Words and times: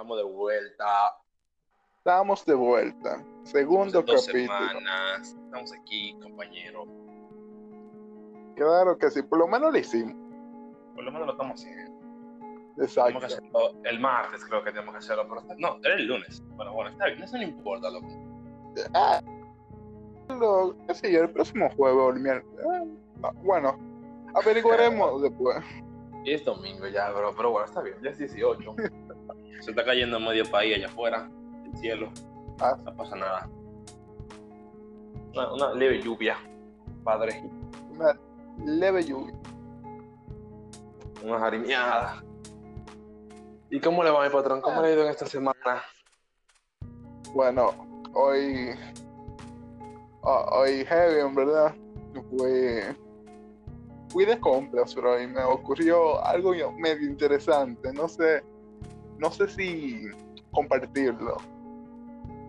estamos 0.00 0.16
de 0.16 0.24
vuelta. 0.24 1.14
Estamos 1.98 2.46
de 2.46 2.54
vuelta. 2.54 3.24
Segundo 3.44 4.02
Dos 4.02 4.26
capítulo. 4.26 4.58
semanas. 4.58 5.36
Estamos 5.44 5.72
aquí, 5.74 6.16
compañero. 6.22 6.86
Claro 8.56 8.96
que 8.96 9.10
sí, 9.10 9.22
por 9.22 9.38
lo 9.40 9.46
menos 9.46 9.70
lo 9.72 9.78
hicimos. 9.78 10.14
Por 10.94 11.04
lo 11.04 11.12
menos 11.12 11.26
lo 11.26 11.32
estamos 11.32 11.60
haciendo. 11.60 11.90
Exacto. 12.82 13.04
Tenemos 13.18 13.20
que 13.20 13.26
hacerlo 13.34 13.80
el 13.84 14.00
martes, 14.00 14.44
creo 14.46 14.64
que 14.64 14.70
tenemos 14.70 14.92
que 14.94 14.98
hacerlo. 14.98 15.26
Pero 15.28 15.40
está- 15.42 15.54
no, 15.58 15.76
era 15.84 15.94
el 15.94 16.06
lunes. 16.06 16.42
Bueno, 16.56 16.72
bueno, 16.72 16.90
está 16.90 17.06
bien. 17.06 17.22
Eso 17.22 17.36
no 17.36 17.42
importa, 17.42 17.90
loco. 17.90 18.08
Ah, 18.94 19.20
lo- 20.30 20.74
qué 20.86 20.94
sé 20.94 21.12
yo, 21.12 21.20
el 21.22 21.30
próximo 21.30 21.68
juego, 21.76 22.08
el 22.10 22.20
miércoles. 22.20 22.66
Ah, 22.66 22.84
no, 23.20 23.32
bueno, 23.42 23.76
averiguaremos 24.34 25.20
después. 25.22 25.62
Y 26.24 26.32
es 26.32 26.44
domingo 26.44 26.86
ya, 26.88 27.10
bro. 27.10 27.34
Pero 27.36 27.50
bueno, 27.50 27.66
está 27.66 27.82
bien. 27.82 27.96
Ya 28.02 28.10
es 28.10 28.18
18. 28.18 28.74
Se 29.60 29.70
está 29.70 29.84
cayendo 29.84 30.18
medio 30.20 30.44
país 30.50 30.76
allá 30.76 30.86
afuera. 30.86 31.30
El 31.64 31.76
cielo. 31.78 32.10
Ah. 32.60 32.76
No 32.84 32.96
pasa 32.96 33.16
nada. 33.16 33.48
Una, 35.34 35.52
una 35.52 35.74
leve 35.74 36.00
lluvia, 36.02 36.36
padre. 37.04 37.42
Una 37.90 38.18
leve 38.64 39.04
lluvia. 39.04 39.34
Una 41.22 41.38
jarimeada. 41.38 42.22
¿Y 43.70 43.78
cómo 43.80 44.02
le 44.02 44.10
va 44.10 44.24
mi 44.24 44.30
patrón? 44.30 44.60
¿Cómo 44.60 44.82
le 44.82 44.88
ha 44.88 44.92
ido 44.92 45.04
en 45.04 45.10
esta 45.10 45.26
semana? 45.26 45.82
Bueno, 47.34 47.70
hoy. 48.14 48.70
ho- 50.22 50.46
hoy 50.52 50.84
heavy, 50.84 51.20
en 51.20 51.34
verdad. 51.34 51.74
Fui. 52.30 52.80
Fui 54.08 54.24
de 54.24 54.40
compras, 54.40 54.92
bro, 54.96 55.20
y 55.22 55.28
me 55.28 55.44
ocurrió 55.44 56.24
algo 56.24 56.52
medio 56.78 57.06
interesante. 57.08 57.92
No 57.92 58.08
sé. 58.08 58.42
No 59.20 59.30
sé 59.30 59.46
si 59.48 60.06
compartirlo. 60.50 61.36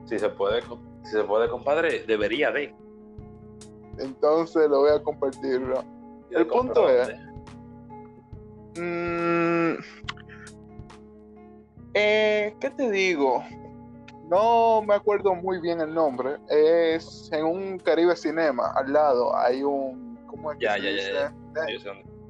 Si 0.06 0.18
se 0.18 0.30
puede, 0.30 0.62
si 1.04 1.12
se 1.12 1.24
puede, 1.26 1.50
compadre, 1.50 2.04
debería 2.08 2.50
de. 2.52 2.74
Entonces 4.00 4.70
lo 4.70 4.80
voy 4.80 4.92
a 4.92 5.04
compartir, 5.04 5.60
bro. 5.60 5.84
El 6.32 6.48
punto 6.48 6.90
es- 6.90 7.14
Mm, 8.78 9.74
eh, 11.94 12.56
¿Qué 12.62 12.70
te 12.70 12.90
digo? 12.90 13.44
No 14.30 14.82
me 14.82 14.94
acuerdo 14.96 15.36
muy 15.36 15.60
bien 15.60 15.82
el 15.82 15.94
nombre. 15.94 16.38
Es 16.48 17.30
en 17.34 17.46
un 17.46 17.78
Caribe 17.80 18.16
Cinema, 18.16 18.72
al 18.78 18.94
lado. 18.94 19.36
Hay 19.36 19.62
un. 19.62 20.18
¿Cómo 20.28 20.54
es 20.54 20.58
que 20.58 20.64
Ya, 20.66 20.76
se 20.76 20.82
ya, 20.84 20.90
ya, 20.90 20.96
dice? 20.96 21.14
ya. 21.14 21.32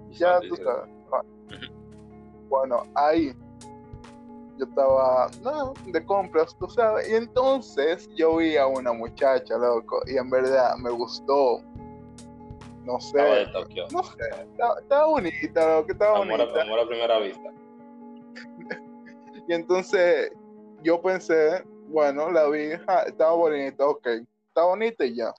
Ya 0.10 0.34
dónde 0.34 0.48
tú 0.50 0.56
sabes. 0.56 0.90
Bueno, 2.50 2.84
ahí 2.96 3.34
yo 4.62 4.68
estaba 4.70 5.30
no, 5.42 5.74
de 5.88 6.06
compras, 6.06 6.56
tú 6.60 6.70
sabes. 6.70 7.10
Y 7.10 7.16
entonces 7.16 8.08
yo 8.16 8.38
vi 8.38 8.58
a 8.58 8.68
una 8.68 8.94
muchacha, 8.94 9.58
loco, 9.58 10.02
y 10.06 10.18
en 10.18 10.30
verdad 10.30 10.76
me 10.78 10.92
gustó. 10.92 11.62
No 12.84 12.98
Estaba 12.98 13.36
de 13.36 13.46
sé, 13.46 13.52
Tokio. 13.52 13.88
no 13.92 14.04
sé, 14.04 14.24
estaba, 14.52 14.80
estaba 14.80 15.06
bonita, 15.08 15.76
loco, 15.76 15.92
estaba 15.92 16.20
Amor, 16.20 16.38
bonita. 16.40 16.62
amor 16.62 16.80
a 16.80 16.88
primera 16.88 17.20
vista. 17.20 17.50
Y 19.48 19.54
entonces 19.54 20.32
yo 20.84 21.02
pensé, 21.02 21.64
bueno, 21.88 22.30
la 22.32 22.48
vi, 22.48 22.72
ja, 22.88 23.02
estaba 23.04 23.34
bonita, 23.34 23.86
ok, 23.86 24.08
está 24.48 24.64
bonita 24.64 25.04
y 25.04 25.16
ya. 25.16 25.34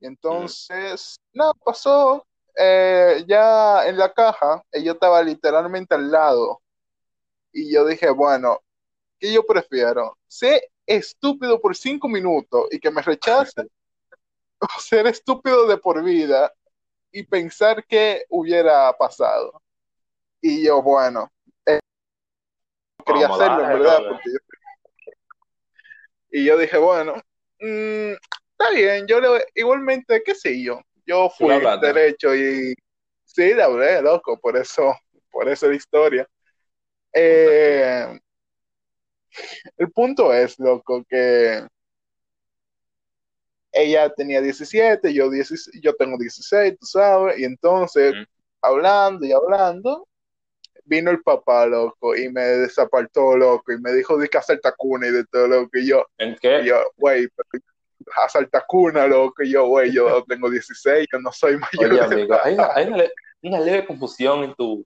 Y 0.00 0.06
entonces, 0.08 1.16
nada, 1.32 1.52
pasó, 1.64 2.26
eh, 2.58 3.24
ya 3.26 3.86
en 3.86 3.96
la 3.96 4.12
caja, 4.12 4.62
ella 4.72 4.92
estaba 4.92 5.22
literalmente 5.22 5.94
al 5.94 6.10
lado. 6.10 6.60
Y 7.52 7.72
yo 7.72 7.86
dije, 7.86 8.10
bueno, 8.10 8.60
¿qué 9.18 9.32
yo 9.32 9.44
prefiero? 9.44 10.18
¿Ser 10.26 10.62
estúpido 10.86 11.60
por 11.60 11.76
cinco 11.76 12.08
minutos 12.08 12.66
y 12.70 12.78
que 12.78 12.90
me 12.90 13.02
rechacen? 13.02 13.68
¿O 14.60 14.80
ser 14.80 15.06
estúpido 15.06 15.66
de 15.66 15.76
por 15.78 16.02
vida 16.02 16.52
y 17.12 17.22
pensar 17.22 17.84
que 17.86 18.24
hubiera 18.28 18.92
pasado? 18.96 19.60
Y 20.40 20.64
yo, 20.64 20.82
bueno, 20.82 21.30
eh, 21.66 21.78
quería 23.04 23.26
hacerlo, 23.28 23.62
en 23.64 23.68
verdad. 23.72 23.98
porque 24.08 24.30
yo- 24.32 24.38
Y 26.30 26.44
yo 26.44 26.58
dije, 26.58 26.76
bueno, 26.76 27.14
mm, 27.60 28.12
está 28.52 28.70
bien, 28.74 29.06
yo 29.06 29.18
le 29.20 29.46
igualmente, 29.54 30.22
qué 30.22 30.34
sé 30.34 30.62
yo, 30.62 30.80
yo 31.06 31.30
fui 31.30 31.48
derecho 31.80 32.34
y 32.36 32.74
sí, 33.24 33.54
le 33.54 33.62
hablé, 33.62 34.02
loco, 34.02 34.38
por 34.38 34.56
eso, 34.56 34.94
por 35.30 35.48
eso 35.48 35.68
la 35.68 35.76
historia. 35.76 36.28
Eh, 37.12 38.18
el 39.76 39.90
punto 39.92 40.32
es, 40.32 40.58
loco, 40.58 41.04
que 41.08 41.66
ella 43.72 44.08
tenía 44.14 44.40
17, 44.40 45.12
yo, 45.12 45.30
16 45.30 45.80
yo 45.82 45.94
tengo 45.94 46.16
16, 46.18 46.78
tú 46.78 46.86
sabes, 46.86 47.38
y 47.38 47.44
entonces, 47.44 48.12
Ujú. 48.12 48.24
hablando 48.62 49.26
y 49.26 49.32
hablando, 49.32 50.08
vino 50.84 51.10
el 51.10 51.22
papá, 51.22 51.66
loco, 51.66 52.16
y 52.16 52.28
me 52.30 52.42
desapartó, 52.42 53.36
loco, 53.36 53.72
y 53.72 53.80
me 53.80 53.92
dijo 53.92 54.16
de 54.16 54.28
que 54.28 54.38
hacer 54.38 54.60
tacuna 54.60 55.06
y 55.08 55.12
de 55.12 55.24
todo, 55.26 55.46
loco, 55.46 55.78
y 55.78 55.86
yo, 55.88 56.06
¿En 56.18 56.32
y 56.32 56.38
qué? 56.38 56.64
yo, 56.64 56.80
güey, 56.96 57.28
hacer 58.24 58.48
tacuna, 58.48 59.06
loco, 59.06 59.42
y 59.42 59.52
yo, 59.52 59.66
güey, 59.66 59.92
yo 59.92 60.24
tengo 60.26 60.50
16, 60.50 61.06
yo 61.12 61.18
no 61.20 61.30
soy 61.32 61.58
mayor 61.58 61.92
Oye, 61.92 62.08
de 62.08 62.22
amigo, 62.22 62.36
hay 62.42 62.54
una, 62.54 62.68
hay 62.74 62.86
una 62.86 63.04
una 63.40 63.60
leve 63.60 63.86
confusión 63.86 64.42
en 64.42 64.54
tu, 64.54 64.84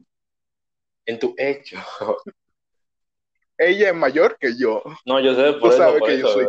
en 1.07 1.19
tu 1.19 1.35
hecho. 1.37 1.77
Ella 3.59 3.91
es 3.91 3.95
mayor 3.95 4.39
que 4.39 4.57
yo, 4.59 4.83
No, 5.07 5.21
yo 5.21 5.35
sé, 5.35 5.53
por 5.53 5.61
Tú 5.61 5.69
eso, 5.69 5.79
sabes 5.79 6.01
por 6.01 6.09
que 6.09 6.19
yo 6.19 6.29
soy- 6.29 6.47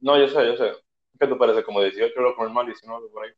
No, 0.00 0.18
yo 0.18 0.28
sé, 0.28 0.46
yo 0.46 0.56
sé. 0.56 0.72
¿Qué 1.20 1.26
te 1.26 1.34
parece? 1.34 1.62
Como 1.64 1.80
18, 1.82 2.20
lo 2.20 2.34
normal, 2.36 2.66
19, 2.66 3.08
por 3.08 3.24
ahí. 3.24 3.30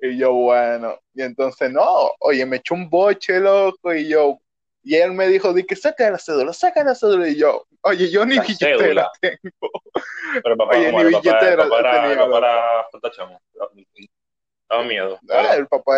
y 0.00 0.18
yo, 0.18 0.32
bueno, 0.34 0.98
y 1.14 1.22
entonces, 1.22 1.70
no, 1.70 2.12
oye, 2.20 2.44
me 2.44 2.56
echó 2.56 2.74
un 2.74 2.90
boche, 2.90 3.40
loco, 3.40 3.94
y 3.94 4.08
yo, 4.08 4.38
y 4.82 4.96
él 4.96 5.12
me 5.12 5.28
dijo, 5.28 5.54
di 5.54 5.64
que 5.64 5.76
saca 5.76 6.10
la 6.10 6.18
cédula, 6.18 6.52
saca 6.52 6.84
la 6.84 6.94
cédula, 6.94 7.28
y 7.28 7.36
yo, 7.36 7.66
oye, 7.82 8.10
yo 8.10 8.26
ni 8.26 8.36
La 8.36 8.42
billetera 8.42 8.76
cédula. 8.76 9.10
tengo. 9.20 9.70
Pero 10.42 10.56
papá, 10.58 10.76
Oye, 10.76 10.86
¿cómo 10.86 10.98
ni 11.04 11.10
era? 11.10 11.12
Papá, 11.12 11.20
billetera 11.40 11.56
papá 11.56 11.82
tenía, 12.02 12.18
papá 14.68 14.82
miedo. 14.84 15.18
Ah, 15.30 15.54
el 15.56 15.66
papá, 15.68 15.92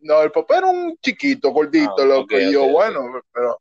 no, 0.00 0.22
el 0.22 0.32
papá 0.32 0.58
era 0.58 0.66
un 0.66 0.96
chiquito, 0.98 1.50
gordito, 1.50 1.94
Ah, 2.02 2.04
loco, 2.04 2.22
ok, 2.24 2.32
y 2.40 2.52
yo, 2.52 2.62
ok, 2.64 2.66
ok. 2.68 2.72
bueno, 2.72 3.22
pero, 3.32 3.60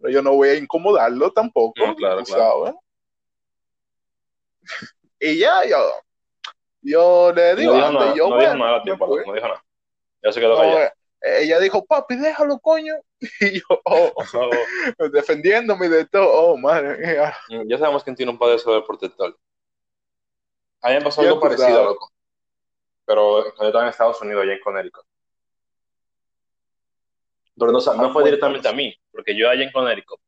pero 0.00 0.12
yo 0.12 0.22
no 0.22 0.34
voy 0.34 0.48
a 0.50 0.54
incomodarlo 0.56 1.30
tampoco, 1.32 1.74
No, 1.86 1.94
claro, 1.96 2.18
tú 2.18 2.24
claro. 2.26 2.64
sabes. 2.64 2.74
Y 5.20 5.38
ya, 5.38 5.64
yo, 5.66 5.76
yo 6.82 7.32
le 7.32 7.50
No 7.54 7.60
digo, 7.60 7.72
dijo 7.74 7.86
anda, 7.86 8.00
nada, 8.00 8.16
yo, 8.16 8.28
no 8.28 8.36
dijo 8.38 8.50
bueno, 8.50 8.64
nada 8.64 8.76
a 8.76 8.78
me 8.78 8.84
tiempo, 8.84 9.06
no 9.06 9.32
dijo 9.32 9.48
nada. 9.48 9.64
Ya 10.22 10.32
se 10.32 10.40
quedó 10.40 10.54
No, 10.56 10.60
callado. 10.60 10.78
eh, 10.80 10.92
ella 11.42 11.58
dijo, 11.60 11.84
papi, 11.86 12.16
déjalo, 12.16 12.58
coño. 12.58 12.94
Y 13.40 13.60
yo, 13.60 13.64
oh, 13.84 14.12
defendiéndome 15.12 15.88
de 15.88 16.04
todo, 16.06 16.28
oh, 16.32 16.56
madre 16.58 16.98
mía. 16.98 17.34
Mm, 17.48 17.68
Ya 17.68 17.78
sabemos 17.78 18.04
quién 18.04 18.14
tiene 18.14 18.30
un 18.32 18.38
padre 18.38 18.58
sobre 18.58 18.82
protector. 18.82 19.36
A 20.82 20.88
mí 20.90 20.94
me 20.96 21.02
pasó 21.02 21.22
algo 21.22 21.40
parecido, 21.40 21.82
loco. 21.82 22.12
Pero 23.06 23.44
cuando 23.56 23.62
yo 23.62 23.66
estaba 23.68 23.84
en 23.84 23.90
Estados 23.90 24.20
Unidos, 24.20 24.42
allá 24.42 24.52
en 24.52 24.60
Connecticut. 24.60 25.04
Pero 27.58 27.72
no, 27.72 28.10
fue 28.12 28.22
bueno, 28.22 28.24
directamente 28.24 28.68
a 28.68 28.72
mí, 28.72 28.94
porque 29.10 29.36
yo 29.36 29.48
allá 29.50 29.64
en 29.64 29.72
Connecticut 29.72 30.20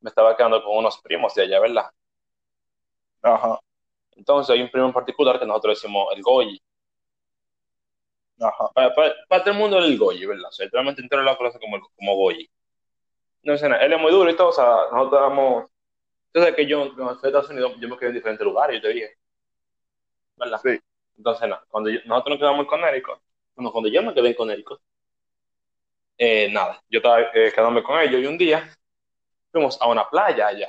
me 0.00 0.10
estaba 0.10 0.36
quedando 0.36 0.62
con 0.64 0.78
unos 0.78 1.00
primos 1.02 1.34
de 1.34 1.42
allá, 1.44 1.60
¿verdad? 1.60 1.90
Ajá, 3.22 3.58
Entonces 4.16 4.54
hay 4.54 4.62
un 4.62 4.70
primo 4.70 4.86
en 4.86 4.92
particular 4.94 5.38
que 5.38 5.44
nosotros 5.44 5.76
decimos 5.82 6.06
el 6.16 6.22
Goyi. 6.22 6.58
ajá, 8.40 8.70
Para, 8.74 8.94
para, 8.94 9.14
para 9.28 9.42
todo 9.44 9.52
el 9.54 9.58
mundo 9.60 9.78
el 9.78 9.98
Goyi, 9.98 10.26
¿verdad? 10.26 10.48
O 10.48 10.52
sea, 10.52 10.64
literalmente 10.66 11.02
entero 11.02 11.22
lo 11.22 11.36
conoce 11.36 11.58
como, 11.60 11.80
como 11.96 12.16
Goyi. 12.16 12.50
No 13.44 13.56
sé, 13.58 13.68
nada, 13.68 13.82
él 13.84 13.92
es 13.92 14.00
muy 14.00 14.10
duro 14.12 14.30
y 14.30 14.36
todo, 14.36 14.48
o 14.48 14.52
sea, 14.52 14.66
nosotros 14.92 15.20
éramos... 15.20 15.64
Entonces 16.32 16.56
que 16.56 16.66
yo, 16.68 16.82
a 16.84 17.12
Estados 17.14 17.50
Unidos, 17.50 17.74
yo 17.80 17.88
me 17.88 17.98
quedé 17.98 18.10
en 18.10 18.16
diferentes 18.16 18.44
lugares, 18.46 18.76
yo 18.76 18.82
te 18.88 18.94
dije. 18.94 19.16
¿Verdad? 20.36 20.62
sí, 20.62 20.78
Entonces, 21.16 21.48
nada, 21.48 21.64
cuando 21.68 21.90
yo- 21.90 22.00
nosotros 22.06 22.32
nos 22.32 22.38
quedamos 22.40 22.60
en 22.62 22.66
Connecticut, 22.66 23.18
bueno, 23.56 23.72
cuando 23.72 23.90
yo 23.90 24.02
me 24.02 24.14
quedé 24.14 24.28
en 24.30 24.34
Connecticut, 24.34 24.80
eh, 26.24 26.48
nada, 26.52 26.80
yo 26.88 26.98
estaba 26.98 27.20
eh, 27.20 27.50
quedándome 27.52 27.82
con 27.82 27.98
ellos 27.98 28.20
y 28.22 28.26
un 28.26 28.38
día 28.38 28.72
fuimos 29.50 29.76
a 29.82 29.88
una 29.88 30.08
playa 30.08 30.46
allá. 30.46 30.68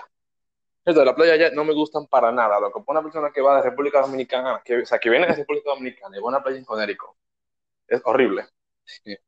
Entonces, 0.80 1.06
la 1.06 1.14
playa 1.14 1.34
allá 1.34 1.52
no 1.52 1.64
me 1.64 1.76
gustan 1.76 2.08
para 2.08 2.32
nada, 2.32 2.60
lo 2.60 2.72
que 2.74 2.82
una 2.88 3.04
persona 3.04 3.30
que 3.32 3.40
va 3.40 3.58
de 3.58 3.70
República 3.70 4.02
Dominicana, 4.02 4.64
que, 4.66 4.82
o 4.82 4.86
sea, 4.88 4.98
que 4.98 5.12
viene 5.12 5.28
de 5.28 5.36
República 5.36 5.70
Dominicana 5.70 6.18
y 6.18 6.20
va 6.20 6.26
a 6.26 6.30
una 6.30 6.42
playa 6.42 6.58
en 6.58 6.66
Connecticut, 6.66 7.16
es 7.88 8.02
horrible. 8.04 8.48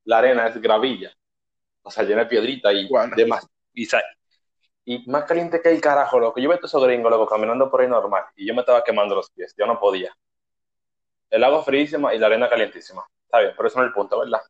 La 0.06 0.18
arena 0.18 0.48
es 0.48 0.60
gravilla, 0.60 1.16
o 1.84 1.92
sea, 1.92 2.04
llena 2.04 2.22
de 2.22 2.26
piedrita 2.26 2.74
y 2.74 2.88
Bueno. 2.88 3.16
demás. 3.16 3.48
Y, 4.84 5.08
más 5.08 5.26
caliente 5.26 5.62
que 5.62 5.70
el 5.70 5.80
carajo, 5.80 6.20
loco. 6.20 6.40
Yo 6.40 6.50
veo 6.50 6.58
a 6.58 6.66
esos 6.66 6.84
gringos, 6.84 7.12
loco, 7.12 7.28
caminando 7.28 7.70
por 7.70 7.82
ahí 7.82 7.88
normal, 7.88 8.26
y 8.36 8.48
yo 8.48 8.56
me 8.56 8.62
estaba 8.62 8.84
quemando 8.84 9.14
los 9.14 9.30
pies, 9.30 9.54
yo 9.56 9.68
no 9.68 9.80
podía. 9.80 10.12
El 11.30 11.44
agua 11.44 11.64
fríísima 11.64 12.16
y 12.16 12.18
la 12.18 12.26
arena 12.26 12.50
calientísima. 12.50 13.06
Está 13.26 13.42
bien, 13.42 13.54
pero 13.56 13.68
eso 13.68 13.78
no 13.78 13.86
es 13.86 13.90
el 13.90 13.94
punto, 13.94 14.20
¿verdad? 14.22 14.42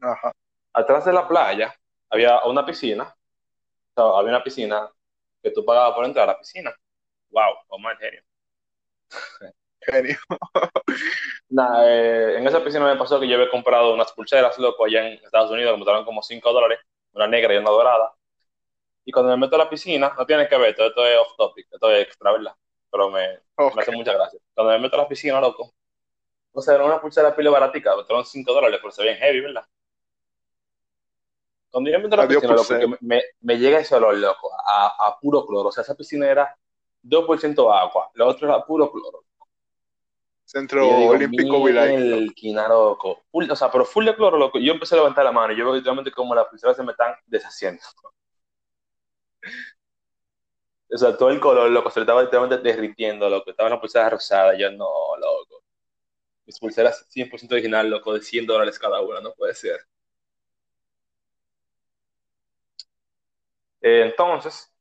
Ajá, 0.00 0.32
Atrás 0.72 1.04
de 1.04 1.12
la 1.12 1.26
playa 1.28 1.74
había 2.10 2.44
una 2.44 2.66
piscina, 2.66 3.14
o 3.96 4.12
sea, 4.12 4.18
había 4.20 4.30
una 4.30 4.44
piscina 4.44 4.90
que 5.42 5.50
tú 5.50 5.64
pagabas 5.64 5.94
por 5.94 6.04
entrar 6.06 6.28
a 6.28 6.32
la 6.34 6.38
piscina. 6.40 6.74
Wow, 7.30 7.54
Omar, 7.68 7.98
genio. 7.98 8.22
Genio. 9.80 10.16
Nada, 11.48 11.84
eh, 11.90 12.38
en 12.38 12.46
esa 12.46 12.62
piscina 12.64 12.86
me 12.86 12.96
pasó 12.98 13.20
que 13.20 13.28
yo 13.28 13.36
había 13.36 13.50
comprado 13.50 13.94
unas 13.94 14.12
pulseras, 14.12 14.58
loco, 14.58 14.84
allá 14.84 15.06
en 15.06 15.14
Estados 15.24 15.50
Unidos, 15.50 15.72
que 15.72 15.78
me 15.78 15.84
costaron 15.84 16.04
como 16.04 16.22
5 16.22 16.52
dólares, 16.52 16.80
una 17.12 17.26
negra 17.26 17.54
y 17.54 17.58
una 17.58 17.70
dorada. 17.70 18.14
Y 19.04 19.12
cuando 19.12 19.32
me 19.32 19.38
meto 19.46 19.56
a 19.56 19.58
la 19.60 19.70
piscina, 19.70 20.14
no 20.18 20.26
tiene 20.26 20.48
que 20.48 20.56
ver, 20.58 20.74
todo 20.74 20.88
esto 20.88 21.06
es 21.06 21.18
off 21.18 21.36
topic, 21.36 21.68
esto 21.72 21.90
es 21.90 22.04
extra, 22.06 22.32
¿verdad? 22.32 22.54
Pero 22.90 23.10
me, 23.10 23.40
me 23.74 23.82
hace 23.82 23.92
mucha 23.92 24.12
gracia. 24.14 24.40
Cuando 24.54 24.72
me 24.72 24.78
meto 24.78 24.96
a 24.96 25.00
la 25.02 25.08
piscina, 25.08 25.40
loco, 25.40 25.74
o 26.52 26.62
sea, 26.62 26.74
era 26.76 26.84
una 26.84 27.00
pulsera 27.00 27.34
pila 27.36 27.50
baratica, 27.50 27.90
me 27.90 27.96
costaron 27.98 28.26
5 28.26 28.52
dólares, 28.54 28.78
pero 28.82 28.92
se 28.92 29.02
bien 29.02 29.16
heavy, 29.18 29.40
¿verdad? 29.40 29.66
Cuando 31.74 31.90
yo 31.90 31.98
me 31.98 32.04
meto 32.04 32.14
a 32.14 32.18
la 32.18 32.22
Adiós, 32.22 32.40
piscina, 32.40 32.54
loco, 32.54 32.98
que 33.00 33.20
me, 33.40 33.58
llega 33.58 33.80
ese 33.80 33.96
olor, 33.96 34.16
loco, 34.16 34.48
a, 34.54 35.08
a 35.08 35.18
puro 35.18 35.44
cloro. 35.44 35.70
O 35.70 35.72
sea, 35.72 35.82
esa 35.82 35.96
piscina 35.96 36.30
era 36.30 36.56
2% 37.02 37.72
agua, 37.72 38.12
lo 38.14 38.28
otro 38.28 38.46
era 38.46 38.64
puro 38.64 38.92
cloro. 38.92 39.24
Centro 40.44 40.84
digo, 40.84 41.08
Olímpico. 41.08 41.58
"Mielquina, 41.58 42.68
loco. 42.68 43.24
Full, 43.28 43.50
o 43.50 43.56
sea, 43.56 43.72
pero 43.72 43.84
full 43.84 44.04
de 44.04 44.14
cloro, 44.14 44.38
loco. 44.38 44.60
Yo 44.60 44.72
empecé 44.72 44.94
a 44.94 44.98
levantar 44.98 45.24
la 45.24 45.32
mano 45.32 45.52
y 45.52 45.56
yo 45.56 45.64
veo 45.64 45.74
literalmente 45.74 46.12
como 46.12 46.32
las 46.32 46.46
pulseras 46.46 46.76
se 46.76 46.84
me 46.84 46.92
están 46.92 47.12
deshaciendo. 47.26 47.82
O 50.90 50.96
sea, 50.96 51.16
todo 51.16 51.30
el 51.30 51.40
color, 51.40 51.68
loco, 51.70 51.90
se 51.90 51.98
le 51.98 52.04
estaba 52.04 52.22
literalmente 52.22 52.62
derritiendo, 52.62 53.28
loco. 53.28 53.50
Estaba 53.50 53.68
la 53.68 53.80
pulsera 53.80 54.10
rosada. 54.10 54.56
Yo, 54.56 54.70
no, 54.70 54.86
loco. 55.18 55.64
Mis 56.46 56.60
pulseras 56.60 57.04
100% 57.10 57.50
original, 57.54 57.90
loco, 57.90 58.14
de 58.14 58.20
100 58.20 58.46
dólares 58.46 58.78
cada 58.78 59.00
una, 59.00 59.20
no 59.20 59.34
puede 59.34 59.54
ser. 59.54 59.80
Eh, 63.84 64.02
entonces, 64.02 64.74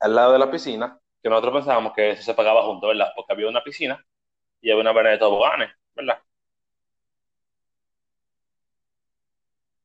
al 0.00 0.14
lado 0.16 0.32
de 0.34 0.38
la 0.40 0.50
piscina, 0.50 1.00
que 1.22 1.30
nosotros 1.30 1.54
pensábamos 1.54 1.94
que 1.94 2.12
eso 2.12 2.22
se 2.24 2.34
pagaba 2.34 2.64
junto, 2.64 2.88
¿verdad? 2.88 3.12
Porque 3.16 3.32
había 3.34 3.48
una 3.48 3.64
piscina 3.64 4.04
y 4.62 4.70
había 4.70 4.82
una 4.82 4.92
vereda 4.94 5.12
de 5.14 5.18
toboganes, 5.18 5.70
¿verdad? 5.94 6.20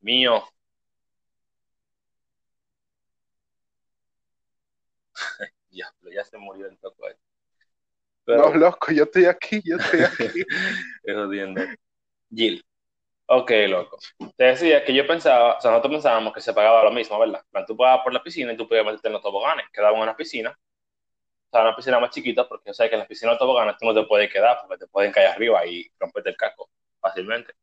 Mío. 0.02 0.42
Diablo, 5.70 6.12
ya 6.12 6.24
se 6.24 6.38
murió 6.38 6.68
el 6.68 6.78
toco 6.80 7.06
ahí. 7.06 7.14
Pero, 8.26 8.50
No, 8.50 8.56
loco, 8.56 8.92
yo 8.92 9.04
estoy 9.04 9.26
aquí, 9.26 9.62
yo 9.64 9.78
estoy 9.78 10.02
aquí. 10.02 10.44
es 11.04 11.16
jodiendo. 11.16 11.62
Jill. 12.32 12.64
Ok, 13.27 13.51
loco. 13.68 13.98
Te 14.38 14.44
decía 14.45 14.83
que 14.86 14.94
yo 14.94 15.07
pensaba, 15.07 15.57
o 15.57 15.62
sea, 15.62 15.72
nosotros 15.72 15.94
pensábamos 15.94 16.31
que 16.33 16.42
se 16.42 16.54
pagaba 16.54 16.83
lo 16.83 16.92
mismo, 16.92 17.18
¿verdad? 17.19 17.44
Tú 17.66 17.75
pagabas 17.75 18.04
por 18.04 18.13
la 18.13 18.22
piscina 18.22 18.54
y 18.54 18.57
tú 18.57 18.68
podías 18.68 18.86
meterte 18.86 19.07
en 19.07 19.13
los 19.13 19.22
toboganes. 19.24 19.66
Quedaban 19.74 19.95
en 19.98 20.04
una 20.04 20.16
piscina, 20.16 20.51
o 20.51 20.77
sea, 21.51 21.62
una 21.63 21.75
piscina 21.75 22.00
más 22.00 22.12
chiquita, 22.12 22.48
porque 22.48 22.69
yo 22.69 22.74
sé 22.74 22.89
que 22.89 22.95
en 22.95 23.00
las 23.00 23.07
piscinas 23.10 23.36
de 23.36 23.39
toboganes 23.39 23.77
tú 23.80 23.86
no 23.88 23.94
te 23.95 24.04
puedes 24.07 24.31
quedar 24.31 24.60
porque 24.62 24.80
te 24.86 24.88
pueden 24.88 25.12
caer 25.12 25.30
arriba 25.30 25.66
y 25.68 25.88
romperte 26.00 26.30
el 26.31 26.38
casco 26.38 26.69
fácilmente. 27.01 27.54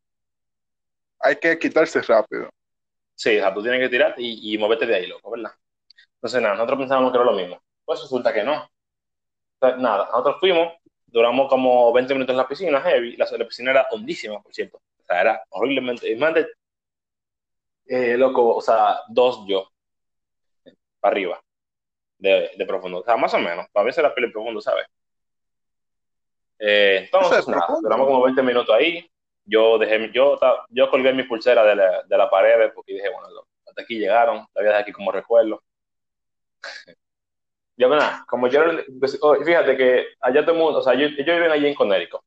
Hay 1.20 1.36
que 1.36 1.58
quitarse 1.58 2.02
rápido. 2.02 2.50
Sí, 3.14 3.36
o 3.38 3.40
sea, 3.40 3.54
tú 3.54 3.62
tienes 3.62 3.80
que 3.80 3.88
tirarte 3.88 4.22
y, 4.22 4.54
y 4.54 4.58
moverte 4.58 4.86
de 4.86 4.94
ahí, 4.96 5.06
loco, 5.06 5.30
¿verdad? 5.30 5.52
Entonces, 6.16 6.42
nada, 6.42 6.54
nosotros 6.56 6.80
pensábamos 6.80 7.12
que 7.12 7.18
era 7.18 7.24
lo 7.26 7.32
mismo. 7.32 7.62
Pues 7.84 8.02
resulta 8.02 8.32
que 8.34 8.44
no. 8.44 8.70
Entonces, 9.60 9.82
nada, 9.82 10.06
nosotros 10.06 10.36
fuimos, 10.40 10.74
duramos 11.06 11.48
como 11.48 11.92
20 11.92 12.14
minutos 12.14 12.34
en 12.34 12.38
la 12.38 12.48
piscina, 12.48 12.80
heavy. 12.82 13.16
La, 13.16 13.26
la 13.30 13.46
piscina 13.46 13.70
era 13.72 13.86
hondísima, 13.92 14.42
por 14.42 14.54
cierto. 14.54 14.82
Sea, 15.12 15.20
era 15.20 15.44
horriblemente. 15.50 16.14
De, 16.14 16.46
eh, 17.86 18.16
loco, 18.16 18.56
o 18.56 18.60
sea, 18.60 19.00
dos 19.08 19.44
yo, 19.46 19.68
para 21.00 21.12
arriba, 21.12 21.42
de, 22.18 22.50
de 22.56 22.66
profundo. 22.66 23.00
O 23.00 23.04
sea, 23.04 23.16
más 23.16 23.34
o 23.34 23.38
menos. 23.38 23.66
A 23.74 23.82
veces 23.82 23.98
era 23.98 24.14
peli 24.14 24.30
profundo, 24.30 24.60
¿sabes? 24.60 24.86
Eh, 26.58 27.02
entonces, 27.04 27.40
es 27.40 27.48
nada, 27.48 27.66
profundo. 27.66 27.88
duramos 27.88 28.06
como 28.06 28.22
20 28.22 28.42
minutos 28.42 28.74
ahí. 28.74 29.08
Yo 29.44 29.76
dejé, 29.78 30.10
yo, 30.12 30.38
yo 30.70 30.88
colgué 30.88 31.12
mi 31.12 31.24
pulsera 31.24 31.64
de 31.64 31.74
la, 31.74 32.02
de 32.04 32.16
la 32.16 32.30
pared 32.30 32.70
porque 32.74 32.94
dije, 32.94 33.10
bueno, 33.10 33.26
hasta 33.66 33.82
aquí 33.82 33.98
llegaron, 33.98 34.36
la 34.38 34.46
voy 34.54 34.64
a 34.64 34.68
dejar 34.68 34.82
aquí 34.82 34.92
como 34.92 35.12
recuerdo. 35.12 35.62
Ya, 37.74 37.88
nada, 37.88 38.24
como 38.28 38.48
yo, 38.48 38.62
pues, 39.00 39.18
oh, 39.22 39.34
fíjate 39.42 39.76
que 39.76 40.06
allá 40.20 40.42
todo 40.42 40.52
el 40.54 40.60
mundo, 40.60 40.80
o 40.80 40.82
sea, 40.82 40.92
yo- 40.94 41.06
ellos 41.06 41.24
viven 41.26 41.50
allí 41.50 41.66
en 41.66 41.74
Connecticut, 41.74 42.20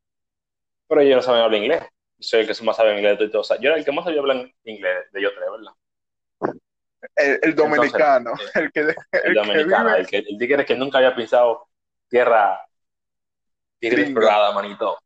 pero 0.88 1.02
ellos 1.02 1.18
no 1.18 1.22
saben 1.22 1.42
hablar 1.44 1.62
inglés. 1.62 1.84
Yo 2.18 2.28
soy 2.28 2.42
el 2.42 2.48
que 2.48 2.64
más 2.64 2.76
sabe 2.78 2.96
inglés 2.98 3.20
de 3.20 3.30
todo. 3.30 3.42
O 3.42 3.44
sea, 3.46 3.58
yo 3.60 3.70
era 3.70 3.78
el 3.78 3.86
que 3.86 3.92
más 3.92 4.06
sabía 4.06 4.20
hablar 4.20 4.52
inglés 4.66 5.12
de 5.12 5.20
ellos 5.20 5.34
tres, 5.36 5.50
¿verdad? 5.52 5.74
El, 7.16 7.40
el 7.44 7.56
dominicano, 7.56 8.32
Entonces, 8.32 8.56
el 8.56 8.72
que, 8.72 8.80
el 8.82 8.96
El 9.24 9.42
que 9.44 9.64
dominicano, 9.64 9.90
vive. 9.90 10.00
el, 10.00 10.08
que, 10.08 10.18
el 10.56 10.66
que 10.66 10.76
nunca 10.76 10.98
había 11.00 11.16
pisado 11.16 11.68
tierra, 12.10 12.60
tierra 13.80 14.02
explorada, 14.02 14.52
manito. 14.54 14.98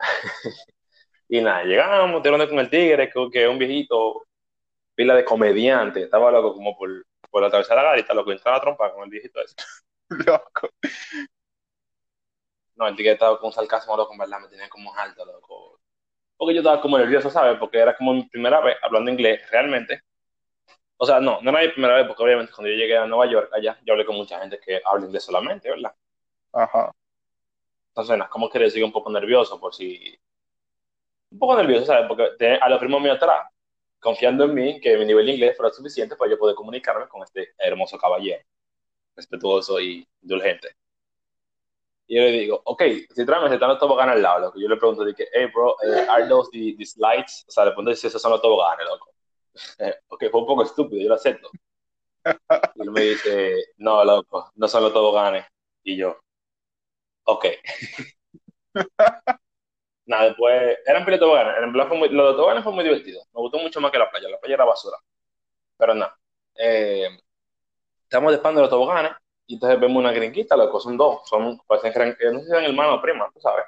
y 1.28 1.40
nada, 1.40 1.64
llegamos, 1.64 2.22
tirando 2.22 2.48
con 2.48 2.58
el 2.58 2.70
tigre, 2.70 3.10
que, 3.10 3.28
que 3.32 3.44
es 3.44 3.50
un 3.50 3.58
viejito, 3.58 4.26
pila 4.94 5.14
de 5.16 5.24
comediante, 5.24 6.04
estaba 6.04 6.30
loco 6.32 6.54
como 6.54 6.76
por, 6.78 6.90
por 7.30 7.44
atravesar 7.44 7.76
la 7.78 7.84
garita, 7.84 8.14
loco, 8.14 8.32
entraba 8.32 8.58
a 8.58 8.60
trompa 8.60 8.92
con 8.94 9.04
el 9.04 9.10
viejito 9.10 9.40
ese. 9.42 9.56
Loco. 10.26 10.68
No, 12.76 12.86
el 12.86 12.94
tigre 12.96 13.12
estaba 13.12 13.38
con 13.38 13.46
un 13.48 13.52
sarcasmo, 13.54 13.96
loco, 13.96 14.12
en 14.12 14.18
verdad, 14.18 14.40
me 14.40 14.48
tenía 14.48 14.68
como 14.68 14.94
alto, 14.94 15.24
loco. 15.24 15.71
Porque 16.42 16.54
yo 16.56 16.60
estaba 16.60 16.80
como 16.82 16.98
nervioso, 16.98 17.30
¿sabes? 17.30 17.56
Porque 17.58 17.78
era 17.78 17.96
como 17.96 18.14
mi 18.14 18.24
primera 18.28 18.60
vez 18.60 18.76
hablando 18.82 19.10
inglés, 19.12 19.40
realmente. 19.50 20.02
O 20.98 21.06
sea, 21.06 21.20
no, 21.20 21.40
no 21.42 21.50
era 21.50 21.62
mi 21.62 21.68
primera 21.70 21.96
vez, 21.96 22.06
porque 22.06 22.22
obviamente 22.24 22.52
cuando 22.54 22.70
yo 22.70 22.76
llegué 22.78 22.96
a 22.96 23.06
Nueva 23.06 23.26
York, 23.30 23.50
allá, 23.54 23.78
yo 23.84 23.92
hablé 23.94 24.06
con 24.06 24.16
mucha 24.16 24.40
gente 24.40 24.60
que 24.60 24.80
habla 24.84 25.06
inglés 25.06 25.24
solamente, 25.24 25.70
¿verdad? 25.70 25.94
Ajá. 26.52 26.92
Entonces, 27.90 28.18
nada, 28.18 28.28
como 28.30 28.50
que 28.50 28.58
le 28.58 28.70
sigo 28.70 28.86
un 28.86 28.92
poco 28.92 29.10
nervioso, 29.10 29.60
por 29.60 29.72
si... 29.74 30.18
Un 31.30 31.38
poco 31.38 31.56
nervioso, 31.56 31.86
¿sabes? 31.86 32.06
Porque 32.06 32.28
te- 32.38 32.56
a 32.56 32.68
los 32.68 32.78
primos 32.78 33.00
míos 33.00 33.16
atrás, 33.16 33.48
confiando 34.00 34.44
en 34.44 34.54
mí, 34.54 34.80
que 34.80 34.96
mi 34.98 35.04
nivel 35.06 35.26
de 35.26 35.32
inglés 35.32 35.56
fuera 35.56 35.72
suficiente 35.72 36.16
para 36.16 36.30
yo 36.30 36.38
poder 36.38 36.54
comunicarme 36.54 37.08
con 37.08 37.22
este 37.22 37.54
hermoso 37.58 37.98
caballero, 37.98 38.42
respetuoso 39.16 39.80
y 39.80 40.06
indulgente. 40.22 40.70
Y 42.06 42.16
yo 42.16 42.22
le 42.22 42.30
digo, 42.32 42.60
ok, 42.64 42.82
si 43.14 43.24
traen, 43.24 43.52
están 43.52 43.68
los 43.70 43.78
toboganes 43.78 44.16
al 44.16 44.22
lado, 44.22 44.40
loco. 44.40 44.58
Yo 44.60 44.68
le 44.68 44.76
pregunto, 44.76 45.04
que, 45.16 45.26
hey, 45.32 45.46
bro, 45.52 45.76
eh, 45.82 46.06
are 46.10 46.28
those 46.28 46.50
the, 46.52 46.74
the 46.76 46.84
slides? 46.84 47.44
O 47.48 47.52
sea, 47.52 47.64
le 47.64 47.70
pregunto 47.70 47.94
si 47.94 48.06
esos 48.06 48.20
son 48.20 48.32
los 48.32 48.42
toboganes, 48.42 48.86
loco. 48.86 49.08
Eh, 49.78 49.94
ok, 50.08 50.24
fue 50.30 50.40
un 50.40 50.46
poco 50.46 50.62
estúpido, 50.62 51.02
yo 51.02 51.08
lo 51.10 51.14
acepto. 51.16 51.50
Y 52.76 52.82
él 52.82 52.90
me 52.90 53.00
dice, 53.02 53.64
no, 53.78 54.04
loco, 54.04 54.50
no 54.54 54.68
son 54.68 54.84
los 54.84 54.92
toboganes. 54.92 55.46
Y 55.82 55.96
yo, 55.96 56.16
ok. 57.24 57.46
Nada, 60.06 60.24
después, 60.26 60.78
eran 60.86 61.04
pilotos 61.04 61.28
toboganes. 61.28 61.54
En 61.62 61.88
fue 61.88 61.98
muy, 61.98 62.08
de 62.08 62.16
toboganes 62.16 62.64
fue 62.64 62.72
muy 62.72 62.84
divertido. 62.84 63.22
Me 63.32 63.40
gustó 63.40 63.58
mucho 63.58 63.80
más 63.80 63.90
que 63.92 63.98
la 63.98 64.10
playa. 64.10 64.28
La 64.28 64.38
playa 64.40 64.54
era 64.54 64.64
basura. 64.64 64.96
Pero 65.78 65.94
nada. 65.94 66.18
Eh, 66.56 67.08
estamos 68.04 68.32
despando 68.32 68.60
los 68.60 68.70
toboganes 68.70 69.12
y 69.46 69.54
entonces 69.54 69.80
vemos 69.80 69.98
una 69.98 70.12
gringuita, 70.12 70.56
loco, 70.56 70.80
son 70.80 70.96
dos. 70.96 71.28
Son, 71.28 71.58
parecen 71.66 72.16
eh, 72.20 72.32
no 72.32 72.40
sé 72.40 72.46
si 72.46 72.52
eran 72.52 72.64
hermanos 72.64 72.98
o 72.98 73.02
primas, 73.02 73.32
tú 73.32 73.40
sabes. 73.40 73.64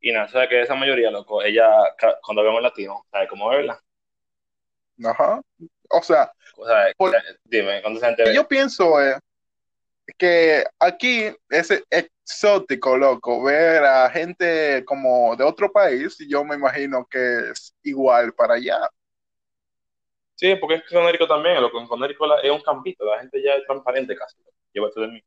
Y 0.00 0.12
nada, 0.12 0.28
sabes 0.28 0.48
que 0.48 0.60
esa 0.60 0.74
mayoría, 0.74 1.10
loco, 1.10 1.42
ella, 1.42 1.68
cuando 2.22 2.42
vemos 2.42 2.60
latino, 2.60 3.04
¿sabes 3.10 3.28
cómo 3.28 3.52
es, 3.52 3.58
verdad? 3.58 3.78
Ajá. 5.04 5.40
O 5.90 6.02
sea, 6.02 6.32
O 6.56 6.66
sea, 6.66 6.92
Por- 6.96 7.14
eh, 7.14 7.20
dime, 7.44 7.80
cuando 7.82 8.00
se 8.00 8.06
gente 8.06 8.34
yo 8.34 8.46
pienso 8.46 9.00
eh, 9.00 9.16
que 10.18 10.64
aquí 10.78 11.24
es 11.48 11.84
exótico, 11.90 12.96
loco, 12.96 13.42
ver 13.44 13.84
a 13.84 14.10
gente 14.10 14.84
como 14.84 15.36
de 15.36 15.44
otro 15.44 15.70
país, 15.70 16.20
y 16.20 16.28
yo 16.28 16.44
me 16.44 16.56
imagino 16.56 17.06
que 17.08 17.50
es 17.50 17.74
igual 17.82 18.32
para 18.32 18.54
allá. 18.54 18.78
Sí, 20.42 20.56
porque 20.56 20.74
es 20.76 20.82
que 20.82 20.94
Conérico 20.96 21.26
también, 21.28 21.60
loco, 21.62 21.78
en 21.80 21.86
Conérico 21.86 22.26
es 22.42 22.50
un 22.50 22.62
campito, 22.62 23.04
la 23.04 23.20
gente 23.20 23.40
ya 23.42 23.54
es 23.54 23.64
transparente 23.64 24.16
casi. 24.16 24.36
Llévate 24.72 25.00
de 25.00 25.06
mí. 25.08 25.22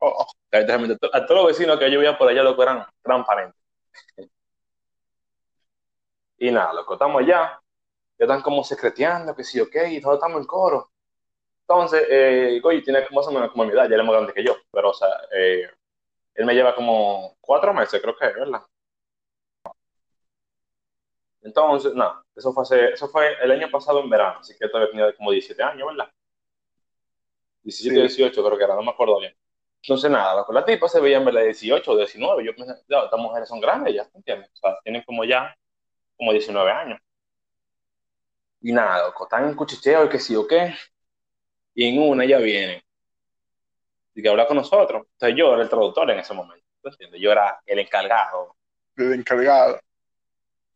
Oh, 0.00 0.26
gente 0.52 0.68
realmente- 0.68 1.08
a 1.12 1.26
todos 1.26 1.42
los 1.42 1.48
vecinos 1.48 1.78
que 1.78 1.90
yo 1.90 2.00
veía 2.00 2.18
por 2.18 2.28
allá, 2.28 2.42
loco, 2.42 2.62
eran 2.64 2.86
transparentes. 3.02 3.60
Y 6.38 6.50
nada, 6.50 6.72
loco, 6.74 6.94
estamos 6.94 7.22
allá, 7.22 7.60
ya 8.18 8.24
están 8.26 8.42
como 8.42 8.64
secreteando, 8.64 9.34
que 9.36 9.44
sí, 9.44 9.60
ok, 9.60 9.76
y 9.90 10.00
todos 10.00 10.16
estamos 10.16 10.40
en 10.40 10.46
coro. 10.46 10.90
Entonces, 11.62 12.04
eh, 12.10 12.60
Goyi 12.62 12.82
tiene 12.84 13.06
más 13.12 13.26
o 13.28 13.32
menos 13.32 13.52
como 13.52 13.64
mi 13.66 13.72
edad, 13.72 13.88
ya 13.88 13.96
él 13.96 14.00
es 14.02 14.06
más 14.06 14.14
grande 14.16 14.34
que 14.34 14.44
yo, 14.44 14.56
pero, 14.72 14.90
o 14.90 14.94
sea, 14.94 15.08
eh, 15.36 15.70
él 16.34 16.46
me 16.46 16.54
lleva 16.54 16.74
como 16.74 17.36
cuatro 17.40 17.74
meses, 17.74 18.00
creo 18.02 18.16
que 18.16 18.26
es, 18.28 18.34
¿verdad? 18.34 18.62
Entonces, 21.46 21.94
nada, 21.94 22.22
eso 22.34 22.52
fue, 22.52 22.62
hace- 22.64 22.90
eso 22.94 23.08
fue 23.08 23.34
el 23.42 23.50
año 23.52 23.70
pasado 23.70 24.00
en 24.00 24.10
verano, 24.10 24.40
así 24.40 24.54
que 24.58 24.68
todavía 24.68 24.90
tenía 24.90 25.16
como 25.16 25.30
17 25.30 25.62
años, 25.62 25.88
¿verdad? 25.88 26.10
17, 27.62 27.94
Sí. 27.96 28.00
18 28.00 28.44
creo 28.44 28.58
que 28.58 28.64
era, 28.64 28.74
no 28.74 28.82
me 28.82 28.90
acuerdo 28.90 29.18
bien. 29.20 29.34
Entonces, 29.82 30.10
nada, 30.10 30.34
loco, 30.36 30.52
la 30.52 30.64
tipa 30.64 30.88
se 30.88 31.00
veía 31.00 31.18
en 31.18 31.24
verdad 31.24 31.42
18 31.44 31.92
o 31.92 31.96
19, 31.96 32.44
yo 32.44 32.54
pensé, 32.56 32.72
estas 32.72 33.20
mujeres 33.20 33.48
son 33.48 33.60
grandes 33.60 33.94
ya, 33.94 34.08
¿entiendes? 34.14 34.50
O 34.54 34.56
sea, 34.56 34.78
tienen 34.82 35.02
como 35.04 35.24
ya, 35.24 35.56
como 36.16 36.32
19 36.32 36.70
años. 36.72 37.00
Y 38.60 38.72
nada, 38.72 39.06
loco, 39.06 39.24
están 39.24 39.44
en 39.48 39.54
cuchicheo 39.54 40.04
y 40.06 40.08
que 40.08 40.18
sí 40.18 40.34
o 40.36 40.46
qué. 40.46 40.74
Y 41.74 41.86
en 41.88 42.02
una 42.10 42.24
ya 42.24 42.38
vienen. 42.38 42.82
Y 44.14 44.22
que 44.22 44.28
habla 44.28 44.46
con 44.46 44.56
nosotros. 44.56 45.06
Entonces 45.12 45.36
yo 45.38 45.52
era 45.54 45.62
el 45.62 45.68
traductor 45.68 46.10
en 46.10 46.18
ese 46.18 46.34
momento. 46.34 46.64
¿tú 46.82 46.88
entiendes? 46.88 47.20
Yo 47.20 47.30
era 47.32 47.60
el 47.66 47.78
encargado. 47.78 48.56
El 48.96 49.12
encargado. 49.12 49.78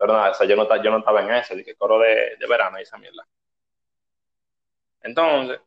Pero 0.00 0.14
nada, 0.14 0.33
o 0.33 0.35
sea, 0.35 0.49
yo, 0.49 0.57
no, 0.57 0.66
yo 0.85 0.90
no 0.92 0.99
estaba 1.00 1.23
en 1.23 1.30
eso, 1.33 1.57
de 1.57 1.64
que 1.64 1.76
coro 1.76 2.00
de, 2.00 2.37
de 2.40 2.49
verano 2.49 2.80
y 2.80 2.83
esa 2.85 2.99
mierda. 2.99 3.28
Entonces, 5.02 5.61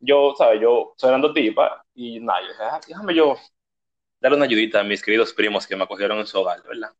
yo, 0.00 0.34
¿sabes? 0.36 0.60
Yo 0.62 0.94
soy 0.96 1.12
dando 1.12 1.32
tipa 1.34 1.84
y 1.94 2.20
nada, 2.20 2.42
yo 2.42 2.48
dije, 2.48 2.62
ah, 2.64 2.80
déjame 2.86 3.14
yo 3.14 3.36
darle 4.20 4.36
una 4.38 4.46
ayudita 4.46 4.80
a 4.80 4.84
mis 4.84 5.02
queridos 5.04 5.32
primos 5.34 5.66
que 5.66 5.76
me 5.76 5.84
acogieron 5.84 6.18
en 6.20 6.26
su 6.28 6.38
hogar, 6.40 6.62
¿verdad? 6.64 6.92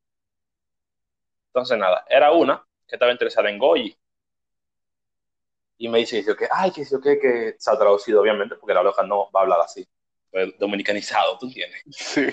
Entonces, 1.53 1.77
nada, 1.79 2.05
era 2.09 2.33
una 2.33 2.65
que 2.87 2.97
estaba 2.97 3.12
interesada 3.12 3.50
en 3.50 3.59
Goyi. 3.59 3.95
Y 5.79 5.88
me 5.88 5.99
dice, 5.99 6.17
dice 6.17 6.35
que, 6.37 6.49
ay, 6.50 6.73
que 6.73 6.85
sí, 6.85 6.97
que, 7.03 7.19
que 7.19 7.55
se 7.59 7.71
ha 7.71 7.79
traducido, 7.79 8.21
obviamente, 8.21 8.57
porque 8.57 8.75
la 8.75 8.83
loca 8.83 9.03
no 9.05 9.31
va 9.31 9.41
a 9.41 9.43
hablar 9.45 9.61
así. 9.61 9.87
Dominicanizado, 10.59 11.38
¿tú 11.38 11.47
entiendes? 11.47 11.83
Sí. 11.91 12.27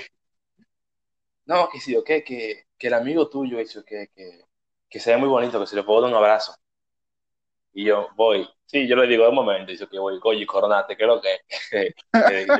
No, 1.51 1.69
que 1.71 1.79
sí, 1.79 1.95
que, 2.05 2.23
que, 2.23 2.64
que 2.77 2.87
el 2.87 2.93
amigo 2.93 3.29
tuyo 3.29 3.57
dice 3.57 3.83
que, 3.85 4.09
que, 4.15 4.45
que 4.89 4.99
se 4.99 5.11
ve 5.11 5.17
muy 5.17 5.29
bonito, 5.29 5.59
que 5.59 5.67
se 5.67 5.75
le 5.75 5.83
puedo 5.83 6.01
dar 6.01 6.11
un 6.11 6.17
abrazo. 6.17 6.55
Y 7.73 7.85
yo 7.85 8.09
voy, 8.15 8.47
sí, 8.65 8.87
yo 8.87 8.95
le 8.95 9.07
digo 9.07 9.25
de 9.25 9.31
momento, 9.31 9.71
dice 9.71 9.87
que 9.87 9.99
voy, 9.99 10.17
Goyi, 10.19 10.45
coronate, 10.45 10.95
¿qué 10.95 11.03
es 11.03 11.07
lo 11.07 11.21
que? 11.21 11.39
que, 11.69 11.93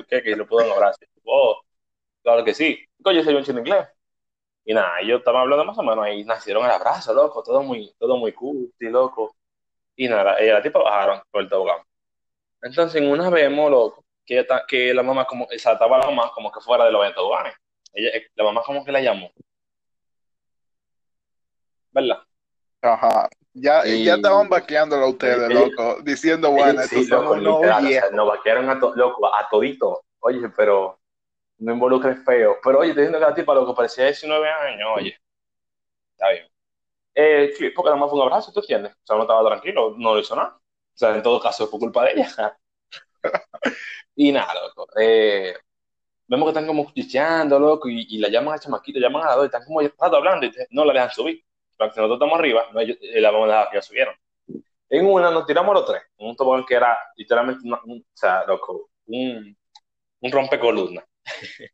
que, 0.07 0.23
que, 0.23 0.35
le 0.35 0.45
puedo 0.45 0.61
dar 0.67 0.71
un 0.71 0.83
abrazo. 0.83 0.99
Y 1.03 1.21
oh, 1.25 1.61
claro 2.23 2.43
que 2.43 2.53
sí. 2.53 2.77
Goyi 2.99 3.23
se 3.23 3.35
un 3.35 3.43
chino 3.43 3.59
inglés. 3.59 3.87
Y 4.65 4.73
nada, 4.73 4.99
ellos 5.01 5.19
estaban 5.19 5.41
hablando 5.43 5.63
más 5.65 5.77
o 5.77 5.83
menos 5.83 6.03
ahí, 6.05 6.23
nacieron 6.25 6.65
el 6.65 6.71
abrazo, 6.71 7.13
loco, 7.13 7.43
todo 7.43 7.61
muy, 7.63 7.93
todo 7.99 8.17
muy 8.17 8.33
cool, 8.33 8.73
y 8.79 8.85
loco. 8.89 9.35
Y 9.95 10.07
nada, 10.09 10.37
ella 10.39 10.55
la 10.55 10.61
tipa 10.63 10.79
bajaron 10.79 11.21
por 11.31 11.43
el 11.43 11.49
tobogán. 11.49 11.79
Entonces, 12.61 13.01
en 13.01 13.09
una 13.11 13.29
vemos, 13.29 13.71
loco, 13.71 14.05
que, 14.25 14.43
ta- 14.43 14.65
que 14.67 14.93
la 14.93 15.03
mamá, 15.03 15.25
como, 15.25 15.45
o 15.45 15.59
sea, 15.59 15.73
estaba 15.73 15.99
la 15.99 16.07
mamá 16.07 16.31
como 16.33 16.51
que 16.51 16.61
fuera 16.61 16.85
de 16.85 16.91
los 16.91 17.15
toboganes. 17.15 17.53
Ella, 17.93 18.11
la 18.35 18.43
mamá 18.43 18.63
como 18.65 18.83
que 18.83 18.91
la 18.91 19.01
llamó, 19.01 19.31
¿verdad? 21.95 22.19
Ajá. 22.81 23.29
Ya, 23.53 23.87
Y- 23.87 24.03
ya 24.03 24.15
estaban 24.15 24.49
vaqueándola 24.49 25.05
a 25.05 25.09
ustedes, 25.09 25.49
loco. 25.49 26.01
Diciendo, 26.03 26.51
bueno, 26.51 26.81
Sí, 26.83 27.07
loco, 27.07 27.31
unos 27.31 27.55
literal, 27.61 27.85
o 27.85 27.89
sea, 27.89 28.09
nos 28.11 28.27
vaquearon 28.27 28.69
a, 28.69 28.79
to- 28.79 28.93
loco, 28.95 29.33
a 29.33 29.47
todito. 29.49 30.03
Oye, 30.19 30.49
pero 30.55 30.99
no 31.59 31.73
involucres 31.73 32.23
feo. 32.25 32.57
Pero 32.63 32.79
oye, 32.79 32.93
te 32.93 32.99
diciendo 33.01 33.17
que 33.19 33.25
la 33.25 33.33
tipa, 33.33 33.55
loco, 33.55 33.73
parecía 33.73 34.05
19 34.05 34.47
años, 34.49 34.89
oye. 34.95 35.17
Está 36.11 36.29
bien. 36.31 36.47
Eh, 37.15 37.53
sí, 37.57 37.69
porque 37.69 37.89
nada 37.89 38.01
más 38.01 38.09
fue 38.09 38.19
un 38.19 38.25
abrazo, 38.25 38.51
¿tú 38.51 38.59
entiendes? 38.59 38.91
O 38.93 39.05
sea, 39.05 39.15
no 39.15 39.21
estaba 39.23 39.47
tranquilo, 39.49 39.95
no 39.97 40.15
le 40.15 40.21
hizo 40.21 40.35
nada. 40.35 40.57
O 40.57 40.97
sea, 40.97 41.15
en 41.15 41.23
todo 41.23 41.39
caso 41.39 41.67
fue 41.67 41.79
culpa 41.79 42.03
de 42.05 42.11
ella. 42.11 42.57
Y 44.17 44.31
nada, 44.31 44.53
loco. 44.53 44.87
Eh, 44.99 45.53
vemos 46.27 46.45
que 46.45 46.49
están 46.51 46.67
como 46.67 46.85
cuchicheando, 46.85 47.59
loco, 47.59 47.89
y, 47.89 48.05
y 48.09 48.17
la 48.19 48.29
llaman 48.29 48.55
a 48.55 48.59
chamaquito, 48.59 48.99
llaman 48.99 49.23
a 49.23 49.29
la 49.31 49.35
dos, 49.35 49.45
y 49.45 49.47
están 49.47 49.65
como 49.65 49.81
rato 49.81 50.15
hablando, 50.17 50.45
y 50.45 50.51
te- 50.51 50.67
no 50.71 50.85
la 50.85 50.93
dejan 50.93 51.11
subir. 51.11 51.43
Si 51.77 51.99
nosotros 51.99 52.13
estamos 52.13 52.39
arriba, 52.39 52.65
no, 52.73 52.79
ellos, 52.79 52.97
eh, 53.01 53.21
la 53.21 53.67
que 53.71 53.77
ya 53.77 53.81
subieron. 53.81 54.15
En 54.89 55.05
una 55.05 55.31
nos 55.31 55.45
tiramos 55.45 55.73
los 55.73 55.85
tres, 55.85 56.03
un 56.17 56.35
tobogán 56.35 56.65
que 56.65 56.75
era 56.75 56.97
literalmente, 57.15 57.67
una- 57.67 57.81
un, 57.85 57.99
o 57.99 58.17
sea, 58.17 58.45
loco, 58.45 58.89
un, 59.07 59.57
un 60.21 60.31
rompecolumna. 60.31 61.05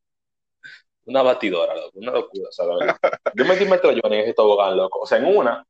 Una 1.06 1.24
batidora, 1.24 1.76
loco, 1.76 1.98
una 2.00 2.12
locura, 2.12 2.50
o 2.50 2.52
sea, 2.52 2.66
la 2.66 2.76
verdad. 2.76 2.96
Yo 3.34 3.46
metí 3.46 3.66
metro 3.66 3.92
yo 3.92 4.02
en 4.04 4.14
ese 4.14 4.34
tobogán, 4.34 4.78
loco. 4.78 5.00
O 5.00 5.06
sea, 5.08 5.18
en 5.18 5.26
una, 5.36 5.66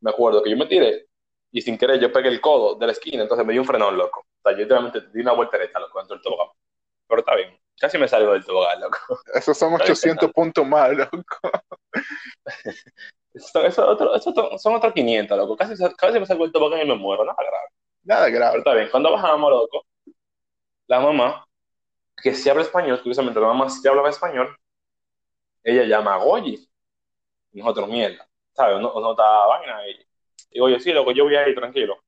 me 0.00 0.10
acuerdo 0.10 0.42
que 0.42 0.50
yo 0.50 0.56
me 0.56 0.66
tiré 0.66 1.06
y 1.52 1.60
sin 1.62 1.78
querer 1.78 2.00
yo 2.00 2.12
pegué 2.12 2.28
el 2.28 2.40
codo 2.40 2.76
de 2.76 2.86
la 2.86 2.92
esquina, 2.92 3.22
entonces 3.22 3.46
me 3.46 3.52
dio 3.52 3.62
un 3.62 3.66
frenón, 3.68 3.96
loco. 3.98 4.20
O 4.20 4.42
sea, 4.42 4.52
yo 4.52 4.60
literalmente 4.64 5.02
di 5.12 5.20
una 5.20 5.32
voltereta, 5.32 5.78
loco, 5.80 5.98
dentro 5.98 6.16
del 6.16 6.22
tobogán. 6.24 6.48
Pero 7.06 7.20
está 7.20 7.36
bien, 7.36 7.58
casi 7.78 7.98
me 7.98 8.08
salgo 8.08 8.32
del 8.32 8.44
tobogán, 8.44 8.80
loco. 8.80 8.98
Esos 9.34 9.58
son 9.58 9.74
800 9.74 10.32
puntos 10.32 10.66
más, 10.66 10.90
loco. 10.92 11.20
Eso, 13.34 13.64
eso, 13.64 13.88
otro, 13.88 14.14
eso 14.14 14.58
son 14.58 14.74
otros 14.74 14.92
500, 14.92 15.36
loco. 15.38 15.56
Casi, 15.56 15.74
casi 15.96 16.20
me 16.20 16.26
salgo 16.26 16.44
del 16.44 16.52
tobogán 16.52 16.80
y 16.82 16.84
me 16.86 16.94
muero, 16.96 17.24
nada 17.24 17.36
grave. 17.42 17.68
Nada 18.04 18.30
Pero 18.30 18.36
grave. 18.36 18.58
está 18.58 18.74
bien, 18.74 18.88
cuando 18.90 19.12
bajamos, 19.12 19.50
loco, 19.50 19.86
la 20.86 21.00
mamá, 21.00 21.44
que 22.22 22.34
sí 22.34 22.48
habla 22.50 22.62
español, 22.62 22.98
curiosamente 23.02 23.40
la 23.40 23.48
mamá 23.48 23.70
sí 23.70 23.86
hablaba 23.88 24.10
español, 24.10 24.56
ella 25.62 25.84
llama 25.84 26.14
a 26.14 26.18
Goyi. 26.18 26.68
Nosotros, 27.52 27.88
mierda, 27.88 28.28
¿sabes? 28.54 28.80
No, 28.80 28.94
no 29.00 29.12
está 29.12 29.46
vaina. 29.46 29.88
Y 29.88 30.06
digo, 30.52 30.68
yo 30.68 30.80
sí, 30.80 30.92
loco, 30.92 31.12
yo 31.12 31.24
voy 31.24 31.36
ahí 31.36 31.54
tranquilo. 31.54 31.98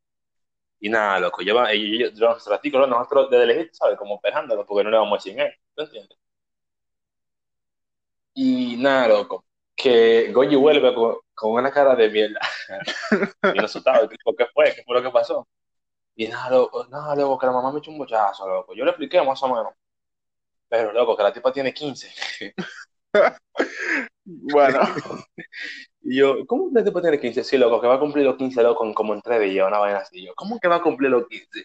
Y 0.81 0.89
nada, 0.91 1.21
loco, 1.21 1.43
lleva, 1.43 1.73
yo, 1.75 2.11
nosotros, 2.13 2.89
nosotros 2.89 3.31
desde 3.31 3.47
lejos, 3.47 3.79
¿sabes? 3.79 3.99
Como 3.99 4.17
esperándolo, 4.17 4.67
porque 4.67 4.85
no 4.85 4.91
le 4.91 4.99
vamos 4.99 5.15
a 5.15 5.17
decir 5.19 5.35
en 5.41 5.47
él, 5.49 5.55
¿tú 5.75 5.83
entiendes? 5.85 6.19
Y 8.35 8.77
nada, 8.77 9.09
loco, 9.09 9.45
que 9.85 10.33
Goyi 10.33 10.57
vuelve 10.57 10.95
con, 10.95 11.17
con 11.35 11.53
una 11.53 11.71
cara 11.71 11.95
de 11.95 12.09
mierda. 12.09 12.41
y 13.55 13.59
asustado, 13.63 14.09
tipo, 14.09 14.35
¿qué 14.35 14.47
fue? 14.55 14.75
¿Qué 14.75 14.83
fue 14.83 14.97
lo 14.97 15.03
que 15.03 15.11
pasó? 15.11 15.47
Y 16.17 16.27
nada, 16.29 16.49
loco, 16.51 16.87
nada, 16.89 17.15
loco, 17.15 17.39
que 17.39 17.47
la 17.47 17.53
mamá 17.53 17.71
me 17.71 17.81
echó 17.81 17.91
un 17.91 17.99
bochazo, 17.99 18.49
loco. 18.49 18.75
Yo 18.75 18.85
le 18.85 18.91
expliqué 18.93 19.21
más 19.23 19.43
o 19.43 19.49
menos. 19.49 19.75
Pero, 20.69 20.91
loco, 20.93 21.15
que 21.17 21.23
la 21.23 21.33
tipa 21.33 21.53
tiene 21.53 21.75
15. 21.75 22.11
Bueno, 24.27 24.81
Y 26.01 26.17
yo, 26.19 26.47
¿cómo 26.47 26.71
la 26.73 26.83
tipa 26.83 27.01
tiene 27.03 27.21
15? 27.21 27.45
Sí, 27.45 27.59
loco, 27.59 27.79
que 27.81 27.87
va 27.87 27.95
a 27.97 28.01
cumplir 28.01 28.25
los 28.25 28.37
15, 28.37 28.63
loco, 28.63 28.85
en 28.87 28.95
como 28.95 29.13
en 29.13 29.21
tres 29.21 29.41
días, 29.43 29.67
una 29.69 29.79
vaina 29.79 29.99
así. 29.99 30.25
Yo, 30.25 30.33
¿cómo 30.35 30.59
que 30.59 30.67
va 30.69 30.77
a 30.77 30.83
cumplir 30.83 31.11
los 31.11 31.27
15? 31.29 31.65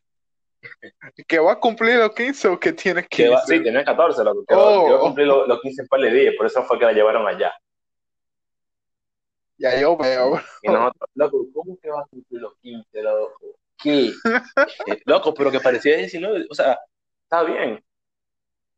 ¿que 1.25 1.39
va 1.39 1.53
a 1.53 1.59
cumplir 1.59 1.95
los 1.95 2.11
15 2.13 2.49
o 2.49 2.59
que 2.59 2.73
tiene 2.73 3.07
Que 3.07 3.29
va, 3.29 3.38
15? 3.45 3.57
sí, 3.57 3.63
tenía 3.63 3.83
14, 3.85 4.23
loco, 4.25 4.43
que, 4.45 4.53
va, 4.55 4.61
Oh. 4.61 4.85
que 4.85 4.91
va 4.91 4.97
a 4.97 5.01
cumplir 5.01 5.27
los, 5.27 5.47
los 5.47 5.61
15 5.61 5.81
en 5.83 5.88
par 5.88 6.01
de 6.01 6.11
días, 6.11 6.33
por 6.38 6.45
eso 6.47 6.63
fue 6.63 6.77
que 6.77 6.85
la 6.85 6.91
llevaron 6.91 7.25
allá. 7.27 7.53
Ya 9.60 9.80
yo 9.80 9.98
veo. 9.98 10.42
Y 10.63 10.68
nosotros, 10.70 11.10
loco, 11.16 11.48
¿cómo 11.54 11.78
que 11.82 11.89
va 11.89 12.01
a 12.01 12.08
cumplir 12.08 12.42
los 12.42 12.56
15, 12.62 13.04
loco? 13.04 13.58
¿Qué? 13.78 14.08
Eh, 14.88 15.01
loco, 15.06 15.34
pero 15.34 15.51
que 15.51 15.60
parecía 15.60 15.98
19, 15.98 16.48
o 16.50 16.56
sea, 16.56 16.80
está 17.24 17.44
bien. 17.44 17.84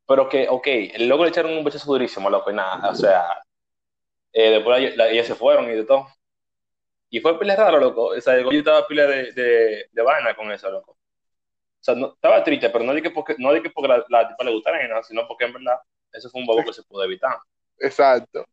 Pero 0.08 0.30
que, 0.30 0.48
ok, 0.50 0.68
luego 1.00 1.24
le 1.24 1.30
echaron 1.30 1.54
un 1.58 1.64
bechazo 1.64 1.92
durísimo, 1.92 2.30
loco, 2.30 2.52
y 2.52 2.56
nada, 2.56 2.90
o 2.92 2.96
sea, 2.96 3.44
eh, 4.34 4.52
después 4.52 4.82
la- 4.82 4.96
la- 5.06 5.10
ellas 5.12 5.28
se 5.28 5.36
fueron 5.36 5.66
y 5.72 5.76
de 5.76 5.86
todo. 5.86 6.08
Y 7.10 7.20
fue 7.20 7.38
pila 7.40 7.56
raro, 7.56 7.80
loco, 7.80 8.06
o 8.08 8.22
sea, 8.22 8.40
yo 8.40 8.50
estaba 8.52 8.88
pila 8.88 9.06
de, 9.06 9.34
de, 9.34 9.86
de 9.92 10.02
vaina 10.04 10.36
con 10.36 10.52
eso, 10.52 10.70
loco. 10.72 10.94
O 10.94 10.98
sea, 11.84 11.96
no, 11.96 12.14
estaba 12.14 12.44
triste, 12.44 12.70
pero 12.70 12.86
no 12.86 12.94
dije 12.94 13.12
porque, 13.12 13.36
no 13.40 13.54
dije 13.54 13.72
porque 13.72 13.90
la, 13.90 14.06
la 14.10 14.30
tipa 14.30 14.44
le 14.46 14.54
gustara 14.54 14.82
ni 14.84 14.90
nada, 14.90 15.04
sino 15.04 15.28
porque 15.28 15.46
en 15.46 15.54
verdad 15.54 15.80
eso 16.14 16.30
fue 16.30 16.42
un 16.42 16.48
bobo 16.48 16.64
que 16.66 16.74
se 16.74 16.84
pudo 16.84 17.04
evitar. 17.04 17.38
Exacto. 17.80 18.46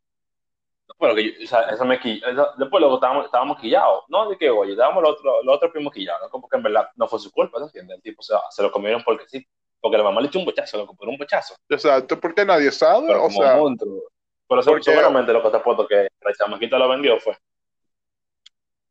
Pero 0.98 1.14
que 1.14 1.24
yo- 1.32 1.44
o 1.44 1.46
sea, 1.46 1.60
eso 1.62 1.84
me 1.84 1.96
eso- 1.96 2.52
después 2.56 2.80
luego 2.80 2.94
estábamos, 2.96 3.26
estábamos 3.26 3.58
quillados. 3.60 4.04
No 4.08 4.28
de 4.30 4.38
que, 4.38 4.48
oye, 4.50 4.72
estábamos 4.72 5.02
los 5.02 5.12
otros 5.12 5.44
los 5.44 5.56
otros 5.56 5.70
primos 5.72 5.92
quillados, 5.92 6.22
loco, 6.22 6.40
porque 6.40 6.56
en 6.56 6.62
verdad 6.62 6.88
no 6.96 7.06
fue 7.08 7.18
su 7.18 7.30
culpa, 7.30 7.58
¿no 7.58 7.66
entiendes? 7.66 7.96
El 7.96 8.02
tipo, 8.02 8.20
o 8.20 8.22
sea, 8.24 8.38
se 8.50 8.62
lo 8.62 8.70
comieron 8.72 9.02
porque 9.04 9.24
sí. 9.28 9.46
Porque 9.80 9.96
la 9.96 10.02
mamá 10.04 10.20
le 10.20 10.26
echó 10.26 10.40
un 10.40 10.44
bochazo, 10.44 10.76
loco, 10.76 10.96
por 10.96 11.08
un 11.08 11.16
bochazo. 11.16 11.54
Exacto, 11.68 12.18
porque 12.18 12.44
nadie 12.44 12.72
sabe. 12.72 13.06
Pero 13.06 13.20
o 13.20 13.28
como 13.28 13.42
sea, 13.42 13.56
monstruo. 13.56 14.02
Pero 14.48 14.62
porque- 14.62 14.82
seguramente 14.82 15.32
lo 15.32 15.42
que 15.42 15.50
te 15.50 15.56
apuesto 15.58 15.86
que 15.86 16.08
la 16.20 16.34
chamaquita 16.34 16.78
lo 16.78 16.88
vendió 16.88 17.18
fue. 17.20 17.36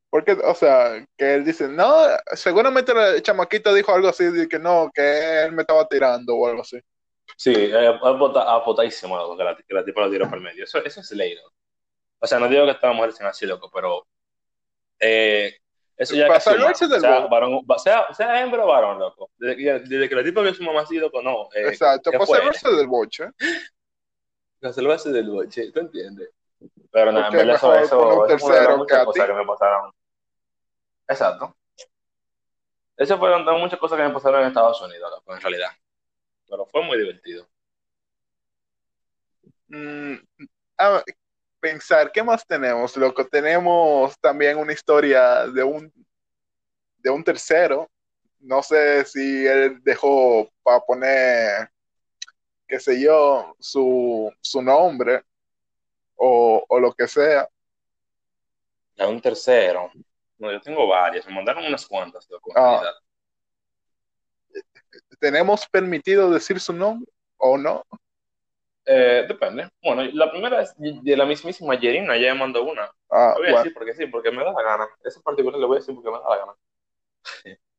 porque, 0.09 0.31
o 0.31 0.55
sea, 0.55 1.05
que 1.17 1.35
él 1.35 1.43
dice, 1.45 1.67
no, 1.67 1.93
seguramente 2.31 2.93
el 2.93 3.21
chamaquito 3.21 3.73
dijo 3.73 3.93
algo 3.93 4.07
así, 4.07 4.23
de 4.23 4.47
que 4.47 4.57
no, 4.57 4.89
que 4.93 5.43
él 5.43 5.51
me 5.51 5.61
estaba 5.63 5.85
tirando 5.87 6.33
o 6.35 6.47
algo 6.47 6.61
así. 6.61 6.79
Sí, 7.35 7.53
eh, 7.53 7.87
apota- 8.01 8.51
apotadísimo, 8.55 9.17
loco, 9.17 9.37
que 9.37 9.43
la, 9.43 9.55
que 9.55 9.73
la 9.73 9.83
tipa 9.83 10.01
lo 10.01 10.09
tiró 10.09 10.27
por 10.29 10.37
el 10.37 10.43
medio. 10.45 10.63
Eso, 10.63 10.79
eso 10.83 11.01
es 11.01 11.11
ley. 11.11 11.35
O 12.19 12.27
sea, 12.27 12.39
no 12.39 12.47
digo 12.47 12.65
que 12.65 12.71
esta 12.71 12.91
mujer 12.91 13.13
sea 13.13 13.29
así, 13.29 13.45
loco, 13.45 13.69
pero 13.71 14.07
eh, 15.00 15.55
eso 15.95 16.15
ya 16.15 16.39
salvarse 16.39 16.88
del 16.88 17.01
sea, 17.01 17.19
bobo. 17.19 17.29
varón, 17.29 17.65
va- 17.69 17.77
sea, 17.79 18.13
sea 18.13 18.41
hembra 18.41 18.63
o 18.63 18.67
varón, 18.67 19.00
loco. 19.00 19.31
Desde 19.38 19.55
que, 19.57 19.63
desde 19.79 20.09
que 20.09 20.15
la 20.15 20.24
tipa 20.24 20.41
vio 20.41 20.53
su 20.53 20.63
mamá 20.63 20.81
así, 20.81 20.97
loco, 20.97 21.21
no. 21.21 21.50
Eh, 21.53 21.67
Exacto, 21.69 22.12
salvarse 22.12 22.69
del 22.71 22.88
boche. 22.88 23.29
Que 24.59 24.74
se 24.74 24.81
lo 24.81 24.91
hace 24.91 25.12
del 25.12 25.29
boche, 25.29 25.71
¿tú 25.71 25.79
entiendes? 25.79 26.29
Pero 26.91 27.12
nada, 27.12 27.27
en 27.27 27.31
Porque 27.33 27.45
verdad 27.45 27.55
eso, 27.55 27.75
eso, 27.75 28.07
un 28.07 28.19
las 28.19 28.27
tercero 28.27 28.77
muchas 28.77 29.05
cosas 29.05 29.27
que 29.27 29.33
me 29.33 29.45
pasaron. 29.45 29.91
Exacto. 31.07 31.55
Eso 32.97 33.17
fueron 33.19 33.45
muchas 33.59 33.79
cosas 33.79 33.97
que 33.97 34.03
me 34.07 34.13
pasaron 34.13 34.41
en 34.41 34.47
Estados 34.47 34.81
Unidos, 34.81 35.12
loco, 35.12 35.36
en 35.36 35.41
realidad. 35.41 35.69
Pero 36.50 36.65
fue 36.65 36.83
muy 36.83 36.97
divertido. 36.97 37.47
Mm, 39.67 40.15
a 40.77 40.89
ver, 40.89 41.03
pensar, 41.59 42.11
¿qué 42.11 42.23
más 42.23 42.45
tenemos, 42.45 42.95
loco? 42.97 43.25
Tenemos 43.27 44.17
también 44.19 44.57
una 44.57 44.73
historia 44.73 45.47
de 45.47 45.63
un, 45.63 45.91
de 46.97 47.09
un 47.09 47.23
tercero. 47.23 47.89
No 48.39 48.61
sé 48.61 49.05
si 49.05 49.45
él 49.45 49.81
dejó 49.83 50.49
para 50.63 50.79
poner, 50.81 51.69
qué 52.67 52.79
sé 52.79 53.01
yo, 53.01 53.55
su, 53.59 54.31
su 54.41 54.61
nombre 54.61 55.23
o, 56.15 56.63
o 56.67 56.79
lo 56.79 56.93
que 56.93 57.07
sea. 57.07 57.47
A 58.99 59.07
un 59.07 59.21
tercero. 59.21 59.91
No, 60.37 60.51
yo 60.51 60.61
tengo 60.61 60.87
varias. 60.87 61.25
Me 61.27 61.33
mandaron 61.33 61.65
unas 61.65 61.85
cuantas, 61.85 62.29
loco. 62.29 62.51
Ah. 62.55 62.83
¿Tenemos 65.19 65.67
permitido 65.67 66.29
decir 66.29 66.59
su 66.59 66.73
nombre 66.73 67.11
o 67.37 67.57
no? 67.57 67.83
Eh, 68.89 69.25
depende. 69.27 69.70
Bueno, 69.84 70.03
la 70.13 70.32
primera 70.32 70.62
es 70.62 70.74
de 70.77 71.17
la 71.17 71.25
mismísima 71.25 71.75
Yerina. 71.75 72.15
Ella 72.15 72.34
me 72.34 72.39
mandó 72.41 72.63
una. 72.63 72.89
Ah, 73.10 73.34
voy 73.38 73.48
a 73.48 73.50
bueno, 73.50 73.58
decir 73.58 73.74
porque 73.74 73.94
sí, 73.94 74.08
porque 74.08 74.32
me 74.32 74.44
da 74.44 74.53
la 74.53 74.63
gana. 74.63 74.88
Ese 75.03 75.20
particular 75.22 75.60
le 75.60 75.65
voy 75.65 75.77
a 75.77 75.79
decir 75.79 75.94
porque 75.94 76.10
me 76.10 76.17
da 76.20 76.29
la 76.29 76.38
gana. 76.38 76.53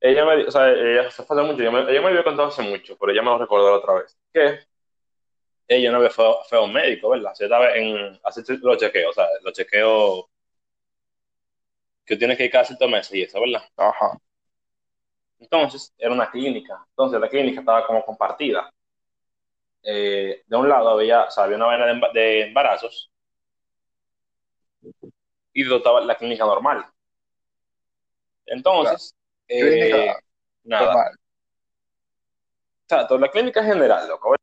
ella 0.00 0.24
me, 0.24 0.44
o 0.46 0.50
sea, 0.50 0.70
ella 0.70 1.10
se 1.10 1.22
hace 1.22 1.34
mucho, 1.34 1.62
ella 1.62 1.70
me, 1.70 1.80
ella 1.90 2.00
me 2.02 2.08
había 2.08 2.24
contado 2.24 2.48
hace 2.48 2.62
mucho, 2.62 2.96
pero 2.98 3.12
ella 3.12 3.22
me 3.22 3.30
lo 3.30 3.38
recordó 3.38 3.74
otra 3.74 3.94
vez. 3.94 4.16
Que 4.32 4.60
ella 5.68 5.90
una 5.90 5.98
vez 5.98 6.14
fue, 6.14 6.26
fue 6.48 6.58
a 6.58 6.62
un 6.62 6.72
médico, 6.72 7.10
¿verdad? 7.10 7.32
O 7.32 7.34
sea, 7.34 7.46
estaba 7.46 7.74
en 7.76 8.18
hacer 8.24 8.44
los 8.62 8.78
chequeos, 8.78 9.10
o 9.10 9.14
sea, 9.14 9.26
los 9.42 9.52
chequeos 9.52 10.26
que 12.06 12.16
tienes 12.16 12.38
que 12.38 12.46
ir 12.46 12.50
cada 12.50 12.64
ciertos 12.64 12.90
meses 12.90 13.14
y 13.14 13.22
eso, 13.22 13.40
¿verdad? 13.40 13.62
ajá, 13.76 14.18
Entonces, 15.38 15.92
era 15.98 16.12
una 16.12 16.30
clínica. 16.30 16.84
Entonces, 16.90 17.20
la 17.20 17.28
clínica 17.28 17.60
estaba 17.60 17.86
como 17.86 18.04
compartida. 18.04 18.70
Eh, 19.84 20.42
de 20.46 20.56
un 20.56 20.68
lado 20.68 20.90
había, 20.90 21.24
o 21.24 21.30
sea, 21.30 21.44
había 21.44 21.56
una 21.56 21.66
vaina 21.66 21.86
de, 21.86 21.92
emba- 21.94 22.12
de 22.12 22.42
embarazos 22.48 23.10
y 25.52 25.64
de 25.64 25.76
estaba 25.76 26.00
la 26.02 26.16
clínica 26.16 26.44
normal. 26.44 26.84
Entonces, 28.46 29.14
eh, 29.48 29.60
Clínica 29.60 30.18
nada. 30.64 30.86
normal. 30.86 31.12
O 31.12 32.86
sea, 32.88 33.06
toda 33.06 33.20
la 33.20 33.30
clínica 33.30 33.62
general, 33.62 34.08
loco. 34.08 34.34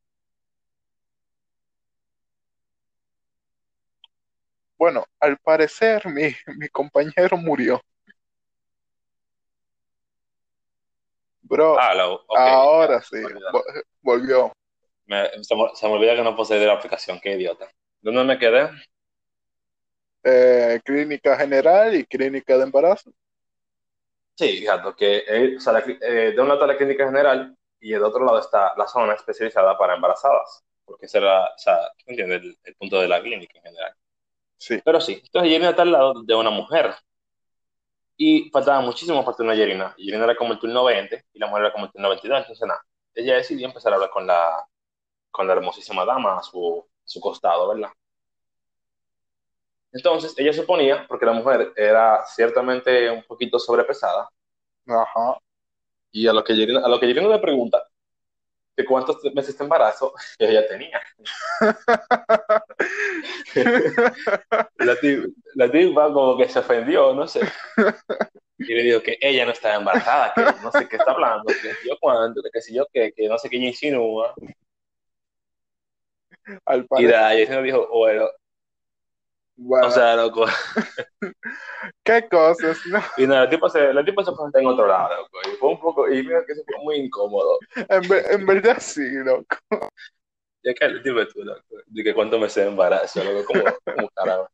Bueno, 4.77 5.05
al 5.21 5.37
parecer 5.37 6.05
mi, 6.07 6.23
mi 6.57 6.67
compañero 6.67 7.37
murió. 7.37 7.81
Bro, 11.43 11.77
Ah, 11.79 11.93
lo- 11.93 12.15
ok, 12.15 12.37
ahora 12.37 13.01
sí, 13.01 13.17
volvió. 14.01 14.51
Me- 15.11 15.29
se, 15.43 15.55
me, 15.55 15.63
se 15.75 15.87
me 15.87 15.93
olvida 15.93 16.15
que 16.15 16.23
no 16.23 16.35
posee 16.35 16.59
de 16.59 16.67
la 16.67 16.73
aplicación, 16.73 17.19
qué 17.21 17.33
idiota. 17.35 17.69
¿Dónde 18.01 18.23
me 18.23 18.39
quedé? 18.39 18.69
Eh, 20.23 20.81
clínica 20.83 21.37
general 21.37 21.93
y 21.95 22.05
clínica 22.05 22.57
de 22.57 22.63
embarazo. 22.63 23.11
Sí, 24.35 24.57
fíjate 24.59 24.93
que 24.97 25.17
eh, 25.27 25.57
o 25.57 25.59
sea, 25.59 25.73
la 25.73 25.79
eh, 25.81 26.31
de 26.33 26.41
un 26.41 26.47
lado 26.47 26.55
está 26.61 26.67
la 26.67 26.77
clínica 26.77 27.05
general 27.05 27.55
y 27.79 27.91
del 27.91 28.03
otro 28.03 28.25
lado 28.25 28.39
está 28.39 28.73
la 28.77 28.87
zona 28.87 29.13
especializada 29.13 29.77
para 29.77 29.95
embarazadas, 29.95 30.63
porque 30.85 31.05
ese 31.05 31.19
era, 31.19 31.45
o 31.45 31.57
sea, 31.57 31.77
¿tú 31.97 32.05
entiendes? 32.07 32.41
El, 32.41 32.57
el 32.63 32.75
punto 32.75 32.99
de 32.99 33.07
la 33.07 33.21
clínica 33.21 33.57
en 33.57 33.63
general. 33.63 33.93
Sí, 34.57 34.81
Pero 34.83 35.01
sí, 35.01 35.21
entonces 35.25 35.51
Yerina 35.51 35.71
está 35.71 35.83
al 35.83 35.91
lado 35.93 36.23
de 36.23 36.35
una 36.35 36.51
mujer 36.51 36.95
y 38.17 38.49
faltaba 38.51 38.81
muchísimo 38.81 39.23
para 39.25 39.37
turno 39.37 39.51
a 39.51 39.55
Yerina. 39.55 39.95
Yerina 39.97 40.23
era 40.25 40.35
como 40.35 40.53
el 40.53 40.59
turno 40.59 40.83
20 40.83 41.25
y 41.33 41.39
la 41.39 41.47
mujer 41.47 41.65
era 41.65 41.73
como 41.73 41.85
el 41.85 41.91
turno 41.91 42.09
22, 42.09 42.39
entonces 42.39 42.67
nada, 42.67 42.81
ella 43.15 43.35
decidió 43.35 43.67
empezar 43.67 43.91
a 43.91 43.95
hablar 43.95 44.09
con 44.11 44.27
la, 44.27 44.65
con 45.31 45.47
la 45.47 45.53
hermosísima 45.53 46.05
dama 46.05 46.37
a 46.37 46.43
su, 46.43 46.85
su 47.03 47.19
costado, 47.19 47.69
¿verdad? 47.69 47.89
Entonces 49.91 50.33
ella 50.37 50.53
suponía, 50.53 51.05
porque 51.07 51.25
la 51.25 51.33
mujer 51.33 51.73
era 51.75 52.25
ciertamente 52.25 53.09
un 53.09 53.23
poquito 53.23 53.59
sobrepesada, 53.59 54.29
ajá. 54.87 55.37
y 56.11 56.27
a 56.27 56.33
lo 56.33 56.43
que 56.43 56.55
Yerina, 56.55 56.85
a 56.85 56.89
lo 56.89 56.99
que 56.99 57.07
le 57.07 57.39
pregunta, 57.39 57.85
que 58.75 58.85
cuántos 58.85 59.17
meses 59.33 59.57
de 59.57 59.63
embarazo 59.63 60.13
ella 60.39 60.67
tenía. 60.67 61.01
La 64.77 64.95
la 65.55 65.71
tipa 65.71 66.13
como 66.13 66.37
que 66.37 66.47
se 66.47 66.59
ofendió, 66.59 67.13
no 67.13 67.27
sé. 67.27 67.41
Y 68.57 68.73
le 68.73 68.83
dijo 68.83 69.01
que 69.01 69.17
ella 69.21 69.45
no 69.45 69.51
estaba 69.51 69.75
embarazada, 69.75 70.33
que 70.33 70.41
no 70.63 70.71
sé 70.71 70.87
qué 70.87 70.95
está 70.97 71.11
hablando, 71.11 71.45
que 71.47 71.69
yo 71.87 71.97
cuánto, 71.99 72.41
que 72.51 72.61
si 72.61 72.73
yo 72.73 72.87
qué, 72.91 73.11
que 73.13 73.27
no 73.27 73.37
sé 73.37 73.49
qué 73.49 73.57
ella 73.57 73.67
insinúa. 73.67 74.33
Al 76.65 76.87
Y 76.95 77.05
parecer, 77.05 77.21
la 77.21 77.33
Yerina 77.35 77.61
dijo, 77.61 77.87
bueno, 77.89 78.27
o 79.79 79.89
sea, 79.91 80.15
loco. 80.15 80.45
qué 82.03 82.27
cosas, 82.29 82.85
¿no? 82.85 82.99
Y 83.15 83.27
nada, 83.27 83.41
la 83.45 83.49
tipa 83.49 83.69
se, 83.69 83.93
la 83.93 84.03
tipa 84.05 84.23
se 84.23 84.31
fue 84.33 84.49
en 84.53 84.65
otro 84.67 84.87
lado, 84.87 85.15
loco. 85.15 85.37
Y 85.51 85.55
fue 85.57 85.69
un 85.69 85.79
poco, 85.79 86.09
y 86.11 86.23
mira 86.23 86.43
que 86.45 86.53
eso 86.53 86.63
fue 86.65 86.77
muy 86.83 86.95
incómodo. 86.97 87.59
En, 87.89 88.07
ver- 88.07 88.25
en 88.31 88.45
verdad 88.45 88.77
sí, 88.79 89.01
loco. 89.23 89.57
Ya 90.63 90.73
que 90.73 90.87
dime 91.03 91.25
tú, 91.25 91.43
loco, 91.43 91.77
de 91.87 92.03
que 92.03 92.13
cuánto 92.13 92.39
meses 92.39 92.63
de 92.63 92.69
embarazo, 92.71 93.23
loco, 93.23 93.45
como, 93.45 93.75
como 93.93 94.09
carajo. 94.09 94.49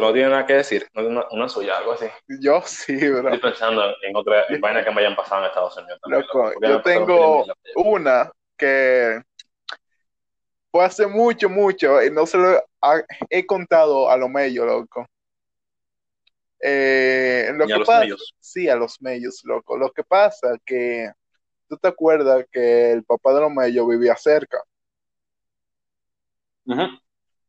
No 0.00 0.12
tiene 0.12 0.28
nada 0.30 0.46
que 0.46 0.54
decir, 0.54 0.86
no 0.94 1.02
tiene 1.02 1.16
una, 1.18 1.26
una 1.30 1.48
suya, 1.48 1.78
algo 1.78 1.92
así. 1.92 2.06
Yo 2.40 2.62
sí, 2.64 2.96
bro. 3.08 3.28
Estoy 3.34 3.50
pensando 3.50 3.84
en 4.02 4.16
otra 4.16 4.44
vainas 4.60 4.84
que 4.84 4.90
me 4.90 5.00
hayan 5.00 5.16
pasado 5.16 5.42
en 5.42 5.48
Estados 5.48 5.76
Unidos 5.76 6.00
también. 6.00 6.22
Loco, 6.22 6.52
yo 6.62 6.82
tengo 6.82 7.46
una 7.76 8.30
que 8.56 9.22
fue 10.70 10.84
hace 10.84 11.06
mucho, 11.06 11.48
mucho, 11.48 12.02
y 12.02 12.10
no 12.10 12.26
se 12.26 12.38
lo 12.38 12.62
ha- 12.80 13.02
he 13.30 13.46
contado 13.46 14.08
a 14.10 14.16
lo 14.16 14.28
mello, 14.28 14.64
loco. 14.64 15.06
Eh, 16.60 17.50
lo 17.54 17.66
Ni 17.66 17.72
a 17.72 17.74
que 17.74 17.80
los 17.80 17.88
pasa, 17.88 18.00
medios. 18.00 18.34
sí, 18.40 18.68
a 18.68 18.76
los 18.76 19.00
mellos, 19.02 19.40
loco. 19.44 19.76
Lo 19.76 19.90
que 19.92 20.04
pasa 20.04 20.56
que 20.64 21.10
tú 21.68 21.76
te 21.78 21.88
acuerdas 21.88 22.46
que 22.52 22.92
el 22.92 23.04
papá 23.04 23.34
de 23.34 23.40
los 23.42 23.52
mellos 23.52 23.88
vivía 23.88 24.16
cerca. 24.16 24.58
Ujú. 26.66 27.02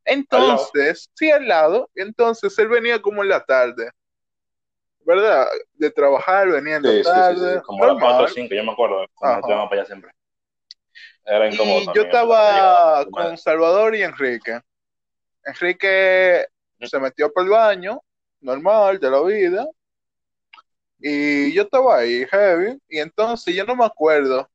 Entonces, 0.05 1.09
sí, 1.13 1.31
al 1.31 1.47
lado. 1.47 1.89
Entonces 1.95 2.57
él 2.59 2.67
venía 2.67 3.01
como 3.01 3.23
en 3.23 3.29
la 3.29 3.43
tarde, 3.43 3.89
¿verdad? 5.05 5.47
De 5.73 5.91
trabajar, 5.91 6.49
venía 6.49 6.77
en 6.77 6.83
la 6.83 6.89
Sí, 6.89 6.97
sí, 6.97 7.03
sí, 7.03 7.09
tarde. 7.09 7.55
sí, 7.55 7.61
como 7.63 7.83
a 7.83 7.87
las 7.87 7.95
normal. 7.95 8.15
4 8.17 8.25
o 8.25 8.35
5, 8.35 8.55
yo 8.55 8.63
me 8.63 8.71
acuerdo, 8.71 9.05
llevaban 9.21 9.69
para 9.69 9.81
allá 9.81 9.85
siempre. 9.85 10.11
Era 11.25 11.49
incómodo 11.49 11.79
Y 11.81 11.85
yo 11.95 12.01
estaba 12.03 13.05
con 13.05 13.37
Salvador 13.37 13.95
y 13.95 14.03
Enrique. 14.03 14.59
Enrique 15.45 16.45
se 16.81 16.99
metió 16.99 17.31
para 17.31 17.45
el 17.45 17.51
baño, 17.51 18.01
normal, 18.41 18.99
de 18.99 19.09
la 19.09 19.21
vida. 19.21 19.67
Y 20.99 21.53
yo 21.53 21.63
estaba 21.63 21.97
ahí, 21.97 22.25
heavy. 22.25 22.77
Y 22.89 22.99
entonces 22.99 23.53
yo 23.55 23.65
no 23.65 23.75
me 23.75 23.85
acuerdo. 23.85 24.49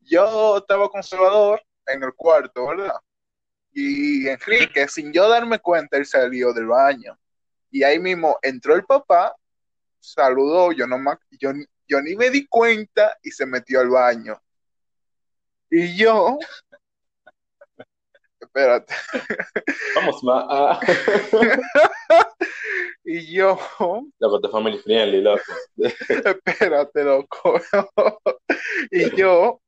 Yo 0.00 0.58
estaba 0.58 0.88
con 0.88 1.02
Salvador 1.02 1.62
en 1.86 2.02
el 2.02 2.12
cuarto, 2.14 2.66
¿verdad? 2.68 2.94
Y 3.76 4.28
Enrique, 4.28 4.86
sin 4.88 5.12
yo 5.12 5.28
darme 5.28 5.58
cuenta, 5.58 5.96
él 5.96 6.06
salió 6.06 6.52
del 6.52 6.66
baño. 6.66 7.18
Y 7.70 7.82
ahí 7.82 7.98
mismo 7.98 8.38
entró 8.40 8.74
el 8.76 8.84
papá, 8.84 9.34
saludó, 9.98 10.70
yo 10.72 10.86
no 10.86 10.96
me- 10.98 11.16
yo, 11.32 11.50
yo 11.88 12.00
ni 12.00 12.14
me 12.14 12.30
di 12.30 12.46
cuenta 12.46 13.18
y 13.22 13.32
se 13.32 13.44
metió 13.46 13.80
al 13.80 13.88
baño. 13.90 14.40
Y 15.70 15.96
yo, 15.96 16.38
espérate, 18.40 18.94
Vamos, 19.96 20.22
ma. 20.22 20.46
ah. 20.48 20.80
y 23.04 23.34
yo, 23.34 23.58
Loco, 24.20 24.40
te 24.40 24.48
family 24.50 24.78
friendly, 24.78 25.20
loco. 25.20 25.42
espérate, 25.78 27.02
loco. 27.04 27.60
Y 28.90 29.14
yo, 29.16 29.60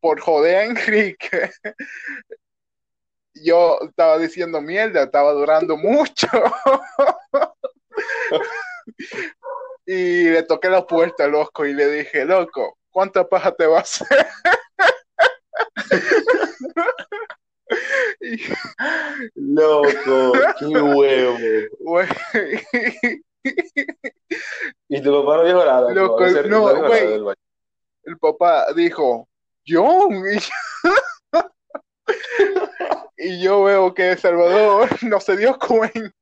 por 0.00 0.20
joder 0.20 0.56
a 0.56 0.64
Enrique, 0.64 1.50
yo 3.44 3.78
estaba 3.82 4.18
diciendo 4.18 4.60
mierda, 4.60 5.02
estaba 5.02 5.32
durando 5.32 5.76
mucho. 5.76 6.28
Y 9.86 10.24
le 10.28 10.42
toqué 10.44 10.68
la 10.68 10.86
puerta, 10.86 11.26
loco, 11.26 11.66
y 11.66 11.72
le 11.74 11.90
dije, 11.90 12.24
loco, 12.24 12.78
¿cuánta 12.90 13.28
paja 13.28 13.50
te 13.52 13.66
va 13.66 13.78
a 13.78 13.80
hacer? 13.80 14.06
Y, 18.20 18.36
Loco, 19.34 20.32
qué 20.58 20.66
huevo. 20.66 21.38
Y 24.88 25.02
tu 25.02 25.24
papá 25.24 25.36
no 25.38 25.44
dijo 25.44 25.64
nada. 25.64 25.92
Loco, 25.92 26.26
no, 26.46 26.86
güey. 26.86 27.36
el 28.04 28.18
papá 28.18 28.72
dijo, 28.74 29.28
John, 29.66 30.22
y 30.30 30.38
y 33.18 33.42
yo 33.42 33.64
veo 33.64 33.94
que 33.94 34.16
Salvador 34.16 34.88
no 35.02 35.20
se 35.20 35.36
dio 35.36 35.58
cuenta. 35.58 36.14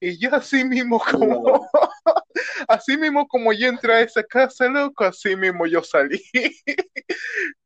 Y 0.00 0.18
yo 0.18 0.34
así 0.34 0.64
mismo 0.64 1.00
como, 1.00 1.68
así 2.68 2.96
mismo 2.96 3.26
como 3.26 3.52
yo 3.52 3.68
entré 3.68 3.94
a 3.94 4.00
esa 4.00 4.22
casa, 4.22 4.68
loco, 4.68 5.04
así 5.04 5.34
mismo 5.36 5.66
yo 5.66 5.82
salí. 5.82 6.22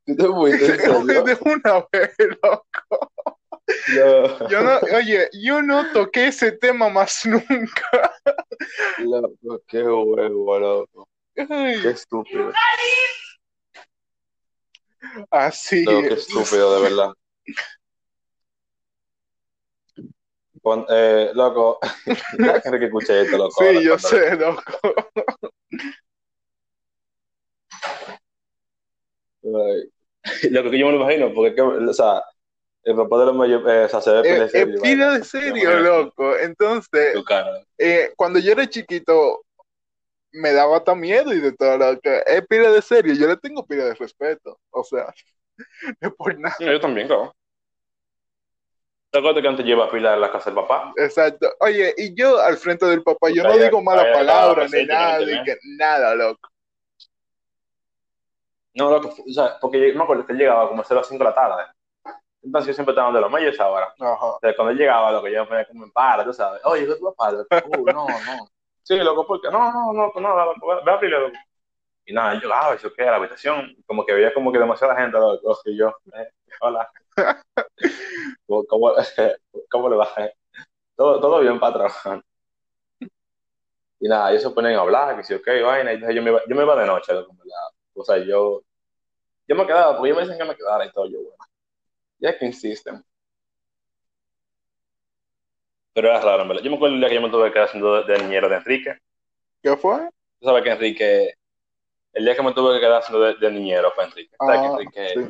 De 0.07 0.27
una 0.27 1.87
vez, 1.93 2.15
loco. 2.43 3.11
No. 3.95 4.49
Yo 4.49 4.63
no, 4.63 4.79
oye, 4.97 5.29
yo 5.33 5.61
no 5.63 5.93
toqué 5.93 6.29
ese 6.29 6.53
tema 6.53 6.89
más 6.89 7.27
nunca. 7.27 8.13
Loco, 8.99 9.63
qué 9.67 9.83
huevo, 9.83 10.59
loco. 10.59 11.09
Ay, 11.37 11.81
Qué 11.83 11.91
estúpido. 11.91 12.53
Así 15.31 15.85
Loco, 15.85 16.09
qué 16.09 16.15
es. 16.15 16.21
estúpido, 16.21 16.77
de 16.77 16.83
verdad. 16.91 17.13
Pon- 20.63 20.87
eh, 20.91 21.31
loco, 21.35 21.79
ya 22.39 22.61
que 22.61 22.85
escuché 22.87 23.23
esto, 23.23 23.39
loco. 23.39 23.63
Sí, 23.65 23.83
yo 23.85 23.97
Cuando- 23.97 24.09
sé, 24.09 24.37
loco. 24.37 24.63
Ay, 29.45 29.91
Lo 30.51 30.71
que 30.71 30.79
yo 30.79 30.87
me 30.87 30.93
lo 30.93 30.97
imagino, 31.03 31.33
porque, 31.33 31.55
que, 31.55 31.63
o 31.63 31.93
sea, 31.95 32.23
el 32.83 32.97
papá 32.97 33.21
de 33.21 33.27
los 33.27 33.37
mayores, 33.37 33.67
eh, 33.67 33.85
o 33.85 33.89
sea, 33.89 34.01
se 34.01 34.11
ve 34.13 34.23
pila 34.23 34.39
de 34.45 34.49
serio, 34.51 34.81
pila 34.83 35.07
vaina. 35.07 35.19
de 35.19 35.25
serio, 35.25 35.63
Yo 35.63 35.79
loco. 35.81 36.37
Entonces, 36.37 37.15
eh, 37.79 38.13
cuando 38.17 38.39
yo 38.39 38.53
era 38.53 38.69
chiquito, 38.69 39.45
me 40.33 40.53
daba 40.53 40.79
hasta 40.79 40.95
miedo 40.95 41.33
y 41.33 41.41
de 41.41 41.53
todo 41.53 41.79
lo 41.79 42.01
que 42.01 42.23
es 42.27 42.47
pila 42.47 42.71
de 42.71 42.83
serio. 42.83 43.15
Yo 43.15 43.27
le 43.27 43.37
tengo 43.37 43.67
pila 43.67 43.85
de 43.85 43.95
respeto. 43.95 44.59
O 44.71 44.85
sea, 44.85 45.13
no 46.01 46.09
es 46.09 46.15
por 46.15 46.39
nada. 46.39 46.57
Yo 46.59 46.81
también, 46.81 47.07
claro. 47.07 47.35
¿Te 49.11 49.19
acuerdas 49.19 49.41
que 49.41 49.49
antes 49.49 49.65
lleva 49.65 49.91
pila 49.91 50.15
en 50.15 50.21
la 50.21 50.31
casa 50.31 50.51
del 50.51 50.57
papá? 50.57 50.93
Exacto. 50.97 51.49
Oye, 51.61 51.95
y 51.97 52.15
yo 52.15 52.39
al 52.41 52.59
frente 52.59 52.85
del 52.85 53.03
papá, 53.03 53.31
yo 53.31 53.43
no 53.43 53.57
digo 53.57 53.83
malas 53.83 54.07
palabras 54.15 54.71
ni 54.71 54.85
nada, 54.85 55.21
ni 55.21 55.43
que, 55.45 55.57
nada, 55.79 56.15
loco. 56.15 56.49
No, 58.75 58.91
loco, 58.91 59.09
o 59.09 59.33
sea, 59.33 59.59
porque 59.61 59.89
yo 59.89 59.97
me 59.97 60.05
acuerdo 60.05 60.27
que 60.27 60.33
él 60.33 60.39
llegaba 60.39 60.69
como 60.69 60.83
a 60.83 60.95
las 60.95 61.09
5 61.09 61.25
de 61.25 61.31
la 61.31 61.35
tarde. 61.35 61.65
Entonces 62.43 62.69
yo 62.69 62.75
siempre 62.75 62.93
estaba 62.93 63.11
de 63.13 63.21
los 63.21 63.31
mayores 63.31 63.59
ahora. 63.59 63.93
Ajá. 63.99 64.27
O 64.27 64.39
sea, 64.41 64.55
cuando 64.55 64.73
él 64.73 64.79
llegaba, 64.79 65.11
lo 65.11 65.23
que 65.23 65.33
yo 65.33 65.47
me 65.47 65.67
como 65.67 65.85
en 65.85 65.91
para, 65.91 66.25
tú 66.25 66.33
sabes. 66.35 66.61
Oye, 66.65 66.87
¿qué 66.87 66.95
tu 66.95 67.13
papá? 67.13 67.33
Uh, 67.33 67.87
no, 67.87 68.07
no. 68.07 68.49
Sí, 68.89 68.97
loco, 68.97 69.27
porque 69.27 69.51
no, 69.51 69.59
no, 69.73 69.93
no, 69.93 70.13
no, 70.21 70.45
loco, 70.47 70.67
ve- 70.69 70.91
a 70.91 70.95
abrirle, 70.95 71.21
loco. 71.21 71.39
Y 72.07 72.13
nada, 72.15 72.35
yo 72.35 72.41
llegaba, 72.43 72.77
yo 72.79 72.93
qué, 72.95 73.05
la 73.05 73.17
habitación, 73.17 73.77
como 73.87 74.07
que 74.07 74.15
veía 74.15 74.35
como 74.35 74.53
que 74.53 74.59
demasiada 74.59 74.97
gente, 74.97 75.19
loco, 75.19 75.59
y 75.67 75.77
yo, 75.79 75.89
eh, 76.15 76.31
hola. 76.63 76.91
¿Cómo, 78.47 78.65
cómo, 78.67 78.93
cómo 79.71 79.89
le 79.89 79.97
va? 79.97 80.09
Todo, 80.97 81.21
todo 81.21 81.41
bien 81.41 81.61
para 81.61 81.75
trabajar. 81.75 82.23
Y 84.01 84.09
nada, 84.09 84.31
ellos 84.31 84.43
se 84.45 84.51
ponen 84.51 84.77
a 84.77 84.81
hablar, 84.81 85.17
que 85.17 85.25
si 85.25 85.35
ok, 85.35 85.47
vaina, 85.65 85.93
y 85.93 85.95
entonces 85.97 86.17
yo 86.17 86.23
me 86.23 86.31
iba, 86.31 86.41
yo 86.49 86.55
me 86.57 86.63
iba 86.63 86.77
de 86.81 86.87
noche, 86.87 87.13
loco, 87.13 87.33
verdad. 87.37 87.69
O 87.95 88.05
sea, 88.05 88.19
yo, 88.19 88.63
yo 89.49 89.57
me 89.57 89.67
quedaba, 89.67 89.97
porque 89.97 90.09
ellos 90.11 90.19
me 90.19 90.25
dicen 90.25 90.39
que 90.39 90.45
me 90.53 90.57
quedara 90.57 90.87
y 90.87 90.93
todo, 90.93 91.07
yo, 91.11 91.19
bueno. 91.23 91.37
Ya 92.21 92.39
que 92.39 92.47
insisten. 92.47 93.05
Pero 95.99 96.11
era 96.11 96.21
raro, 96.21 96.47
verdad. 96.47 96.63
Yo 96.63 96.71
me 96.71 96.77
acuerdo 96.77 96.95
el 96.95 97.01
día 97.01 97.09
que 97.09 97.17
yo 97.17 97.21
me 97.21 97.29
tuve 97.29 97.47
que 97.49 97.55
quedar 97.55 97.67
haciendo 97.67 98.05
de, 98.05 98.05
de 98.05 98.23
niñero 98.23 98.49
de 98.49 98.55
Enrique. 98.55 98.99
¿Qué 99.61 99.77
fue? 99.77 100.09
Tú 100.39 100.47
sabes 100.47 100.63
que 100.63 100.71
Enrique, 100.71 101.35
el 102.13 102.25
día 102.25 102.37
que 102.37 102.43
me 102.45 102.53
tuve 102.53 102.75
que 102.75 102.81
quedar 102.87 103.03
haciendo 103.03 103.25
de, 103.25 103.35
de 103.35 103.51
niñero 103.51 103.91
fue 103.91 104.05
Enrique. 104.05 104.37
¿Sabes 104.39 104.61
que 104.61 104.67
Ah, 104.69 104.71
Enrique 104.75 105.09
sí. 105.15 105.21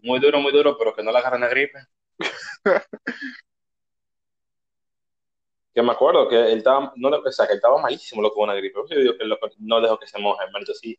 muy 0.00 0.18
duro, 0.18 0.40
muy 0.40 0.50
duro, 0.50 0.76
pero 0.76 0.92
que 0.92 1.04
no 1.04 1.12
le 1.12 1.18
agarren 1.18 1.42
la 1.42 1.46
gripe? 1.46 1.78
que 5.72 5.82
me 5.82 5.92
acuerdo 5.92 6.28
que 6.28 6.34
él 6.34 6.58
estaba, 6.58 6.92
no, 6.96 7.08
o 7.08 7.30
sea, 7.30 7.46
que 7.46 7.52
él 7.52 7.58
estaba 7.58 7.80
malísimo, 7.80 8.22
loco, 8.22 8.34
con 8.34 8.44
una 8.50 8.54
gripe. 8.54 8.80
Yo 8.90 8.96
digo 8.98 9.16
que 9.16 9.24
loco, 9.24 9.50
no 9.60 9.80
dejo 9.80 10.00
que 10.00 10.08
se 10.08 10.18
moje, 10.18 10.42
hermano. 10.44 10.66
Sí. 10.66 10.98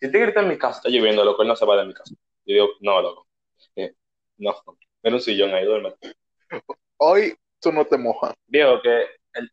Si 0.00 0.12
te 0.12 0.18
grita 0.20 0.38
en 0.42 0.50
mi 0.50 0.56
casa, 0.56 0.76
está 0.78 0.88
lloviendo, 0.88 1.24
loco, 1.24 1.42
él 1.42 1.48
no 1.48 1.56
se 1.56 1.66
va 1.66 1.76
de 1.78 1.84
mi 1.84 1.94
casa. 1.94 2.14
Yo 2.46 2.54
digo, 2.54 2.68
no, 2.78 3.02
loco. 3.02 3.26
Eh, 3.74 3.92
no, 4.38 4.54
en 5.02 5.14
un 5.14 5.20
sillón 5.20 5.52
ahí, 5.52 5.64
duerme. 5.64 5.96
Hoy 6.98 7.36
tú 7.60 7.72
no 7.72 7.84
te 7.84 7.98
mojas. 7.98 8.34
Viejo, 8.46 8.80
que 8.82 9.02
él, 9.34 9.50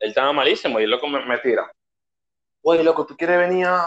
él 0.00 0.08
estaba 0.08 0.32
malísimo 0.32 0.80
y 0.80 0.84
el 0.84 0.90
loco 0.90 1.08
me, 1.08 1.24
me 1.24 1.38
tira. 1.38 1.70
Oye, 2.62 2.82
loco, 2.82 3.04
¿tú 3.06 3.16
quieres 3.16 3.38
venir 3.38 3.66
a... 3.66 3.86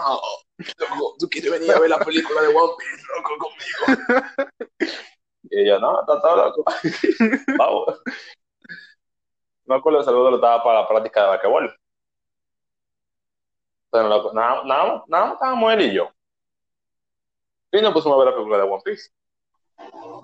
Loco, 0.78 1.16
¿tú 1.18 1.28
quieres 1.28 1.50
venir 1.50 1.72
a 1.72 1.80
ver 1.80 1.90
la 1.90 1.98
película 1.98 2.40
de 2.42 2.48
One 2.48 2.72
Piece, 2.78 3.04
loco, 3.16 3.38
conmigo? 3.38 4.48
y 5.50 5.66
yo, 5.66 5.78
no, 5.80 6.00
está 6.00 6.20
todo 6.20 6.36
loco. 6.36 6.64
Vamos. 7.58 8.00
Me 9.66 9.74
acuerdo 9.74 9.98
que 9.98 10.04
Salvador 10.04 10.34
estaba 10.34 10.62
para 10.62 10.80
la 10.80 10.88
práctica 10.88 11.22
de 11.22 11.28
basquetbol. 11.28 11.76
Pero 13.90 14.08
loco, 14.08 14.32
nada, 14.32 14.62
nada, 14.64 15.04
nada 15.08 15.24
más 15.26 15.34
estábamos 15.34 15.72
él 15.74 15.80
y 15.82 15.94
yo. 15.94 16.10
Y 17.72 17.80
nos 17.82 17.92
pusimos 17.92 18.16
a 18.16 18.18
ver 18.18 18.28
la 18.28 18.34
película 18.34 18.58
de 18.58 18.62
One 18.62 18.82
Piece. 18.84 19.10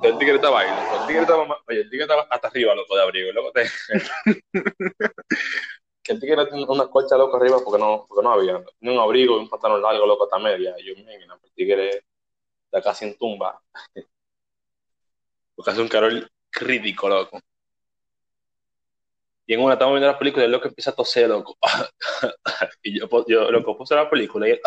El 0.03 0.19
tigre 0.19 0.35
estaba 0.37 0.61
ahí, 0.61 0.69
loco. 0.69 1.01
El 1.01 1.07
tigre 1.07 1.23
estaba, 1.23 1.63
oye, 1.69 1.81
el 1.81 1.91
tigre 1.91 2.05
estaba 2.05 2.27
hasta 2.31 2.49
arriba, 2.49 2.75
loco, 2.75 2.95
de 2.97 3.03
abrigo. 3.03 3.33
Loco, 3.33 3.53
te- 3.53 3.71
el 6.09 6.21
tigre 6.21 6.47
tenía 6.47 6.67
una 6.67 6.87
colcha, 6.89 7.17
loco, 7.17 7.37
arriba 7.37 7.59
porque 7.65 7.81
no, 7.81 8.05
porque 8.09 8.23
no 8.23 8.33
había. 8.33 8.63
Ni 8.81 8.91
un 8.95 8.99
abrigo, 9.01 9.39
un 9.39 9.49
pantalón 9.49 9.81
largo, 9.83 10.07
loco, 10.07 10.25
hasta 10.25 10.39
media. 10.39 10.75
Y 10.79 10.89
yo, 10.89 10.95
mira, 10.97 11.39
el 11.43 11.53
tigre 11.55 12.05
está 12.67 12.83
casi 12.83 13.07
en 13.07 13.17
tumba. 13.17 13.61
Porque 15.57 15.71
hace 15.71 15.81
un 15.83 15.89
calor 15.89 16.29
crítico, 16.51 17.09
loco. 17.09 17.41
Y 19.47 19.55
en 19.55 19.61
una 19.61 19.75
estamos 19.75 19.93
viendo 19.95 20.09
la 20.11 20.19
película 20.19 20.43
y 20.43 20.47
el 20.47 20.53
loco 20.53 20.69
empieza 20.69 20.91
a 20.91 20.95
toser, 20.95 21.29
loco. 21.29 21.57
y 22.83 22.99
yo, 22.99 23.09
yo 23.29 23.51
loco, 23.51 23.77
puse 23.77 23.95
la 23.95 24.09
película 24.09 24.49
y 24.49 24.53
él, 24.53 24.61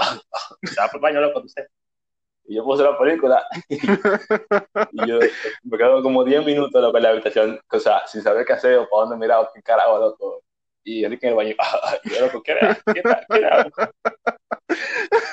se 0.63 0.79
va 0.79 0.87
por 0.87 0.97
el 0.97 1.01
baño, 1.01 1.21
loco. 1.21 1.43
Y 2.47 2.55
yo 2.55 2.63
puse 2.63 2.81
la 2.81 2.97
película 2.97 3.45
y 3.69 5.07
yo 5.07 5.19
me 5.63 5.77
quedo 5.77 6.01
como 6.01 6.23
10 6.23 6.45
minutos, 6.45 6.81
loco, 6.81 6.95
en 6.97 7.03
la 7.03 7.09
habitación, 7.09 7.59
o 7.69 7.79
sea, 7.79 8.07
sin 8.07 8.21
saber 8.21 8.45
qué 8.45 8.53
hacer 8.53 8.77
o 8.77 8.87
para 8.89 9.01
dónde 9.01 9.17
mirar 9.17 9.41
o 9.41 9.49
qué 9.53 9.61
carajo, 9.61 9.99
loco. 9.99 10.43
Y 10.83 11.03
Enrique 11.03 11.27
en 11.27 11.31
el 11.31 11.35
baño, 11.37 11.55
y 12.05 12.09
yo, 12.09 12.25
loco, 12.25 12.41
¿qué 12.41 12.53
era? 12.53 12.79
¿Qué 12.93 12.99
era? 12.99 13.25
¿Qué 13.29 13.37
era? 13.37 13.69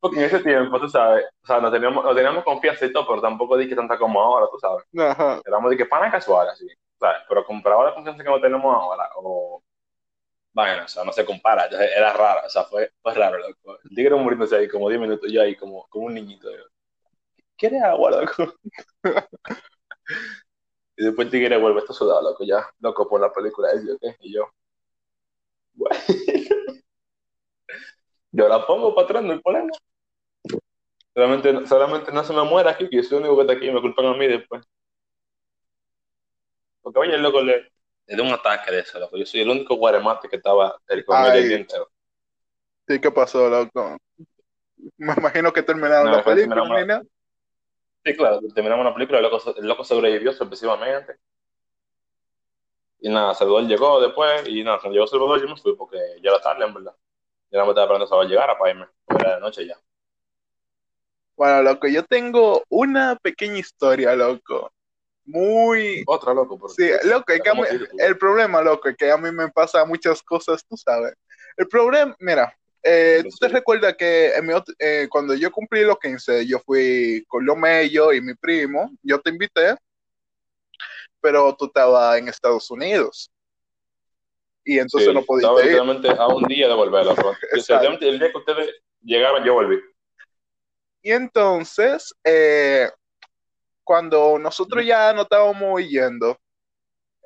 Porque 0.00 0.18
en 0.18 0.24
ese 0.24 0.40
tiempo, 0.40 0.80
tú 0.80 0.88
sabes, 0.88 1.24
o 1.42 1.46
sea, 1.46 1.60
no 1.60 1.70
teníamos, 1.70 2.04
no 2.04 2.14
teníamos 2.14 2.44
confianza 2.44 2.86
y 2.86 2.92
todo, 2.92 3.06
pero 3.08 3.20
tampoco 3.20 3.56
dije 3.56 3.74
tanta 3.74 3.98
como 3.98 4.20
ahora, 4.20 4.46
tú 4.50 4.58
sabes. 4.58 4.84
Ajá. 4.98 5.40
Éramos 5.44 5.70
de 5.70 5.76
que 5.76 5.86
pana 5.86 6.10
casual, 6.10 6.48
así, 6.48 6.66
¿sabes? 6.98 7.22
Pero 7.28 7.44
comparado 7.44 7.82
a 7.82 7.84
la 7.86 7.94
confianza 7.94 8.22
que 8.22 8.30
no 8.30 8.40
tenemos 8.40 8.72
ahora, 8.72 9.08
o. 9.16 9.62
Bueno, 10.54 10.84
o 10.84 10.88
sea, 10.88 11.04
no 11.04 11.12
se 11.12 11.24
compara, 11.24 11.64
entonces 11.64 11.90
era 11.96 12.12
raro, 12.12 12.46
o 12.46 12.50
sea, 12.50 12.64
fue, 12.64 12.92
fue 13.02 13.14
raro, 13.14 13.38
loco. 13.38 13.78
El 13.84 13.96
tigre 13.96 14.14
muriéndose 14.16 14.56
ahí 14.56 14.68
como 14.68 14.88
10 14.88 15.00
minutos, 15.00 15.30
yo 15.32 15.40
ahí 15.42 15.56
como, 15.56 15.86
como 15.88 16.06
un 16.06 16.14
niñito. 16.14 16.50
Yo. 16.50 16.64
¿Quieres 17.56 17.82
agua, 17.82 18.10
loco? 18.10 18.54
y 20.96 21.04
después 21.04 21.26
el 21.26 21.30
tigre 21.32 21.56
vuelve, 21.58 21.80
está 21.80 21.92
sudado, 21.92 22.22
loco, 22.22 22.44
ya, 22.44 22.68
loco, 22.80 23.08
por 23.08 23.20
la 23.20 23.32
película, 23.32 23.68
y 23.74 23.98
¿qué? 23.98 24.16
Y 24.20 24.34
yo, 24.34 24.50
bueno. 25.74 25.96
yo 28.32 28.48
la 28.48 28.66
pongo 28.66 28.94
para 28.94 29.04
atrás, 29.06 29.22
no 29.24 29.32
hay 29.32 29.40
problema. 29.40 29.70
Solamente, 31.14 31.66
solamente 31.66 32.12
no 32.12 32.22
se 32.22 32.32
me 32.34 32.42
muera 32.44 32.70
aquí, 32.72 32.88
que 32.88 32.96
yo 32.96 33.02
soy 33.02 33.18
el 33.18 33.24
único 33.24 33.36
que 33.36 33.42
está 33.42 33.52
aquí 33.54 33.68
y 33.68 33.72
me 33.72 33.80
culpan 33.80 34.06
a 34.06 34.14
mí 34.14 34.26
después. 34.26 34.62
Porque 36.82 36.98
oye, 37.00 37.14
el 37.14 37.22
loco 37.22 37.40
le, 37.42 37.72
dio 38.14 38.24
un 38.24 38.32
ataque 38.32 38.70
de 38.72 38.80
eso, 38.80 38.98
loco. 38.98 39.16
Yo 39.16 39.26
soy 39.26 39.40
el 39.40 39.50
único 39.50 39.74
guaremate 39.76 40.28
que 40.28 40.36
estaba 40.36 40.78
el 40.88 41.04
con 41.04 41.16
el 41.24 41.48
día 41.48 41.56
entero. 41.56 41.90
Sí, 42.88 43.00
¿qué 43.00 43.10
pasó, 43.10 43.48
loco? 43.48 43.96
Me 44.98 45.14
imagino 45.16 45.52
que 45.52 45.62
terminaron 45.62 46.10
No, 46.10 46.16
la 46.18 46.22
fue- 46.22 46.34
película, 46.34 46.62
terminamos-. 46.62 47.06
Sí, 48.04 48.16
claro, 48.16 48.40
terminamos 48.54 48.84
la 48.84 48.94
película, 48.94 49.18
el 49.18 49.24
loco, 49.24 49.54
el 49.56 49.66
loco 49.68 49.84
sobrevivió 49.84 50.32
sorpresivamente. 50.32 51.16
Y 53.00 53.08
nada, 53.08 53.34
Salvador 53.34 53.64
llegó 53.66 54.00
después, 54.00 54.46
y 54.48 54.62
nada, 54.64 54.78
cuando 54.78 54.94
llegó 54.94 55.06
Salvador 55.06 55.40
yo 55.40 55.48
me 55.48 55.56
fui 55.60 55.74
porque 55.76 55.98
ya 56.22 56.30
era 56.30 56.40
tarde, 56.40 56.64
en 56.64 56.74
verdad. 56.74 56.94
Yo 57.50 57.58
no 57.58 57.64
me 57.66 57.70
estaba 57.70 57.84
esperando 57.84 58.04
a 58.04 58.08
Salvador 58.08 58.30
llegara 58.30 58.58
para 58.58 58.70
irme, 58.72 58.86
porque 59.04 59.22
era 59.24 59.34
de 59.36 59.40
noche 59.40 59.66
ya. 59.66 59.76
Bueno, 61.36 61.62
loco, 61.62 61.88
yo 61.88 62.04
tengo 62.04 62.62
una 62.68 63.16
pequeña 63.16 63.58
historia, 63.58 64.14
loco. 64.14 64.72
Muy... 65.24 66.02
Otra, 66.06 66.34
loco, 66.34 66.58
porque... 66.58 66.74
Sí, 67.00 67.08
loco, 67.08 67.32
es 67.32 67.40
que 67.40 67.50
a 67.50 67.54
mí- 67.54 67.62
el 67.98 68.18
problema, 68.18 68.60
loco, 68.62 68.88
es 68.88 68.96
que 68.96 69.10
a 69.10 69.16
mí 69.16 69.30
me 69.30 69.48
pasa 69.50 69.84
muchas 69.84 70.22
cosas, 70.22 70.64
tú 70.66 70.76
sabes. 70.76 71.14
El 71.56 71.68
problema, 71.68 72.16
mira, 72.18 72.56
eh, 72.82 73.22
tú 73.22 73.36
te 73.38 73.48
recuerdas 73.48 73.94
que 73.96 74.34
en 74.34 74.46
mi 74.46 74.54
eh, 74.78 75.06
cuando 75.08 75.34
yo 75.34 75.52
cumplí 75.52 75.84
los 75.84 75.98
15, 75.98 76.46
yo 76.46 76.58
fui 76.58 77.24
con 77.28 77.44
Lomello 77.44 78.12
y 78.12 78.20
mi 78.20 78.34
primo, 78.34 78.90
yo 79.02 79.20
te 79.20 79.30
invité, 79.30 79.76
pero 81.20 81.54
tú 81.56 81.66
estabas 81.66 82.18
en 82.18 82.28
Estados 82.28 82.68
Unidos. 82.70 83.30
Y 84.64 84.78
entonces 84.78 85.08
Sí, 85.08 85.14
no 85.14 85.22
podías 85.24 85.44
estaba 85.50 85.60
ir. 85.60 85.66
literalmente 85.66 86.08
a 86.10 86.26
un 86.26 86.42
día 86.44 86.68
de 86.68 86.74
volver, 86.74 87.06
Exacto. 87.06 87.46
literalmente 87.54 88.08
el 88.08 88.18
día 88.18 88.30
que 88.32 88.38
ustedes 88.38 88.70
llegaron, 89.02 89.44
yo 89.44 89.54
volví. 89.54 89.80
Y 91.02 91.10
entonces, 91.12 92.14
eh, 92.24 92.88
cuando 93.84 94.38
nosotros 94.38 94.84
ya 94.84 95.12
no 95.12 95.22
estábamos 95.22 95.80
yendo, 95.88 96.38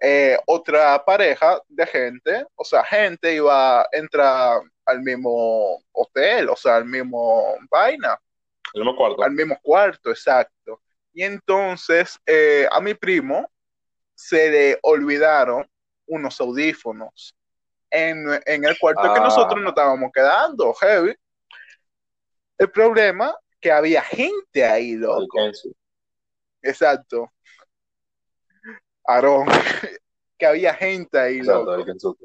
eh, 0.00 0.38
otra 0.46 1.02
pareja 1.04 1.60
de 1.68 1.86
gente, 1.86 2.46
o 2.54 2.64
sea, 2.64 2.84
gente 2.84 3.34
iba 3.34 3.80
a 3.82 3.86
entrar 3.92 4.60
al 4.84 5.00
mismo 5.02 5.82
hotel, 5.92 6.48
o 6.50 6.56
sea, 6.56 6.76
al 6.76 6.84
mismo 6.84 7.54
vaina, 7.70 8.18
El 8.74 8.82
mismo 8.82 8.96
cuarto. 8.96 9.22
al 9.22 9.32
mismo 9.32 9.58
cuarto, 9.62 10.10
exacto. 10.10 10.80
Y 11.14 11.22
entonces 11.22 12.18
eh, 12.26 12.68
a 12.70 12.80
mi 12.80 12.92
primo 12.94 13.50
se 14.14 14.50
le 14.50 14.78
olvidaron 14.82 15.66
unos 16.06 16.40
audífonos 16.40 17.34
en, 17.90 18.26
en 18.44 18.64
el 18.64 18.78
cuarto 18.78 19.02
que 19.14 19.20
Ah. 19.20 19.24
nosotros 19.24 19.60
nos 19.62 19.70
estábamos 19.70 20.10
quedando, 20.12 20.74
heavy. 20.74 21.14
El 22.58 22.70
problema 22.70 23.34
que 23.60 23.72
había 23.72 24.02
gente 24.02 24.64
ahí, 24.64 24.94
loco. 24.94 25.26
Kenzie. 25.36 25.72
Exacto. 26.66 27.32
Aarón. 29.04 29.46
que 30.38 30.46
había 30.46 30.74
gente 30.74 31.18
ahí, 31.18 31.38
Exacto, 31.38 31.76
loco. 31.76 32.18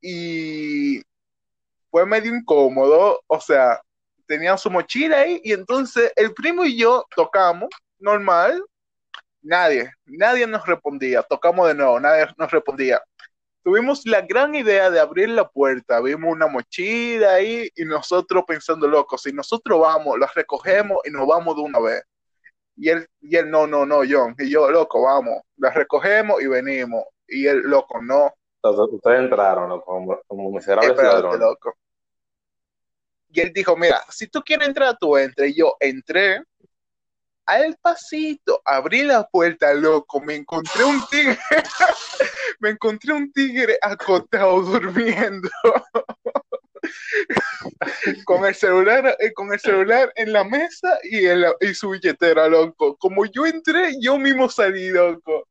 y 0.00 1.02
fue 1.90 2.06
medio 2.06 2.34
incómodo, 2.34 3.22
o 3.26 3.40
sea, 3.40 3.80
tenían 4.26 4.58
su 4.58 4.70
mochila 4.70 5.20
ahí 5.20 5.40
y 5.42 5.52
entonces 5.52 6.12
el 6.16 6.34
primo 6.34 6.64
y 6.64 6.76
yo 6.76 7.06
tocamos 7.16 7.68
normal, 7.98 8.62
nadie, 9.40 9.90
nadie 10.04 10.46
nos 10.46 10.66
respondía, 10.66 11.22
tocamos 11.22 11.68
de 11.68 11.74
nuevo, 11.74 11.98
nadie 11.98 12.26
nos 12.36 12.50
respondía. 12.50 13.00
Tuvimos 13.64 14.06
la 14.06 14.22
gran 14.22 14.54
idea 14.54 14.90
de 14.90 15.00
abrir 15.00 15.28
la 15.30 15.48
puerta, 15.48 16.00
vimos 16.00 16.32
una 16.32 16.46
mochila 16.46 17.34
ahí 17.34 17.70
y 17.74 17.84
nosotros 17.84 18.44
pensando, 18.46 18.86
loco, 18.86 19.18
si 19.18 19.32
nosotros 19.32 19.80
vamos, 19.80 20.18
la 20.18 20.30
recogemos 20.34 20.98
y 21.04 21.10
nos 21.10 21.26
vamos 21.26 21.56
de 21.56 21.62
una 21.62 21.80
vez. 21.80 22.02
Y 22.80 22.90
él, 22.90 23.08
y 23.20 23.36
él, 23.36 23.50
no, 23.50 23.66
no, 23.66 23.84
no, 23.84 24.02
John, 24.08 24.36
y 24.38 24.50
yo, 24.50 24.70
loco, 24.70 25.02
vamos, 25.02 25.42
la 25.56 25.70
recogemos 25.70 26.40
y 26.40 26.46
venimos. 26.46 27.04
Y 27.26 27.46
él, 27.46 27.58
loco, 27.62 28.00
no, 28.00 28.32
Entonces, 28.62 28.94
ustedes 28.94 29.18
entraron 29.18 29.68
¿no? 29.68 29.80
como, 29.82 30.20
como 30.28 30.52
miserables 30.52 30.96
ladrones. 30.96 31.40
loco. 31.40 31.74
Y 33.30 33.40
él 33.40 33.52
dijo, 33.52 33.76
mira, 33.76 34.00
si 34.08 34.28
tú 34.28 34.40
quieres 34.42 34.68
entrar, 34.68 34.96
tú 34.98 35.16
entra. 35.16 35.46
Y 35.46 35.58
yo 35.58 35.76
entré 35.80 36.42
al 37.46 37.76
pasito, 37.82 38.62
abrí 38.64 39.02
la 39.02 39.26
puerta, 39.26 39.74
loco, 39.74 40.20
me 40.20 40.36
encontré 40.36 40.84
un 40.84 41.00
tigre, 41.10 41.38
me 42.60 42.70
encontré 42.70 43.12
un 43.12 43.32
tigre 43.32 43.78
acostado 43.82 44.60
durmiendo. 44.60 45.48
con 48.24 48.44
el 48.44 48.54
celular, 48.54 49.16
eh, 49.18 49.32
con 49.32 49.52
el 49.52 49.60
celular 49.60 50.12
en 50.16 50.32
la 50.32 50.44
mesa 50.44 50.98
y, 51.02 51.24
el- 51.26 51.46
y 51.60 51.74
su 51.74 51.90
billetera, 51.90 52.48
loco. 52.48 52.96
Como 52.96 53.24
yo 53.26 53.46
entré, 53.46 53.94
yo 54.00 54.18
mismo 54.18 54.48
salí, 54.48 54.90
loco. 54.90 55.46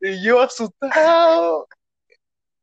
Y 0.00 0.22
yo 0.24 0.40
asustado. 0.40 1.66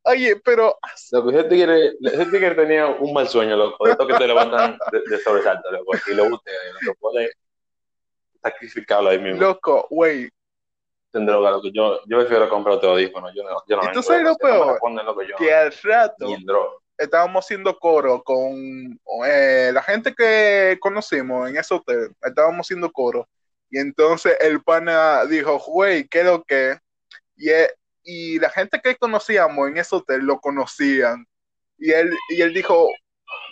Oye, 0.03 0.35
pero 0.43 0.77
Loco, 1.11 1.29
ese 1.29 1.43
tigre, 1.43 1.91
ese 2.01 2.25
tigre 2.25 2.55
tenía 2.55 2.87
un 2.87 3.13
mal 3.13 3.27
sueño, 3.27 3.55
loco. 3.55 3.85
De 3.85 3.91
estos 3.91 4.07
que 4.07 4.15
te 4.15 4.27
levantan 4.27 4.77
de, 4.91 5.01
de 5.07 5.19
sobresalto, 5.21 5.71
loco. 5.71 5.91
Y 6.07 6.13
lo 6.15 6.25
usted, 6.25 6.51
loco, 6.81 6.97
puede 6.99 7.31
sacrificarlo 8.41 9.09
ahí 9.09 9.19
mismo. 9.19 9.39
Loco, 9.41 9.87
güey, 9.91 10.27
en 11.13 11.25
droga, 11.25 11.51
loco. 11.51 11.67
Yo, 11.73 11.99
yo 12.07 12.17
prefiero 12.19 12.49
comprar 12.49 12.77
otro 12.77 12.91
audífono. 12.91 13.33
Yo 13.35 13.43
no, 13.43 13.61
yo 13.67 13.77
no 13.77 13.83
¿Y 13.83 13.93
tú 13.93 14.01
sabes 14.01 14.23
lo 14.23 14.29
no 14.31 14.37
peor? 14.37 14.79
la 14.95 15.03
loco, 15.03 15.21
yo 15.23 15.35
que 15.35 15.53
al 15.53 15.71
rato 15.83 16.25
en. 16.25 16.45
Estábamos 16.97 17.45
haciendo 17.45 17.77
coro 17.79 18.23
con 18.23 18.99
eh, 19.25 19.71
la 19.73 19.81
gente 19.83 20.13
que 20.15 20.77
conocimos 20.81 21.49
en 21.49 21.57
ese 21.57 21.73
hotel, 21.73 22.11
estábamos 22.21 22.67
haciendo 22.67 22.91
coro. 22.91 23.27
Y 23.69 23.79
entonces 23.79 24.35
el 24.41 24.61
pana 24.63 25.25
dijo, 25.25 25.59
güey, 25.59 26.07
¿qué 26.07 26.19
es 26.21 26.25
lo 26.25 26.43
que? 26.43 26.77
Y, 27.37 27.49
él- 27.49 27.69
y 28.03 28.39
la 28.39 28.49
gente 28.49 28.81
que 28.81 28.95
conocíamos 28.97 29.69
en 29.69 29.77
ese 29.77 29.95
hotel 29.95 30.21
lo 30.23 30.39
conocían. 30.39 31.25
Y 31.77 31.91
él, 31.91 32.11
y 32.29 32.41
él 32.41 32.53
dijo, 32.53 32.89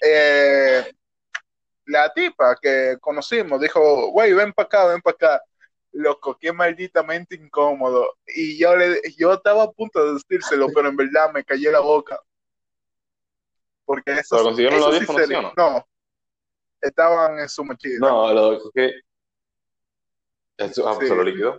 eh, 0.06 0.86
la 1.86 2.12
tipa 2.14 2.56
que 2.62 2.98
conocimos 3.02 3.60
dijo, 3.62 4.12
güey, 4.12 4.34
ven 4.34 4.54
para 4.54 4.66
acá, 4.68 4.86
ven 4.88 5.02
para 5.02 5.16
acá. 5.16 5.44
Loco, 5.92 6.38
qué 6.40 6.54
malditamente 6.54 7.36
incómodo. 7.36 8.08
Y 8.28 8.60
yo 8.60 8.76
le, 8.76 9.02
yo 9.18 9.34
estaba 9.34 9.64
a 9.64 9.72
punto 9.72 10.06
de 10.06 10.14
decírselo, 10.14 10.68
pero 10.76 10.90
en 10.90 10.96
verdad 10.98 11.32
me 11.34 11.44
callé 11.44 11.72
la 11.72 11.80
boca. 11.80 12.20
Porque 13.90 14.12
eso, 14.12 14.36
¿Pero 14.36 14.44
consiguieron 14.44 14.80
los 14.80 14.90
sí 14.92 14.96
audífonos, 14.98 15.28
sí 15.28 15.34
no, 15.58 15.84
estaban 16.80 17.40
en 17.40 17.50
su 17.50 17.66
mochila. 17.66 18.08
No, 18.08 18.32
loco, 18.32 18.70
que. 18.72 18.94
Eso, 20.58 20.88
ah, 20.88 20.96
Sí. 21.02 21.08
solo 21.08 21.24
líquido. 21.24 21.58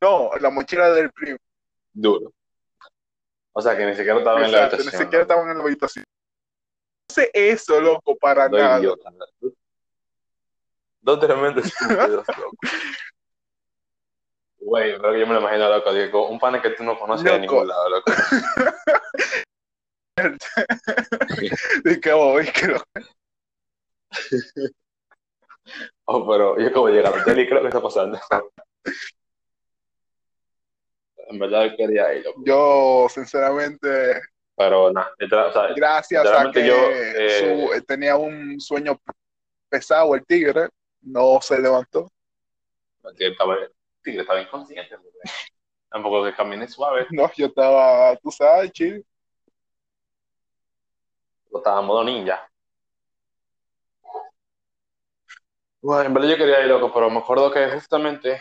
No, 0.00 0.30
la 0.40 0.50
mochila 0.50 0.90
del 0.90 1.10
primo. 1.10 1.38
Duro. 1.92 2.32
O 3.50 3.60
sea, 3.60 3.76
que 3.76 3.84
ni 3.84 3.96
siquiera 3.96 4.16
estaban 4.16 4.44
en 4.44 4.52
la 4.52 4.58
habitación. 4.60 4.92
ni 4.92 4.96
siquiera 4.96 5.22
estaban 5.22 5.50
en 5.50 5.58
la 5.58 5.64
habitación. 5.64 6.04
No 7.08 7.14
sé 7.16 7.30
eso, 7.34 7.80
loco, 7.80 8.16
para 8.16 8.48
nada. 8.48 8.80
Dos 11.00 11.18
tremendos 11.18 11.66
estúpidos, 11.66 12.10
loco. 12.10 12.32
Güey, 14.58 14.96
creo 14.98 15.12
que 15.14 15.18
yo 15.18 15.26
me 15.26 15.34
lo 15.34 15.40
imagino, 15.40 15.68
loco. 15.68 15.92
Digo, 15.92 16.28
un 16.28 16.38
pana 16.38 16.62
que 16.62 16.70
tú 16.70 16.84
no 16.84 16.96
conoces 16.96 17.24
de 17.24 17.40
ningún 17.40 17.66
lado, 17.66 17.88
loco. 17.90 18.12
De 21.84 22.00
que 22.00 22.10
lo- 22.10 22.82
Oh, 26.04 26.28
pero 26.28 26.58
yo 26.58 26.72
como 26.72 26.88
llegar 26.88 27.12
al 27.14 27.20
hotel 27.20 27.38
y 27.40 27.48
creo 27.48 27.60
que 27.62 27.68
está 27.68 27.80
pasando. 27.80 28.18
En 31.28 31.38
verdad 31.38 31.70
quería 31.76 32.12
ir. 32.14 32.24
Yo, 32.44 33.06
sinceramente, 33.08 34.20
Pero 34.56 34.92
nada, 34.92 35.12
literal, 35.18 35.46
o 35.48 35.52
sea, 35.52 35.68
gracias 35.74 36.26
a 36.26 36.50
que 36.50 36.66
yo, 36.66 36.74
eh, 36.90 37.74
su- 37.78 37.84
tenía 37.86 38.16
un 38.16 38.60
sueño 38.60 39.00
pesado 39.68 40.14
el 40.14 40.24
tigre, 40.26 40.68
no 41.00 41.40
se 41.40 41.58
levantó. 41.60 42.10
que 43.16 43.28
estaba, 43.28 43.54
el 43.56 43.70
tigre 44.02 44.20
estaba 44.22 44.40
inconsciente. 44.42 44.96
Tampoco 45.88 46.24
que 46.24 46.34
camine 46.34 46.66
suave, 46.68 47.06
No, 47.10 47.30
yo 47.36 47.46
estaba, 47.46 48.16
tú 48.16 48.30
sabes, 48.30 48.72
chill. 48.72 49.04
Estaba 51.58 51.80
en 51.80 51.86
modo 51.86 52.04
ninja. 52.04 52.48
Bueno, 55.80 56.02
en 56.04 56.14
verdad 56.14 56.28
yo 56.28 56.36
quería 56.36 56.60
ir, 56.60 56.66
loco, 56.68 56.92
pero 56.94 57.10
me 57.10 57.18
acuerdo 57.18 57.50
que 57.50 57.68
justamente 57.70 58.40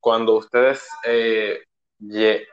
cuando 0.00 0.34
ustedes, 0.36 0.86
eh, 1.04 1.62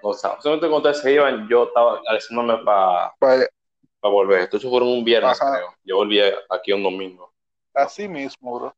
o 0.02 0.14
sea, 0.14 0.32
justamente 0.32 0.70
cuando 0.70 0.90
ustedes 0.90 1.02
se 1.02 1.12
iban, 1.14 1.48
yo 1.50 1.66
estaba 1.66 2.00
alistándome 2.08 2.64
para 2.64 3.14
Pues, 3.20 3.50
volver. 4.02 4.42
Entonces 4.42 4.70
fueron 4.70 4.88
un 4.90 5.04
viernes, 5.04 5.42
Ajá. 5.42 5.58
creo. 5.58 5.76
Yo 5.84 5.98
volví 5.98 6.22
aquí 6.50 6.72
un 6.72 6.84
domingo. 6.84 7.34
así 7.74 8.08
mismo, 8.08 8.58
bro. 8.58 8.76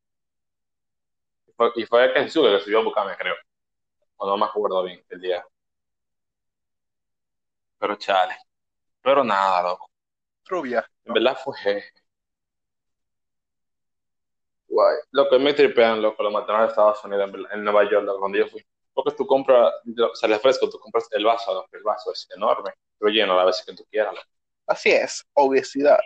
Fue- 1.56 1.72
y 1.76 1.86
fue 1.86 2.12
Kensuke 2.12 2.50
que 2.58 2.60
subió 2.64 2.80
a 2.80 2.84
buscarme, 2.84 3.16
creo. 3.16 3.34
O 4.16 4.26
no 4.26 4.36
me 4.36 4.46
acuerdo 4.46 4.82
bien 4.82 5.04
el 5.10 5.20
día. 5.20 5.44
Pero 7.78 7.96
chale. 7.96 8.36
Pero 9.02 9.22
nada, 9.24 9.62
loco. 9.62 9.88
Otro 10.44 10.60
viaje. 10.60 10.88
En 11.04 11.14
verdad 11.14 11.38
fue. 11.42 11.82
Guay. 14.68 14.96
Loco, 15.12 15.38
me 15.38 15.54
tripean, 15.54 16.02
loco, 16.02 16.22
lo 16.22 16.30
mataron 16.30 16.62
a 16.62 16.66
Estados 16.66 17.02
Unidos, 17.04 17.24
en, 17.24 17.32
verdad, 17.32 17.50
en 17.54 17.64
Nueva 17.64 17.90
York, 17.90 18.04
loco, 18.04 18.20
cuando 18.20 18.38
yo 18.38 18.46
fui. 18.48 18.62
Porque 18.92 19.12
tú 19.12 19.26
compras, 19.26 19.72
o 19.98 20.14
sea, 20.14 20.26
el 20.26 20.34
refresco, 20.34 20.68
tú 20.68 20.78
compras 20.78 21.08
el 21.12 21.24
vaso, 21.24 21.54
loco, 21.54 21.68
el 21.72 21.82
vaso 21.82 22.12
es 22.12 22.28
enorme. 22.36 22.72
Lo 23.00 23.08
lleno 23.08 23.36
las 23.36 23.46
veces 23.46 23.66
que 23.66 23.74
tú 23.74 23.84
quieras, 23.90 24.14
loco. 24.14 24.26
Así 24.66 24.90
es, 24.90 25.24
obesidad. 25.32 25.98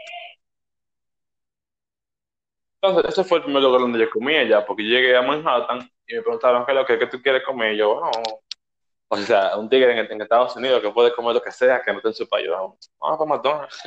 Entonces, 2.81 3.13
ese 3.13 3.25
fue 3.25 3.39
el 3.39 3.45
primer 3.45 3.63
lugar 3.63 3.81
donde 3.81 3.99
yo 3.99 4.09
comía 4.09 4.45
ya, 4.45 4.65
porque 4.65 4.85
llegué 4.85 5.17
a 5.17 5.23
Manhattan 5.23 5.91
y 6.07 6.15
me 6.15 6.23
preguntaron 6.23 6.65
qué 6.65 6.73
es 6.73 6.79
lo 6.79 6.87
que, 6.87 6.99
qué 6.99 7.07
tú 7.09 7.21
quieres 7.21 7.43
comer. 7.45 7.75
Y 7.75 7.79
yo, 7.79 7.95
bueno, 7.95 8.11
o 9.09 9.17
sea, 9.19 9.57
un 9.57 9.69
tigre 9.69 9.99
en, 9.99 10.13
en 10.13 10.23
Estados 10.23 10.55
Unidos 10.57 10.83
que 10.83 10.91
puede 10.91 11.13
comer 11.15 11.35
lo 11.35 11.43
que 11.43 11.51
sea, 11.51 11.83
que 11.83 11.93
no 11.93 11.99
esté 11.99 12.09
en 12.09 12.15
su 12.15 12.29
país. 12.29 12.47
Yo, 12.47 12.77
Vamos 12.99 13.19
para 13.19 13.25
McDonald's. 13.25 13.83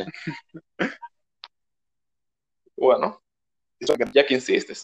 bueno, 2.75 3.21
ya 4.13 4.25
que 4.25 4.33
insistes. 4.33 4.83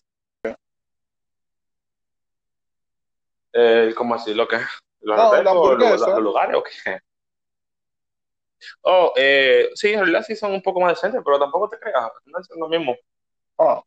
Eh, 3.54 3.94
¿Cómo 3.98 4.14
así? 4.14 4.34
¿Lo 4.34 4.48
que? 4.48 4.58
¿Los 5.02 5.18
No, 5.18 5.42
los 5.42 6.22
lugares 6.22 6.56
o 6.56 6.64
qué? 6.64 7.00
Oh, 8.82 9.14
eh, 9.16 9.70
sí, 9.76 9.90
en 9.94 10.00
realidad 10.00 10.24
sí 10.26 10.36
son 10.36 10.52
un 10.52 10.62
poco 10.62 10.80
más 10.82 10.94
decentes, 10.94 11.22
pero 11.24 11.40
tampoco 11.40 11.70
te 11.70 11.80
creas, 11.80 12.12
no 12.26 12.40
es 12.40 12.48
lo 12.56 12.68
mismo. 12.68 12.96
Ah, 13.58 13.82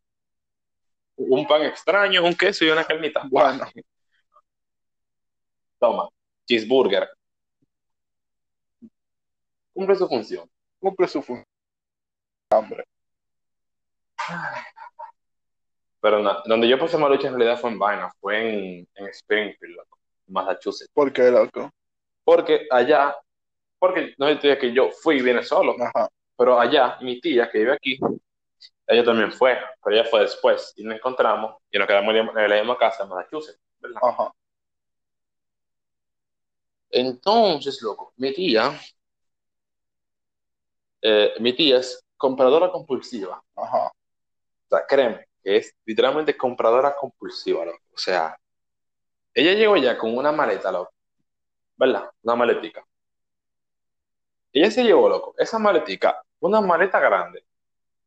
Un 1.16 1.46
pan 1.46 1.62
extraño, 1.62 2.24
un 2.24 2.34
queso 2.34 2.64
y 2.64 2.70
una 2.70 2.84
carnita. 2.84 3.22
Bueno. 3.30 3.64
Toma, 5.78 6.08
cheeseburger. 6.50 7.08
Cumple 9.72 9.94
su 9.94 10.08
función. 10.08 10.50
cumple 10.80 11.06
su 11.06 11.22
función. 11.22 11.46
Hambre. 12.50 12.84
Pero 16.00 16.18
no, 16.18 16.42
donde 16.46 16.68
yo 16.68 16.78
pasé 16.78 16.98
malucha 16.98 17.28
en 17.28 17.34
realidad 17.34 17.60
fue 17.60 17.70
en 17.70 17.78
Vaina, 17.78 18.10
fue 18.20 18.38
en, 18.38 18.88
en 18.94 19.06
Springfield, 19.08 19.76
loco, 19.76 19.98
Massachusetts. 20.26 20.90
¿Por 20.92 21.12
qué, 21.12 21.30
loco? 21.30 21.70
Porque 22.24 22.66
allá, 22.70 23.16
porque 23.78 24.14
no 24.18 24.38
te 24.38 24.58
que 24.58 24.72
yo 24.72 24.90
fui 24.90 25.18
y 25.18 25.22
vine 25.22 25.42
solo, 25.44 25.76
Ajá. 25.80 26.08
pero 26.36 26.58
allá 26.58 26.98
mi 27.00 27.20
tía 27.20 27.48
que 27.48 27.58
vive 27.58 27.74
aquí, 27.74 27.98
ella 28.86 29.04
también 29.04 29.30
fue, 29.30 29.56
pero 29.84 29.96
ella 29.96 30.08
fue 30.08 30.22
después 30.22 30.72
y 30.76 30.82
nos 30.82 30.96
encontramos 30.96 31.56
y 31.70 31.78
nos 31.78 31.86
quedamos 31.86 32.14
en 32.14 32.48
la 32.48 32.56
misma 32.56 32.76
casa 32.76 33.04
en 33.04 33.10
Massachusetts, 33.10 33.60
¿verdad? 33.78 34.00
Ajá. 34.02 34.32
Entonces, 36.90 37.80
loco, 37.82 38.12
mi 38.16 38.32
tía, 38.34 38.78
eh, 41.02 41.34
mi 41.40 41.52
tía 41.54 41.78
es 41.78 42.04
compradora 42.16 42.70
compulsiva. 42.70 43.42
Ajá. 43.56 43.86
O 43.88 44.68
sea, 44.68 44.86
créeme, 44.86 45.26
que 45.42 45.56
es 45.58 45.74
literalmente 45.84 46.36
compradora 46.36 46.94
compulsiva, 46.96 47.64
loco. 47.64 47.80
O 47.94 47.98
sea, 47.98 48.36
ella 49.34 49.54
llegó 49.54 49.76
ya 49.76 49.98
con 49.98 50.16
una 50.16 50.32
maleta, 50.32 50.72
loco. 50.72 50.92
¿Verdad? 51.76 52.10
Una 52.22 52.36
maletica. 52.36 52.84
Ella 54.52 54.70
se 54.70 54.84
llevó, 54.84 55.08
loco, 55.08 55.34
esa 55.38 55.58
maletica, 55.58 56.22
una 56.40 56.60
maleta 56.60 56.98
grande, 56.98 57.44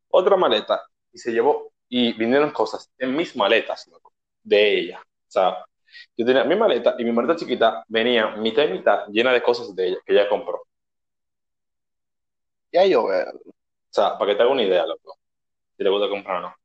otra 0.09 0.35
maleta, 0.35 0.83
y 1.11 1.17
se 1.17 1.31
llevó, 1.31 1.73
y 1.87 2.13
vinieron 2.13 2.51
cosas 2.51 2.91
en 2.97 3.15
mis 3.15 3.35
maletas, 3.35 3.87
loco, 3.87 4.13
de 4.43 4.79
ella. 4.79 4.99
O 5.01 5.31
sea, 5.31 5.65
yo 6.17 6.25
tenía 6.25 6.43
mi 6.43 6.55
maleta 6.55 6.95
y 6.97 7.05
mi 7.05 7.11
maleta 7.11 7.35
chiquita 7.35 7.83
venía 7.87 8.29
mitad 8.37 8.63
y 8.63 8.69
mitad 8.73 9.07
llena 9.09 9.31
de 9.33 9.43
cosas 9.43 9.75
de 9.75 9.87
ella 9.89 9.97
que 10.05 10.13
ella 10.13 10.29
compró. 10.29 10.63
Ya 12.71 12.85
yo 12.85 13.05
veo. 13.07 13.29
O 13.31 13.53
sea, 13.89 14.17
para 14.17 14.31
que 14.31 14.35
te 14.37 14.43
haga 14.43 14.51
una 14.51 14.63
idea, 14.63 14.85
loco, 14.85 15.17
si 15.77 15.83
le 15.83 15.89
gusta 15.89 16.09
comprar 16.09 16.37
o 16.37 16.41
no. 16.41 16.55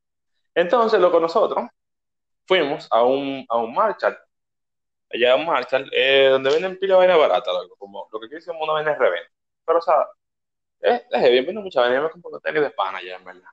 Entonces, 0.55 1.01
loco, 1.01 1.21
nosotros 1.21 1.69
fuimos 2.47 2.89
a 2.91 3.05
un, 3.05 3.47
a 3.49 3.59
un 3.59 3.75
Marshall, 3.75 4.19
allá 5.11 5.33
a 5.35 5.37
un 5.37 5.47
Marshall, 5.47 5.91
eh, 5.95 6.29
donde 6.31 6.51
venden 6.51 6.79
pila 6.79 6.95
de 6.95 6.99
vaina 7.01 7.17
barata, 7.17 7.53
loco, 7.53 7.77
como 7.79 8.09
lo 8.13 8.21
que 8.21 8.29
quiere 8.29 8.41
decir 8.45 8.55
una 8.61 8.75
vaina 8.75 8.93
de 8.93 8.99
reventa. 8.99 9.31
Pero, 9.67 9.79
o 9.81 9.83
sea, 9.83 10.07
es, 10.81 11.03
es 11.11 11.31
bien, 11.31 11.47
vende 11.47 11.63
mucha 11.63 11.83
vaina, 11.83 11.97
yo 11.97 12.03
me 12.05 12.11
compré 12.11 12.31
unos 12.31 12.43
tenis 12.43 12.63
de 12.63 12.71
pana 12.71 12.99
allá, 12.99 13.17
en 13.17 13.25
verdad. 13.25 13.51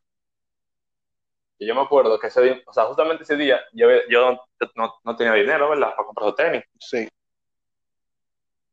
Y 1.58 1.68
yo 1.68 1.76
me 1.76 1.82
acuerdo 1.82 2.20
que 2.20 2.28
ese 2.28 2.42
día, 2.42 2.62
o 2.66 2.74
sea, 2.74 2.86
justamente 2.86 3.24
ese 3.24 3.38
día, 3.38 3.62
yo, 3.74 3.88
yo 4.10 4.32
no, 4.32 4.42
no, 4.76 4.94
no 5.04 5.16
tenía 5.16 5.34
dinero, 5.34 5.70
¿verdad? 5.70 5.92
Para 5.96 6.06
comprar 6.06 6.28
esos 6.28 6.36
tenis. 6.38 6.64
Sí. 6.80 7.08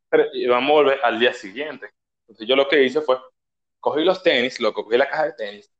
Pero 0.08 0.24
íbamos 0.34 0.70
a 0.70 0.72
volver 0.74 1.00
al 1.02 1.18
día 1.18 1.32
siguiente. 1.32 1.90
Entonces 2.22 2.46
yo 2.48 2.56
lo 2.56 2.68
que 2.68 2.82
hice 2.82 3.00
fue, 3.00 3.18
cogí 3.80 4.04
los 4.04 4.22
tenis, 4.22 4.60
loco, 4.60 4.84
cogí 4.84 4.96
la 4.98 5.08
caja 5.08 5.24
de 5.26 5.32
tenis 5.34 5.72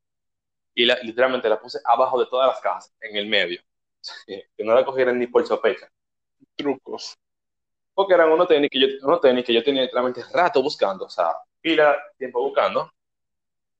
y 0.75 0.87
la- 0.87 0.99
literalmente 1.03 1.49
la 1.49 1.61
puse 1.61 1.81
abajo 1.85 2.21
de 2.21 2.27
todas 2.29 2.49
las 2.49 2.61
cajas, 2.61 2.93
en 3.01 3.17
el 3.17 3.27
medio. 3.29 3.63
Que 4.57 4.65
no 4.65 4.75
la 4.75 4.85
cogieran 4.85 5.19
ni 5.19 5.27
por 5.29 5.47
sospecha. 5.47 5.89
Trucos. 6.57 7.17
Porque 7.95 8.15
eran 8.15 8.33
unos 8.33 8.49
tenis 8.49 8.71
que 8.71 8.81
yo, 8.81 8.89
unos 9.07 9.21
tenis 9.21 9.45
que 9.45 9.55
yo 9.55 9.65
tenía 9.65 9.83
literalmente 9.83 10.23
rato 10.33 10.63
buscando, 10.63 11.07
o 11.07 11.11
sea, 11.11 11.33
pila 11.63 11.99
tiempo 12.19 12.43
buscando. 12.43 12.91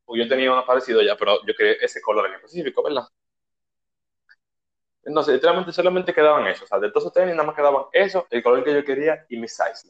Yo 0.09 0.29
tenía 0.29 0.53
uno 0.53 0.65
parecido 0.65 1.03
ya, 1.03 1.17
pero 1.17 1.45
yo 1.47 1.55
quería 1.55 1.73
ese 1.81 2.01
color 2.01 2.27
en 2.27 2.35
específico, 2.35 2.83
¿verdad? 2.85 3.05
Entonces, 5.05 5.35
literalmente 5.35 5.73
solamente 5.73 6.13
quedaban 6.15 6.47
esos. 6.49 6.65
O 6.65 6.67
sea, 6.67 6.79
de 6.81 6.89
todos 6.91 7.05
esos 7.05 7.13
tenis 7.13 7.35
nada 7.35 7.47
más 7.47 7.57
quedaban 7.57 7.85
eso, 7.93 8.27
el 8.31 8.43
color 8.43 8.65
que 8.65 8.75
yo 8.75 8.85
quería 8.85 9.25
y 9.29 9.37
mi 9.37 9.49
size. 9.49 9.89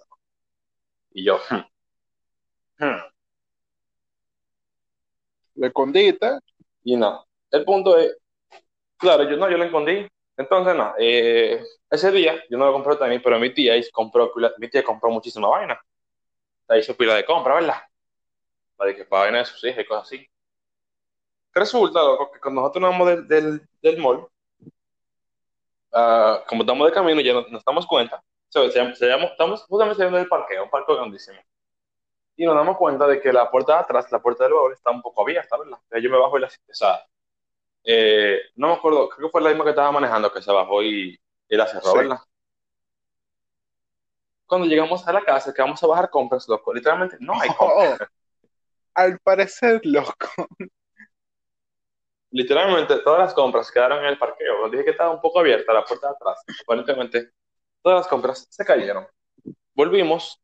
Y 1.12 1.24
yo, 1.24 1.38
hmm, 1.50 1.62
hmm. 2.78 3.12
Le 5.56 5.66
escondiste. 5.68 6.38
Y 6.84 6.96
no. 6.96 7.24
El 7.50 7.64
punto 7.64 7.96
es, 7.98 8.16
claro, 8.98 9.24
yo 9.30 9.36
no, 9.38 9.50
yo 9.50 9.58
lo 9.58 9.64
escondí. 9.64 10.06
Entonces, 10.36 10.76
no. 10.76 10.94
eh, 10.98 11.62
ese 11.90 12.12
día 12.12 12.42
yo 12.50 12.58
no 12.58 12.66
lo 12.66 12.74
compré 12.74 12.96
tenis, 12.96 13.20
pero 13.24 13.38
mi 13.40 13.52
tía 13.54 13.74
compró, 13.92 14.32
mi 14.58 14.68
tía 14.70 14.84
compró 14.84 15.10
muchísima 15.10 15.48
vaina. 15.48 15.80
La 16.68 16.78
hizo 16.78 16.96
pila 16.96 17.16
de 17.16 17.24
compra, 17.26 17.56
¿verdad? 17.56 17.76
Para 18.76 18.94
que 18.94 19.04
para 19.06 19.22
vaina 19.24 19.38
de 19.38 19.44
sus 19.46 19.64
hijas 19.64 19.80
y 19.84 19.86
cosas 19.86 20.04
así. 20.06 20.28
Resulta, 21.54 22.02
loco, 22.02 22.30
que 22.30 22.40
cuando 22.40 22.60
nosotros 22.60 22.82
nos 22.82 22.90
vamos 22.90 23.08
del, 23.08 23.26
del, 23.28 23.68
del 23.80 23.96
mall, 23.98 24.28
ah, 25.92 26.44
como 26.48 26.62
estamos 26.62 26.86
de 26.88 26.92
camino, 26.94 27.20
ya 27.20 27.32
nos, 27.34 27.50
nos 27.50 27.64
damos 27.64 27.86
cuenta, 27.86 28.22
se, 28.48 28.70
se- 28.70 28.94
se 28.94 29.10
estamos 29.24 29.62
justamente 29.64 29.96
saliendo 29.96 30.18
del 30.18 30.28
parqueo, 30.28 30.64
un 30.64 30.70
parqueo 30.70 30.96
grandísimo, 30.96 31.38
y 32.36 32.46
nos 32.46 32.54
damos 32.56 32.76
cuenta 32.78 33.06
de 33.06 33.20
que 33.20 33.32
la 33.32 33.50
puerta 33.50 33.74
de 33.74 33.80
atrás, 33.80 34.10
la 34.12 34.22
puerta 34.22 34.44
del 34.44 34.54
baúl, 34.54 34.72
está 34.72 34.90
un 34.90 35.02
poco 35.02 35.22
abierta, 35.22 35.56
¿verdad? 35.58 35.78
Entonces 35.84 36.04
yo 36.04 36.10
me 36.10 36.18
bajo 36.18 36.38
y 36.38 36.40
la, 36.42 36.48
o 36.48 36.74
sea, 36.74 37.06
eh, 37.84 38.40
no 38.56 38.68
me 38.68 38.74
acuerdo, 38.74 39.08
creo 39.10 39.28
que 39.28 39.32
fue 39.32 39.42
la 39.42 39.50
misma 39.50 39.64
que 39.64 39.70
estaba 39.72 39.92
manejando 39.92 40.32
que 40.32 40.42
se 40.42 40.52
bajó 40.52 40.82
y, 40.82 41.18
y 41.48 41.56
la 41.56 41.66
cerró, 41.68 41.92
Sí. 41.92 41.98
¿verdad? 41.98 42.18
Cuando 44.46 44.68
llegamos 44.68 45.06
a 45.08 45.12
la 45.12 45.24
casa, 45.24 45.52
que 45.52 45.62
vamos 45.62 45.82
a 45.82 45.86
bajar 45.88 46.08
compras, 46.10 46.46
loco, 46.46 46.72
literalmente 46.72 47.16
no 47.20 47.40
hay 47.40 47.48
compras. 47.58 48.08
Al 48.94 49.18
parecer, 49.20 49.80
loco. 49.84 50.28
Literalmente 52.30 52.98
todas 53.00 53.18
las 53.20 53.34
compras 53.34 53.70
quedaron 53.70 53.98
en 54.00 54.06
el 54.06 54.18
parqueo. 54.18 54.58
Cuando 54.58 54.72
dije 54.72 54.84
que 54.84 54.90
estaba 54.92 55.10
un 55.10 55.20
poco 55.20 55.40
abierta 55.40 55.72
la 55.74 55.84
puerta 55.84 56.08
de 56.08 56.14
atrás, 56.14 56.42
aparentemente 56.62 57.30
todas 57.82 58.00
las 58.00 58.08
compras 58.08 58.46
se 58.50 58.64
cayeron. 58.64 59.06
Volvimos, 59.74 60.40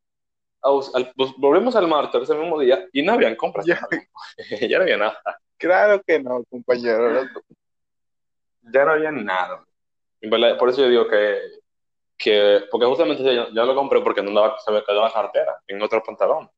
a 0.63 0.71
al, 0.95 1.13
bus- 1.17 1.35
volvimos 1.39 1.77
al 1.77 1.89
martes 1.89 2.23
ese 2.25 2.35
mismo 2.35 2.61
día 2.61 2.87
y 2.93 3.03
no 3.03 3.15
habían 3.15 3.37
compras. 3.37 3.67
Ya. 3.67 3.81
ya 4.69 4.79
no 4.79 4.85
había 4.85 4.99
nada. 4.99 5.21
Claro 5.59 6.03
que 6.07 6.21
no, 6.21 6.45
compañero. 6.51 7.29
Ya 8.73 8.85
no 8.85 8.93
había 8.93 9.11
nada. 9.13 9.65
Por 10.59 10.69
eso 10.71 10.83
yo 10.83 10.89
digo 10.89 11.09
que, 11.09 11.41
que 12.19 12.63
porque 12.71 12.87
justamente 12.87 13.25
yo, 13.25 13.51
yo 13.53 13.65
lo 13.67 13.75
compré 13.75 14.01
porque 14.03 14.23
no 14.23 14.31
andaba, 14.31 14.59
se 14.61 14.73
me 14.73 14.85
quedó 14.85 15.03
la 15.03 15.13
cartera 15.13 15.61
en 15.69 15.83
otro 15.83 16.03
pantalón. 16.03 16.51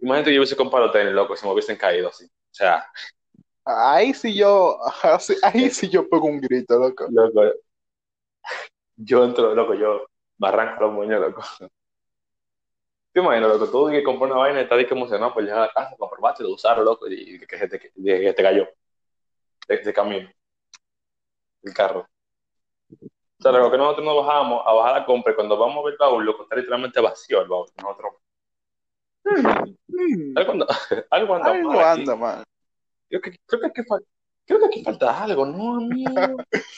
Imagínate 0.00 0.30
que 0.30 0.34
yo 0.34 0.40
hubiese 0.40 0.56
comprado 0.56 0.90
tenis, 0.90 1.12
loco, 1.12 1.36
si 1.36 1.46
me 1.46 1.52
hubiesen 1.52 1.76
caído 1.76 2.08
así. 2.08 2.24
O 2.24 2.54
sea, 2.54 2.84
Ahí 3.64 4.14
sí 4.14 4.34
yo, 4.34 4.78
ahí 5.42 5.70
sí 5.70 5.88
yo 5.88 6.08
pego 6.08 6.26
un 6.26 6.40
grito, 6.40 6.78
loco. 6.78 7.06
loco, 7.10 7.42
yo 8.96 9.24
entro, 9.24 9.54
loco, 9.54 9.74
yo 9.74 10.06
me 10.38 10.48
arranco 10.48 10.84
los 10.84 10.92
moños, 10.92 11.20
loco. 11.20 11.42
Te 13.12 13.20
imaginas, 13.20 13.50
loco, 13.50 13.70
tú 13.70 13.90
que 13.90 14.02
comprar 14.04 14.30
una 14.30 14.40
vaina 14.40 14.60
y 14.60 14.62
estás 14.64 14.84
que 14.86 14.94
emocionado 14.94 15.34
por 15.34 15.42
llegar 15.42 15.58
a 15.58 15.66
la 15.66 15.72
casa, 15.72 15.96
comprobaste 15.98 16.44
de 16.44 16.50
usarlo, 16.52 16.84
loco, 16.84 17.08
y 17.08 17.40
que, 17.40 17.58
se 17.58 17.68
te, 17.68 17.78
que, 17.78 17.90
que 17.92 18.32
te 18.32 18.42
cayó 18.42 18.68
de, 19.68 19.78
de 19.78 19.92
camino, 19.92 20.30
el 21.62 21.74
carro. 21.74 22.06
O 23.38 23.42
sea, 23.42 23.52
lo 23.52 23.70
que 23.70 23.78
nosotros 23.78 24.04
nos 24.04 24.24
bajamos 24.26 24.62
a 24.66 24.72
bajar 24.72 25.00
la 25.00 25.06
compra 25.06 25.32
y 25.32 25.34
cuando 25.34 25.56
vamos 25.58 25.78
a 25.78 25.84
ver 25.86 25.92
el 25.94 25.98
baúl, 25.98 26.24
loco, 26.24 26.42
está 26.44 26.56
literalmente 26.56 27.00
vacío 27.00 27.40
el 27.40 27.48
baúl. 27.48 27.68
Nosotros, 27.82 28.12
Mm, 30.00 30.36
algo 30.36 30.52
anda, 30.52 30.66
algo 31.10 31.34
anda 31.34 31.52
algo 31.52 31.70
mal 31.70 31.80
anda. 31.82 32.12
Creo 33.08 33.20
que, 33.22 33.30
creo 33.46 33.60
que 33.60 33.66
aquí 33.68 33.82
fal- 33.82 34.06
creo 34.46 34.60
que 34.60 34.66
aquí 34.66 34.84
falta 34.84 35.22
algo, 35.22 35.46
¿no, 35.46 35.76
amigo? 35.76 36.36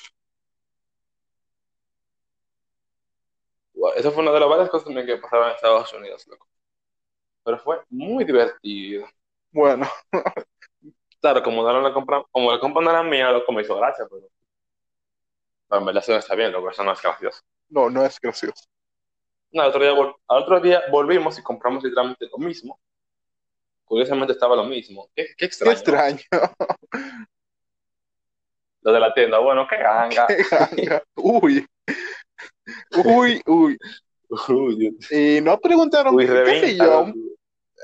Wow, 3.74 3.92
Esa 3.96 4.10
fue 4.10 4.22
una 4.22 4.32
de 4.32 4.40
las 4.40 4.48
varias 4.48 4.70
cosas 4.70 4.86
también 4.86 5.06
que 5.06 5.16
pasaron 5.16 5.48
en 5.48 5.54
Estados 5.54 5.92
Unidos, 5.92 6.26
loco. 6.26 6.46
Pero 7.44 7.58
fue 7.58 7.80
muy 7.90 8.24
divertido. 8.24 9.06
Bueno, 9.52 9.86
Claro, 11.20 11.42
como 11.42 11.62
no 11.62 11.80
la 11.80 11.92
compra, 11.94 12.22
como 12.30 12.50
la 12.52 12.60
compra 12.60 12.82
no 12.82 12.90
era 12.90 13.02
mía, 13.02 13.30
loco, 13.30 13.50
me 13.52 13.62
hizo 13.62 13.76
gracia, 13.76 14.04
pero, 14.10 14.26
pero 15.68 15.80
en 15.80 15.86
verdad 15.86 16.02
eso 16.02 16.12
no 16.12 16.18
está 16.18 16.34
bien, 16.36 16.52
loco, 16.52 16.70
eso 16.70 16.84
no 16.84 16.92
es 16.92 17.02
gracioso. 17.02 17.42
no, 17.70 17.90
no 17.90 18.04
es 18.04 18.20
gracioso. 18.20 18.64
No, 19.52 19.62
al 19.62 19.68
otro 19.70 19.80
día, 19.82 19.92
al 20.28 20.42
otro 20.42 20.60
día 20.60 20.82
volvimos 20.90 21.38
y 21.38 21.42
compramos 21.42 21.84
literalmente 21.84 22.26
lo 22.30 22.38
mismo. 22.38 22.80
Curiosamente 23.92 24.32
estaba 24.32 24.56
lo 24.56 24.64
mismo. 24.64 25.10
Qué, 25.14 25.26
qué 25.26 25.34
Qué 25.36 25.44
extraño. 25.44 25.72
extraño. 25.74 26.18
Lo 28.80 28.90
de 28.90 28.98
la 28.98 29.12
tienda, 29.12 29.38
bueno, 29.38 29.66
qué 29.68 29.76
ganga. 29.76 30.26
Qué 30.28 30.42
ganga. 30.50 31.02
Uy. 31.16 31.66
Uy, 33.04 33.42
uy. 33.44 33.78
Uy. 34.48 34.98
Y 35.10 35.42
no 35.42 35.58
preguntaron, 35.58 36.14
Uy, 36.14 36.24
qué 36.24 36.32
sé 36.32 36.42
reventa. 36.42 36.84
yo, 36.86 37.06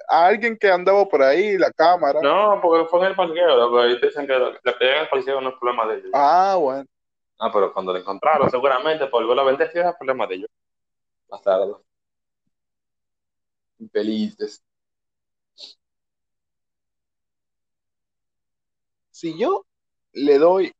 a 0.08 0.26
alguien 0.28 0.56
que 0.56 0.70
andaba 0.70 1.06
por 1.06 1.22
ahí, 1.22 1.58
la 1.58 1.70
cámara. 1.72 2.22
No, 2.22 2.58
porque 2.62 2.88
fue 2.88 3.00
en 3.00 3.06
el 3.08 3.14
parqueo, 3.14 3.98
te 4.00 4.06
dicen 4.06 4.26
que 4.26 4.34
que 4.64 4.72
pegan 4.72 4.96
en 4.96 5.02
el 5.02 5.08
parqueo 5.10 5.42
no 5.42 5.50
es 5.50 5.56
problema 5.56 5.86
de 5.88 5.98
ellos. 5.98 6.10
Ah, 6.14 6.56
bueno. 6.58 6.86
Ah, 7.38 7.50
pero 7.52 7.70
cuando 7.74 7.92
lo 7.92 7.98
encontraron, 7.98 8.48
seguramente 8.50 9.08
por 9.08 9.22
volver 9.26 9.40
a 9.40 9.44
vender, 9.46 9.70
sí 9.70 9.78
es 9.78 9.94
problema 9.98 10.26
de 10.26 10.36
ellos. 10.36 10.50
Más 11.28 11.42
tarde. 11.42 11.74
Felices. 13.92 14.64
Si 19.18 19.36
yo 19.36 19.66
le 20.12 20.38
doy 20.38 20.72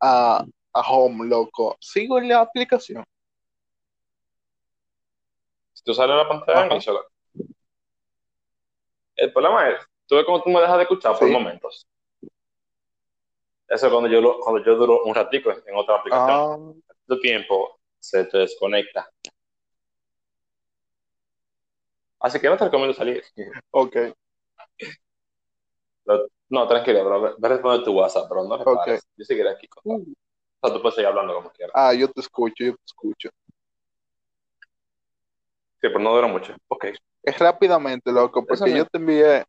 a, 0.00 0.44
a 0.72 0.80
Home, 0.92 1.26
loco, 1.26 1.76
sigo 1.80 2.18
en 2.20 2.28
la 2.28 2.38
aplicación. 2.40 3.02
Si 5.72 5.82
tú 5.82 5.92
sales 5.92 6.14
a 6.14 6.18
la 6.18 6.28
pantalla, 6.28 6.66
Ajá. 6.66 7.00
El 9.16 9.32
problema 9.32 9.70
es, 9.70 9.80
tú 10.06 10.14
ves 10.14 10.24
cómo 10.24 10.40
tú 10.40 10.50
me 10.50 10.60
dejas 10.60 10.76
de 10.76 10.82
escuchar 10.84 11.18
por 11.18 11.26
Sí. 11.26 11.32
momentos. 11.34 11.88
Eso 13.66 13.86
es 13.86 13.92
cuando 13.92 14.08
yo, 14.08 14.20
lo- 14.20 14.38
cuando 14.38 14.64
yo 14.64 14.76
duro 14.76 15.02
un 15.02 15.12
ratico 15.12 15.50
en 15.50 15.74
otra 15.74 15.96
aplicación. 15.96 16.76
Ah, 16.88 16.92
Tu 17.08 17.18
tiempo 17.18 17.80
se 17.98 18.24
te 18.26 18.38
desconecta. 18.38 19.10
Así 22.20 22.38
que 22.38 22.48
no 22.48 22.56
te 22.56 22.66
recomiendo 22.66 22.94
salir. 22.94 23.24
ok, 23.72 23.96
Pero- 26.04 26.28
no, 26.48 26.66
tranquilo, 26.68 27.04
bro. 27.04 27.20
Ve 27.22 27.30
ve 27.38 27.46
a 27.46 27.50
responder 27.50 27.84
tu 27.84 27.92
WhatsApp, 27.92 28.26
pero 28.28 28.44
no 28.44 28.56
le 28.56 28.64
Ok. 28.64 28.74
pares. 28.76 29.06
Yo 29.16 29.24
seguiré 29.24 29.50
aquí. 29.50 29.68
Con... 29.68 29.82
O 29.84 29.96
Uh. 29.96 30.04
sea, 30.62 30.74
tú 30.74 30.82
puedes 30.82 30.94
seguir 30.96 31.08
hablando 31.08 31.34
como 31.34 31.50
quieras. 31.50 31.74
ah, 31.74 31.94
yo 31.94 32.08
te 32.10 32.20
escucho, 32.20 32.64
yo 32.64 32.72
te 32.74 32.82
escucho. 32.86 33.30
Sí, 35.80 35.88
pero 35.88 35.98
no 36.00 36.14
dura 36.14 36.26
mucho. 36.26 36.54
Ok. 36.68 36.86
Es 37.22 37.38
rápidamente, 37.38 38.10
loco, 38.10 38.46
porque 38.46 38.72
yo 38.72 38.86
te 38.86 38.98
envié. 38.98 39.44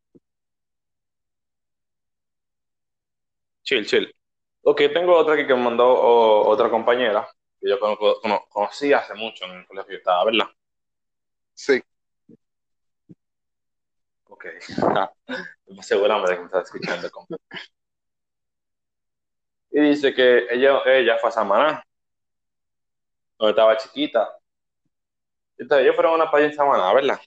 Chill, 3.64 3.86
chill. 3.86 4.08
Ok, 4.64 4.82
tengo 4.94 5.16
otra 5.18 5.36
aquí 5.36 5.48
que 5.48 5.56
me 5.56 5.64
mandó 5.64 5.88
o- 5.88 6.48
otra 6.50 6.70
compañera 6.70 7.28
que 7.60 7.70
yo 7.70 7.80
conocí 7.80 8.94
hace 8.94 9.14
mucho 9.16 9.46
en 9.46 9.52
el 9.60 9.68
colegio 9.68 9.90
que 9.92 9.96
estaba, 9.98 10.26
¿verdad? 10.26 10.48
Sí, 11.54 11.82
Ok. 14.38 14.46
Seguramente 15.82 16.36
que 16.36 16.40
me 16.40 16.46
está 16.46 16.62
escuchando. 16.62 17.10
Y 19.72 19.82
dice 19.82 20.14
que 20.14 20.48
ella, 20.52 20.82
ella 20.86 21.18
fue 21.18 21.30
a 21.30 21.32
Samaná, 21.32 21.84
donde 23.38 23.52
estaba 23.52 23.78
chiquita. 23.78 24.38
Entonces 25.58 25.86
ellos 25.86 25.96
fueron 25.96 26.14
a 26.14 26.16
una 26.24 26.32
playa 26.32 26.46
en 26.48 26.54
Samaná, 26.54 26.94
¿verdad? 26.94 27.20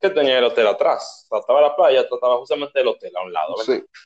Que 0.00 0.10
tenía 0.10 0.38
el 0.38 0.44
hotel 0.44 0.66
atrás. 0.66 1.26
O 1.26 1.28
sea, 1.28 1.40
estaba 1.40 1.60
la 1.60 1.76
playa, 1.76 2.00
estaba 2.00 2.36
justamente 2.38 2.80
el 2.80 2.88
hotel 2.88 3.16
a 3.16 3.22
un 3.22 3.32
lado, 3.32 3.54
¿verdad? 3.56 3.82
Sí. 3.82 4.02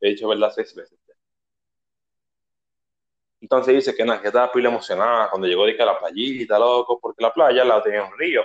He 0.00 0.10
dicho 0.10 0.28
verdad 0.28 0.52
seis 0.54 0.74
veces. 0.74 0.98
Entonces 3.40 3.74
dice 3.74 3.94
que 3.94 4.04
nada, 4.04 4.20
que 4.20 4.28
estaba 4.28 4.50
pila 4.50 4.68
emocionada 4.68 5.30
cuando 5.30 5.46
llegó 5.46 5.66
de 5.66 5.76
que 5.76 5.82
a 5.82 5.86
la 5.86 5.98
playita, 5.98 6.58
loco, 6.58 6.98
porque 7.00 7.22
la 7.22 7.32
playa 7.32 7.64
lado 7.64 7.82
tenía 7.82 8.04
un 8.04 8.16
río. 8.16 8.42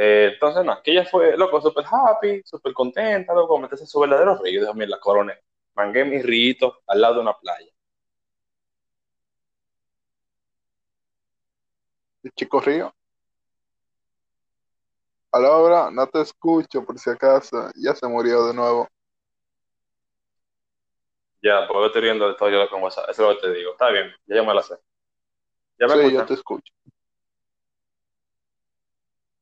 Eh, 0.00 0.30
entonces 0.34 0.64
nada, 0.64 0.80
que 0.80 0.92
ella 0.92 1.04
fue, 1.04 1.36
loco, 1.36 1.60
súper 1.60 1.84
happy, 1.84 2.40
súper 2.44 2.72
contenta, 2.72 3.34
loco, 3.34 3.58
meterse 3.58 3.82
en 3.82 3.88
su 3.88 3.98
verdadero 3.98 4.40
río. 4.40 4.60
Dijo, 4.60 4.72
mira, 4.72 4.90
la 4.90 5.00
coroné, 5.00 5.34
mangué 5.74 6.04
mi 6.04 6.22
rito 6.22 6.82
al 6.86 7.00
lado 7.00 7.14
de 7.14 7.20
una 7.22 7.36
playa. 7.36 7.68
El 12.22 12.30
chico 12.32 12.60
río. 12.60 12.94
A 15.32 15.40
la 15.40 15.50
hora, 15.56 15.90
no 15.90 16.06
te 16.06 16.20
escucho 16.20 16.84
por 16.84 16.96
si 16.96 17.10
acaso. 17.10 17.68
Ya 17.74 17.92
se 17.92 18.06
murió 18.06 18.46
de 18.46 18.54
nuevo. 18.54 18.88
Ya, 21.42 21.66
porque 21.66 21.86
estoy 21.86 22.02
riendo 22.02 22.28
de 22.28 22.34
todo 22.34 22.50
yo 22.50 22.70
con 22.70 22.82
WhatsApp, 22.82 23.10
eso 23.10 23.30
es 23.30 23.34
lo 23.36 23.40
que 23.40 23.48
te 23.48 23.54
digo. 23.54 23.72
Está 23.72 23.90
bien, 23.90 24.12
ya 24.26 24.36
yo 24.36 24.44
me 24.44 24.54
la 24.54 24.62
sé. 24.62 24.76
¿Ya 25.80 25.86
me 25.88 26.08
Sí, 26.08 26.14
yo 26.14 26.24
te 26.24 26.34
escucho. 26.34 26.72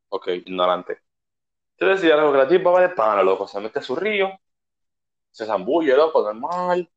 Ok, 0.08 0.28
ignorante. 0.28 0.98
Te 1.76 1.86
decía, 1.86 2.16
loco, 2.16 2.32
que 2.32 2.38
la 2.38 2.48
tipa 2.48 2.70
va 2.70 2.82
de 2.82 2.90
pana, 2.90 3.22
loco, 3.22 3.48
se 3.48 3.60
mete 3.60 3.80
a 3.80 3.82
su 3.82 3.96
río, 3.96 4.30
se 5.30 5.46
zambulle, 5.46 5.96
loco, 5.96 6.22
normal, 6.22 6.90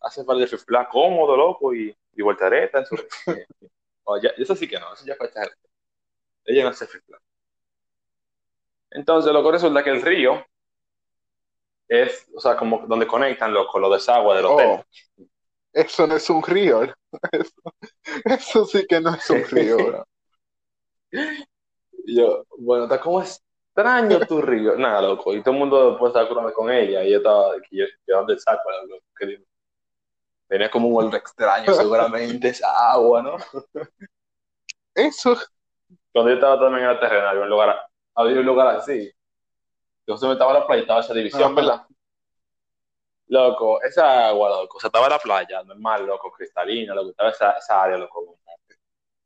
hace 0.00 0.24
par 0.24 0.36
de 0.38 0.46
fifla 0.48 0.88
cómodo, 0.88 1.36
loco, 1.36 1.74
y, 1.74 1.96
y 2.14 2.22
voltereta 2.22 2.80
en 2.80 2.86
su 2.86 2.96
río. 2.96 3.08
Oh, 4.04 4.18
ya- 4.22 4.30
eso 4.38 4.56
sí 4.56 4.68
que 4.68 4.80
no, 4.80 4.92
eso 4.94 5.04
ya 5.06 5.16
fue 5.16 5.26
exagerado. 5.28 5.56
Ella 6.46 6.64
no 6.64 6.70
hace 6.70 6.86
fifla. 6.86 7.18
Entonces, 8.92 9.32
loco, 9.32 9.50
resulta 9.50 9.82
que 9.82 9.90
el 9.90 10.02
río 10.02 10.46
es, 11.88 12.26
o 12.34 12.40
sea, 12.40 12.56
como 12.56 12.86
donde 12.88 13.06
conectan, 13.06 13.52
loco, 13.54 13.78
los 13.78 13.92
desagües 13.92 14.36
del 14.36 14.46
hotel. 14.46 14.74
Oh, 14.74 14.84
eso 15.72 16.06
no 16.06 16.16
es 16.16 16.30
un 16.30 16.42
río. 16.42 16.82
Eso, 17.32 17.54
eso 18.24 18.66
sí 18.66 18.86
que 18.88 19.00
no 19.00 19.14
es 19.14 19.30
un 19.30 19.44
río, 19.44 19.84
bro. 19.86 20.06
Y 22.06 22.16
yo, 22.16 22.44
bueno, 22.58 22.84
está 22.84 23.00
como 23.00 23.22
extraño 23.22 24.20
tu 24.26 24.40
río. 24.42 24.76
Nada, 24.78 25.02
loco. 25.02 25.34
Y 25.34 25.42
todo 25.42 25.54
el 25.54 25.60
mundo 25.60 25.90
después 25.90 26.10
estaba 26.10 26.28
curando 26.28 26.52
con 26.52 26.70
ella. 26.70 27.04
Y 27.04 27.10
yo 27.10 27.18
estaba, 27.18 27.56
yo, 27.70 27.84
yo 28.06 28.16
dónde 28.16 28.38
saco, 28.38 28.62
loco. 28.88 29.04
Que 29.16 29.26
digo, 29.26 29.44
Tenía 30.52 30.70
como 30.70 30.88
un 30.88 30.96
olor 30.98 31.14
extraño, 31.14 31.72
seguramente, 31.72 32.48
esa 32.48 32.92
agua, 32.92 33.22
¿no? 33.22 33.36
Eso, 34.94 35.34
Cuando 36.12 36.30
yo 36.30 36.34
estaba 36.34 36.60
también 36.60 36.84
en 36.84 36.92
la 36.92 37.00
terrena, 37.00 37.30
había 37.30 37.44
un 37.44 37.48
lugar, 37.48 37.88
había 38.14 38.38
un 38.38 38.44
lugar 38.44 38.76
así. 38.76 39.10
Yo 40.06 40.18
se 40.18 40.26
me 40.26 40.34
estaba 40.34 40.52
la 40.52 40.66
playa, 40.66 40.82
estaba 40.82 41.00
esa 41.00 41.14
división. 41.14 41.54
¿verdad? 41.54 41.86
Loco, 43.28 43.82
esa 43.82 44.28
agua, 44.28 44.50
loco, 44.50 44.76
o 44.76 44.80
sea, 44.80 44.88
estaba 44.88 45.08
la 45.08 45.18
playa, 45.18 45.62
normal, 45.62 46.04
loco, 46.04 46.30
cristalina, 46.30 46.94
loco, 46.94 47.08
estaba 47.12 47.30
esa, 47.30 47.52
esa 47.52 47.82
área, 47.84 47.96
loco, 47.96 48.36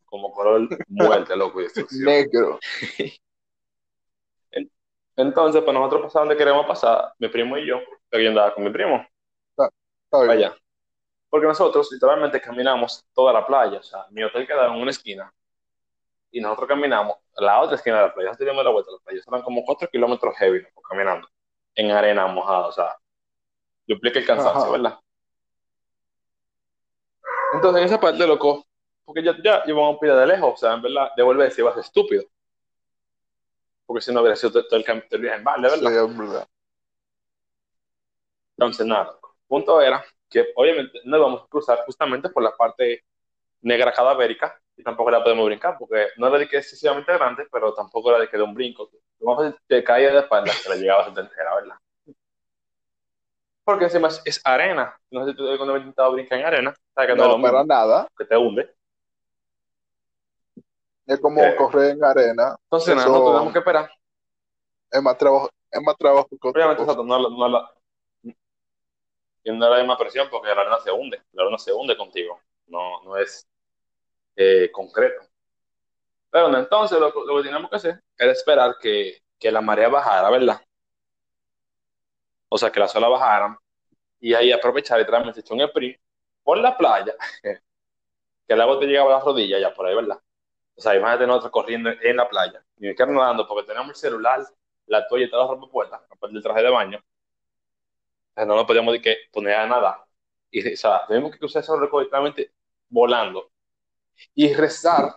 como, 0.06 0.32
color 0.32 0.68
muerte, 0.88 1.36
loco, 1.36 1.60
y 1.60 1.64
destrucción. 1.64 2.04
negro. 2.04 2.58
Entonces, 5.16 5.62
pues 5.62 5.74
nosotros 5.74 6.02
pasamos 6.02 6.28
donde 6.28 6.36
queremos 6.36 6.66
pasar, 6.66 7.14
mi 7.18 7.28
primo 7.28 7.56
y 7.56 7.66
yo, 7.66 7.80
porque 8.10 8.24
yo 8.24 8.30
andaba 8.30 8.54
con 8.54 8.64
mi 8.64 8.70
primo, 8.70 9.06
Está 9.56 10.18
bien. 10.20 10.30
allá. 10.30 10.56
Porque 11.30 11.46
nosotros 11.46 11.90
literalmente 11.90 12.40
caminamos 12.40 13.04
toda 13.14 13.32
la 13.32 13.46
playa, 13.46 13.78
o 13.78 13.82
sea, 13.82 14.06
mi 14.10 14.22
hotel 14.22 14.46
quedaba 14.46 14.74
en 14.74 14.80
una 14.80 14.90
esquina 14.90 15.32
y 16.30 16.40
nosotros 16.40 16.68
caminamos 16.68 17.16
a 17.36 17.42
la 17.42 17.60
otra 17.60 17.76
esquina 17.76 17.96
de 17.96 18.02
la 18.02 18.14
playa, 18.14 18.28
nosotros 18.28 18.50
dimos 18.50 18.64
la 18.64 18.70
vuelta 18.70 18.90
a 18.90 18.94
la 18.94 19.00
playa, 19.00 19.22
eran 19.26 19.42
como 19.42 19.64
cuatro 19.64 19.88
kilómetros 19.88 20.36
heavy, 20.36 20.60
loco, 20.62 20.82
caminando, 20.82 21.28
en 21.74 21.90
arena 21.90 22.26
mojada, 22.26 22.66
o 22.66 22.72
sea, 22.72 22.96
duplica 23.86 24.18
el 24.18 24.26
cansancio, 24.26 24.62
Ajá. 24.62 24.70
¿verdad? 24.70 24.98
Entonces, 27.54 27.80
en 27.80 27.86
esa 27.86 28.00
parte, 28.00 28.26
loco, 28.26 28.65
porque 29.06 29.24
ya, 29.24 29.34
ya 29.42 29.64
llevamos 29.64 29.98
pila 30.00 30.16
de 30.16 30.26
lejos, 30.28 30.54
o 30.54 30.58
sea, 30.58 30.74
en 30.74 30.82
verdad, 30.82 31.10
devolverse 31.16 31.62
iba 31.62 31.70
a 31.70 31.74
ser 31.74 31.84
estúpido, 31.84 32.24
porque 33.86 34.02
si 34.02 34.12
no 34.12 34.20
hubiera 34.20 34.36
sido 34.36 34.52
todo, 34.64 34.76
el, 34.78 34.84
cam- 34.84 35.02
todo 35.08 35.16
el 35.16 35.22
viaje 35.22 35.38
en 35.38 35.44
balde, 35.44 35.68
Sí, 35.68 35.70
¿verdad? 35.70 35.92
es 35.94 36.16
verdad. 36.16 36.48
Entonces, 38.56 38.86
nada, 38.86 39.18
punto 39.46 39.80
era 39.80 40.04
que 40.30 40.46
obviamente 40.56 41.00
no 41.04 41.18
íbamos 41.18 41.42
a 41.42 41.46
cruzar 41.48 41.84
justamente 41.86 42.30
por 42.30 42.42
la 42.42 42.56
parte 42.56 43.04
negra 43.62 43.92
cadavérica 43.92 44.60
y 44.76 44.82
tampoco 44.84 45.10
la 45.10 45.22
podemos 45.24 45.46
brincar 45.46 45.76
porque 45.78 46.08
no 46.18 46.28
era 46.28 46.38
de 46.38 46.48
que 46.48 46.58
excesivamente 46.58 47.12
grande, 47.14 47.46
pero 47.52 47.74
tampoco 47.74 48.10
era 48.10 48.20
de 48.20 48.28
que 48.30 48.36
de 48.38 48.42
un 48.44 48.54
brinco. 48.54 48.90
Lo 49.20 49.34
más 49.36 49.54
te 49.68 49.84
caía 49.84 50.12
de 50.12 50.20
espalda 50.20 50.52
que 50.62 50.70
le 50.70 50.78
llegaba 50.78 51.04
a 51.06 51.10
la 51.10 51.20
entera, 51.22 51.54
¿verdad? 51.56 51.76
Porque 53.64 53.84
encima 53.84 54.08
es, 54.08 54.22
es 54.24 54.40
arena. 54.44 54.96
No 55.10 55.24
sé 55.24 55.32
si 55.32 55.36
tú 55.36 55.44
cuando 55.56 55.74
he 55.76 55.78
intentado 55.78 56.12
brincar 56.12 56.38
en 56.38 56.46
arena, 56.46 56.74
sabes 56.94 57.10
que 57.10 57.16
no, 57.16 57.24
es 57.24 57.28
No, 57.28 57.30
lo 57.30 57.38
para 57.40 57.64
mismo, 57.64 57.64
nada. 57.64 58.06
que 58.16 58.24
te 58.24 58.36
hunde. 58.36 58.74
Es 61.06 61.20
como 61.20 61.42
Eh. 61.42 61.54
correr 61.56 61.92
en 61.92 62.04
arena. 62.04 62.56
Entonces, 62.64 62.94
nada, 62.94 63.02
Eso- 63.06 63.12
nosotros 63.12 63.34
tenemos 63.34 63.52
que 63.52 63.58
esperar. 63.60 63.90
Es 64.90 65.02
más 65.02 65.16
trabajo, 65.18 65.50
es 65.70 65.82
más 65.82 65.96
trabajo 65.96 66.28
que 66.28 66.48
Obviamente, 66.48 66.82
exacto, 66.82 67.04
no, 67.04 67.18
no, 67.30 67.48
la- 67.48 67.72
y 68.22 69.52
no 69.52 69.64
era 69.66 69.76
la 69.76 69.82
misma 69.82 69.96
presión 69.96 70.28
porque 70.30 70.48
la 70.48 70.60
arena 70.60 70.78
se 70.80 70.90
hunde. 70.90 71.22
La 71.32 71.42
arena 71.44 71.58
se 71.58 71.72
hunde 71.72 71.96
contigo. 71.96 72.40
No, 72.66 73.02
no 73.04 73.16
es 73.16 73.46
eh, 74.34 74.70
concreto. 74.72 75.22
Pero 76.30 76.48
no, 76.48 76.58
entonces 76.58 76.98
lo, 76.98 77.08
lo 77.24 77.36
que 77.36 77.42
teníamos 77.44 77.70
que 77.70 77.76
hacer 77.76 78.02
era 78.18 78.32
esperar 78.32 78.76
que, 78.80 79.22
que 79.38 79.50
la 79.52 79.60
marea 79.60 79.88
bajara, 79.88 80.28
¿verdad? 80.30 80.60
O 82.48 82.58
sea, 82.58 82.70
que 82.70 82.80
las 82.80 82.94
olas 82.96 83.10
bajaran 83.10 83.56
y 84.20 84.34
ahí 84.34 84.52
aprovechar 84.52 84.98
y 84.98 85.02
echar 85.02 85.22
un 85.22 85.60
sprint 85.62 85.98
por 86.42 86.58
la 86.58 86.76
playa, 86.76 87.14
que 87.42 87.60
el 88.48 88.60
agua 88.60 88.78
te 88.78 88.86
llegaba 88.86 89.12
a 89.12 89.16
las 89.16 89.24
rodillas 89.24 89.60
ya 89.60 89.72
por 89.74 89.86
ahí, 89.86 89.94
¿verdad? 89.94 90.20
O 90.76 90.80
sea, 90.80 90.94
imagínate 90.94 91.26
nosotros 91.26 91.52
corriendo 91.52 91.90
en 91.90 92.16
la 92.16 92.28
playa, 92.28 92.62
ni 92.76 92.88
siquiera 92.90 93.10
nadando 93.12 93.46
porque 93.48 93.66
teníamos 93.66 93.90
el 93.90 93.96
celular, 93.96 94.40
la 94.86 95.06
toalla 95.08 95.26
y 95.26 95.30
toda 95.30 95.44
la 95.44 95.50
ropa 95.52 95.70
puesta, 95.70 95.96
aparte 95.96 96.34
del 96.34 96.42
traje 96.42 96.62
de 96.62 96.70
baño. 96.70 96.98
O 96.98 98.34
sea, 98.34 98.44
no 98.44 98.54
nos 98.56 98.66
podíamos 98.66 98.92
de 98.92 99.00
que 99.02 99.16
poner 99.32 99.54
a 99.54 99.66
nada. 99.66 100.06
Y, 100.50 100.72
o 100.72 100.76
sea, 100.76 101.06
tenemos 101.06 101.32
que 101.32 101.38
cruzar 101.38 101.62
ese 101.62 101.72
recorrido 101.72 102.02
literalmente 102.04 102.52
volando 102.88 103.50
y 104.34 104.52
rezar 104.54 105.16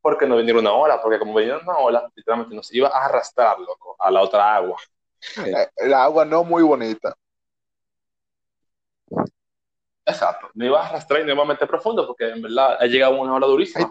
porque 0.00 0.26
no 0.26 0.36
viniera 0.36 0.58
una 0.60 0.72
ola, 0.72 1.00
porque 1.02 1.18
como 1.18 1.34
venía 1.34 1.58
una 1.58 1.78
ola, 1.78 2.10
literalmente 2.14 2.54
nos 2.54 2.72
iba 2.72 2.88
a 2.88 3.06
arrastrar, 3.06 3.58
loco, 3.60 3.96
a 3.98 4.10
la 4.10 4.22
otra 4.22 4.54
agua. 4.56 4.78
Eh, 5.44 5.68
El 5.76 5.94
agua 5.94 6.24
no 6.24 6.44
muy 6.44 6.62
bonita. 6.62 7.14
Exacto, 10.04 10.48
me 10.54 10.66
iba 10.66 10.80
a 10.82 10.88
arrastrar 10.88 11.20
y 11.20 11.24
me 11.24 11.32
iba 11.32 11.42
a 11.42 11.46
meter 11.46 11.68
profundo 11.68 12.06
porque 12.06 12.28
en 12.30 12.42
verdad 12.42 12.76
ha 12.80 12.86
llegado 12.86 13.20
una 13.20 13.34
ola 13.34 13.46
durísima. 13.46 13.90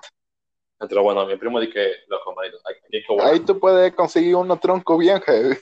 Pero 0.88 1.04
bueno, 1.04 1.26
mi 1.26 1.36
primo 1.38 1.60
dice 1.60 1.74
que, 1.74 1.94
loco, 2.08 2.34
marido, 2.34 2.58
hay, 2.66 2.76
hay 2.94 3.04
que 3.06 3.14
volar. 3.14 3.34
Ahí 3.34 3.40
tú 3.42 3.60
puedes 3.60 3.94
conseguir 3.94 4.36
unos 4.36 4.60
troncos 4.60 4.98
bien 4.98 5.22
heavy. 5.22 5.58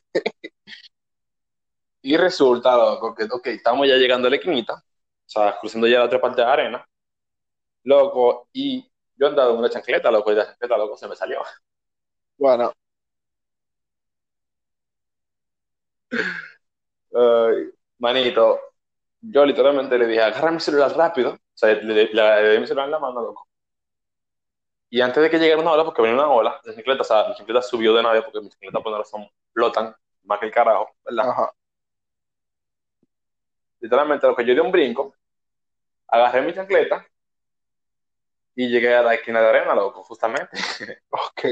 Y 2.02 2.16
resulta, 2.18 2.76
loco, 2.78 3.14
que 3.16 3.26
ok, 3.26 3.48
estamos 3.48 3.88
ya 3.88 3.96
llegando 3.96 4.28
a 4.28 4.30
la 4.32 4.38
esquinita, 4.38 4.74
o 4.76 4.84
sea, 5.30 5.58
cruzando 5.60 5.88
ya 5.88 6.00
la 6.00 6.06
otra 6.06 6.22
parte 6.22 6.42
de 6.42 6.48
la 6.48 6.54
arena, 6.54 6.88
loco, 7.84 8.50
y 8.54 8.90
yo 9.18 9.28
andaba 9.28 9.54
en 9.54 9.60
una 9.60 9.70
chancleta, 9.70 10.12
loco, 10.12 10.32
y 10.32 10.36
la 10.36 10.46
chancleta, 10.48 10.78
loco, 10.78 10.98
se 10.98 11.08
me 11.08 11.16
salió. 11.16 11.42
Bueno, 12.38 12.74
Ay, 17.14 17.70
manito, 18.00 18.60
yo 19.22 19.46
literalmente 19.46 19.98
le 19.98 20.08
dije, 20.08 20.22
agarra 20.22 20.52
mi 20.52 20.60
celular 20.60 20.96
rápido, 20.96 21.32
o 21.34 21.40
sea, 21.54 21.74
le, 21.74 21.84
le- 21.84 22.14
le 22.14 22.52
di 22.54 22.60
mi 22.60 22.68
celular 22.68 22.88
en 22.88 22.92
la 22.92 23.00
mano, 23.00 23.22
loco. 23.22 23.47
Y 24.90 25.02
antes 25.02 25.22
de 25.24 25.30
que 25.30 25.38
llegara 25.40 25.62
una 25.62 25.72
ola, 25.72 25.84
porque 25.86 26.02
venía 26.02 26.18
una 26.18 26.30
ola, 26.30 26.62
la 26.64 26.74
chancleta, 26.74 27.02
o 27.02 27.06
sea, 27.06 27.28
mi 27.30 27.36
chancleta 27.36 27.62
subió 27.62 27.94
de 27.94 28.04
nave 28.04 28.22
porque 28.24 28.40
mis 28.42 28.52
chancletas 28.54 28.82
por 28.82 28.92
una 28.92 29.00
razón 29.00 29.30
flotan 29.54 29.96
más 30.24 30.40
que 30.40 30.46
el 30.48 30.52
carajo, 30.52 30.90
¿verdad? 31.06 31.30
ajá. 31.30 31.52
Literalmente, 33.80 34.28
lo 34.28 34.36
que 34.36 34.46
yo 34.46 34.54
di 34.54 34.60
un 34.60 34.72
brinco, 34.72 35.16
agarré 36.08 36.42
mi 36.44 36.54
chancleta 36.54 37.06
y 38.56 38.70
llegué 38.70 38.96
a 38.96 39.04
la 39.04 39.14
esquina 39.16 39.42
de 39.42 39.48
arena, 39.50 39.76
loco, 39.76 40.04
justamente. 40.04 40.58
Ok. 41.10 41.46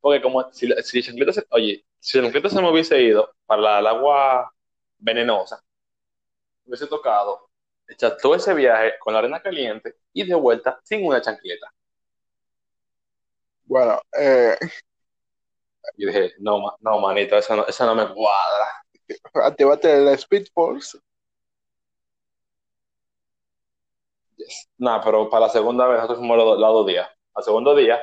Porque 0.00 0.22
como 0.22 0.52
si, 0.52 0.66
la- 0.68 0.82
si 0.82 1.02
chancleta 1.02 1.32
se, 1.32 1.44
oye, 1.50 1.84
si 2.00 2.18
la 2.18 2.24
chancleta 2.24 2.48
se 2.50 2.62
me 2.62 2.70
hubiese 2.70 3.00
ido 3.02 3.34
para 3.46 3.62
la- 3.62 3.78
el 3.80 3.86
agua 3.88 4.52
venenosa, 4.98 5.62
hubiese 6.66 6.86
tocado 6.86 7.50
echar 7.88 8.16
todo 8.16 8.34
ese 8.36 8.54
viaje 8.54 8.92
con 9.00 9.12
la 9.12 9.20
arena 9.20 9.40
caliente 9.42 9.96
y 10.12 10.24
de 10.26 10.34
vuelta 10.34 10.78
sin 10.84 11.04
una 11.06 11.20
chancleta. 11.20 11.72
Bueno, 13.68 14.00
eh, 14.18 14.56
Y 15.96 16.06
dije, 16.06 16.32
no, 16.38 16.76
no 16.80 16.98
manito, 17.00 17.36
eso 17.36 17.56
no, 17.56 17.66
eso 17.66 17.86
no 17.86 17.94
me 17.94 18.06
cuadra. 18.14 18.66
Activate 19.34 19.98
la 20.00 20.12
Speed 20.14 20.46
Force. 20.54 20.98
Nada, 24.78 25.02
pero 25.04 25.28
para 25.28 25.46
la 25.46 25.52
segunda 25.52 25.86
vez 25.86 25.96
nosotros 25.96 26.18
fuimos 26.18 26.36
los, 26.36 26.46
dos- 26.46 26.58
los 26.60 26.72
dos 26.72 26.86
días. 26.86 27.08
Al 27.34 27.42
segundo 27.44 27.74
día 27.74 28.00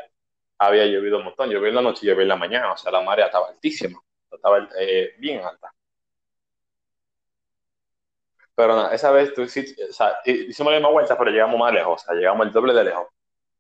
había 0.59 0.85
llovido 0.85 1.17
un 1.17 1.25
montón. 1.25 1.49
Llovió 1.49 1.69
en 1.69 1.75
la 1.75 1.81
noche 1.81 2.01
y 2.05 2.09
llovió 2.09 2.23
en 2.23 2.29
la 2.29 2.35
mañana. 2.35 2.73
O 2.73 2.77
sea, 2.77 2.91
la 2.91 3.01
marea 3.01 3.25
estaba 3.27 3.49
altísima. 3.49 3.99
Estaba 4.31 4.67
eh, 4.79 5.13
bien 5.19 5.43
alta. 5.43 5.73
Pero 8.55 8.75
nada, 8.75 8.93
esa 8.93 9.11
vez 9.11 9.33
tú 9.33 9.47
sí, 9.47 9.65
o 9.89 9.93
sea, 9.93 10.15
hicimos 10.25 10.71
la 10.71 10.79
misma 10.79 10.91
vuelta, 10.91 11.17
pero 11.17 11.31
llegamos 11.31 11.59
más 11.59 11.73
lejos. 11.73 12.01
O 12.03 12.05
sea, 12.05 12.15
llegamos 12.15 12.47
el 12.47 12.53
doble 12.53 12.73
de 12.73 12.83
lejos. 12.85 13.07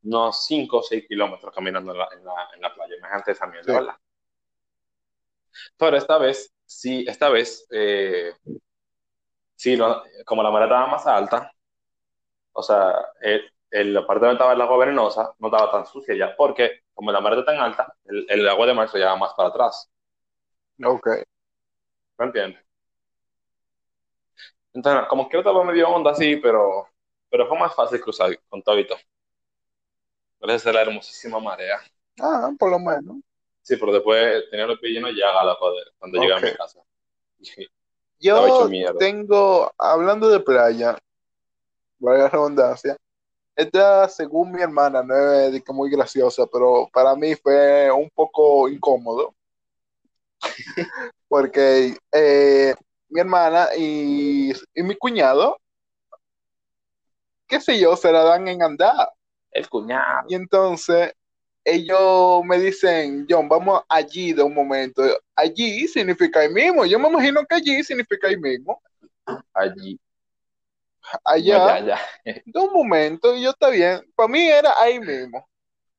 Unos 0.05 0.45
5 0.45 0.77
o 0.79 0.83
6 0.83 1.05
kilómetros 1.07 1.53
caminando 1.53 1.91
en 1.93 1.97
la, 1.99 2.07
en 2.17 2.25
la, 2.25 2.49
en 2.55 2.61
la 2.61 2.73
playa. 2.73 2.95
Imagínate 2.97 3.31
esa 3.33 3.47
mierda, 3.47 3.65
Sí. 3.65 3.73
Pero 5.77 5.97
esta 5.97 6.17
vez, 6.17 6.53
sí, 6.65 7.05
esta 7.07 7.29
vez, 7.29 7.65
eh, 7.71 8.31
sí, 9.55 9.77
como 10.25 10.43
la 10.43 10.51
marea 10.51 10.67
estaba 10.67 10.87
más 10.87 11.05
alta, 11.07 11.51
o 12.53 12.63
sea, 12.63 12.93
el, 13.21 13.41
el- 13.71 13.93
la 13.93 14.05
parte 14.07 14.25
donde 14.25 14.35
estaba 14.35 14.53
el 14.53 14.61
agua 14.61 14.77
venenosa 14.77 15.33
no 15.39 15.47
estaba 15.47 15.71
tan 15.71 15.85
sucia 15.85 16.15
ya, 16.15 16.35
porque 16.35 16.81
como 16.93 17.11
la 17.11 17.21
marea 17.21 17.39
está 17.39 17.53
tan 17.53 17.61
alta, 17.61 17.93
el, 18.05 18.25
el 18.29 18.47
agua 18.49 18.67
de 18.67 18.73
mar 18.73 18.89
se 18.89 18.97
lleva 18.99 19.15
más 19.17 19.33
para 19.35 19.49
atrás, 19.49 19.89
Ok. 20.83 21.07
¿me 22.17 22.25
entiendes? 22.25 22.65
Entonces, 24.73 25.07
como 25.09 25.29
que 25.29 25.37
estaba 25.37 25.63
medio 25.63 25.89
onda 25.89 26.11
así, 26.11 26.35
pero, 26.37 26.87
pero 27.29 27.47
fue 27.47 27.57
más 27.59 27.73
fácil 27.75 28.01
cruzar 28.01 28.37
con 28.49 28.61
todito. 28.61 28.95
Gracias 30.45 30.67
a 30.67 30.73
la 30.73 30.81
hermosísima 30.83 31.39
marea. 31.39 31.81
Ah, 32.21 32.51
por 32.59 32.69
lo 32.69 32.77
menos. 32.77 33.17
Sí, 33.63 33.75
pero 33.77 33.91
después 33.91 34.43
tenía 34.51 34.67
los 34.67 34.79
pies 34.79 34.93
llenos 34.93 35.11
ya 35.17 35.39
a 35.39 35.43
la 35.43 35.57
poder 35.57 35.87
cuando 35.97 36.21
llegué 36.21 36.33
a 36.33 36.39
mi 36.39 36.53
casa. 36.53 36.79
Yo 38.19 38.69
tengo, 38.97 39.71
hablando 39.77 40.29
de 40.29 40.39
playa, 40.39 40.97
valga 41.99 42.23
la 42.23 42.29
redundancia, 42.29 42.95
esta, 43.55 44.07
según 44.07 44.51
mi 44.51 44.61
hermana, 44.61 45.01
no 45.01 45.33
es 45.33 45.63
muy 45.69 45.89
graciosa, 45.89 46.45
pero 46.45 46.89
para 46.93 47.15
mí 47.15 47.35
fue 47.35 47.91
un 47.91 48.09
poco 48.11 48.69
incómodo. 48.69 49.33
Porque 51.27 51.97
eh, 52.11 52.75
mi 53.09 53.19
hermana 53.19 53.69
y, 53.77 54.51
y 54.73 54.83
mi 54.83 54.95
cuñado, 54.95 55.57
qué 57.47 57.59
sé 57.59 57.79
yo, 57.79 57.95
se 57.95 58.11
la 58.11 58.23
dan 58.23 58.47
en 58.47 58.61
andar. 58.61 59.09
El 59.55 59.69
cuñado. 59.69 60.25
Y 60.27 60.35
entonces 60.35 61.13
ellos 61.63 62.43
me 62.43 62.59
dicen, 62.59 63.25
John, 63.27 63.47
vamos 63.47 63.81
allí 63.87 64.33
de 64.33 64.43
un 64.43 64.53
momento. 64.53 65.01
Allí 65.33 65.87
significa 65.87 66.41
ahí 66.41 66.49
mismo. 66.49 66.85
Yo 66.85 66.99
me 66.99 67.07
imagino 67.07 67.45
que 67.45 67.55
allí 67.55 67.81
significa 67.81 68.27
ahí 68.27 68.37
mismo. 68.37 68.81
Allí. 69.53 69.97
Allá, 71.23 71.79
Ya, 71.79 71.85
ya. 71.85 71.99
de 72.45 72.59
un 72.59 72.73
momento, 72.73 73.33
y 73.33 73.43
yo 73.43 73.51
está 73.51 73.69
bien. 73.69 74.01
Para 74.13 74.27
mí 74.27 74.45
era 74.45 74.73
ahí 74.81 74.99
mismo. 74.99 75.47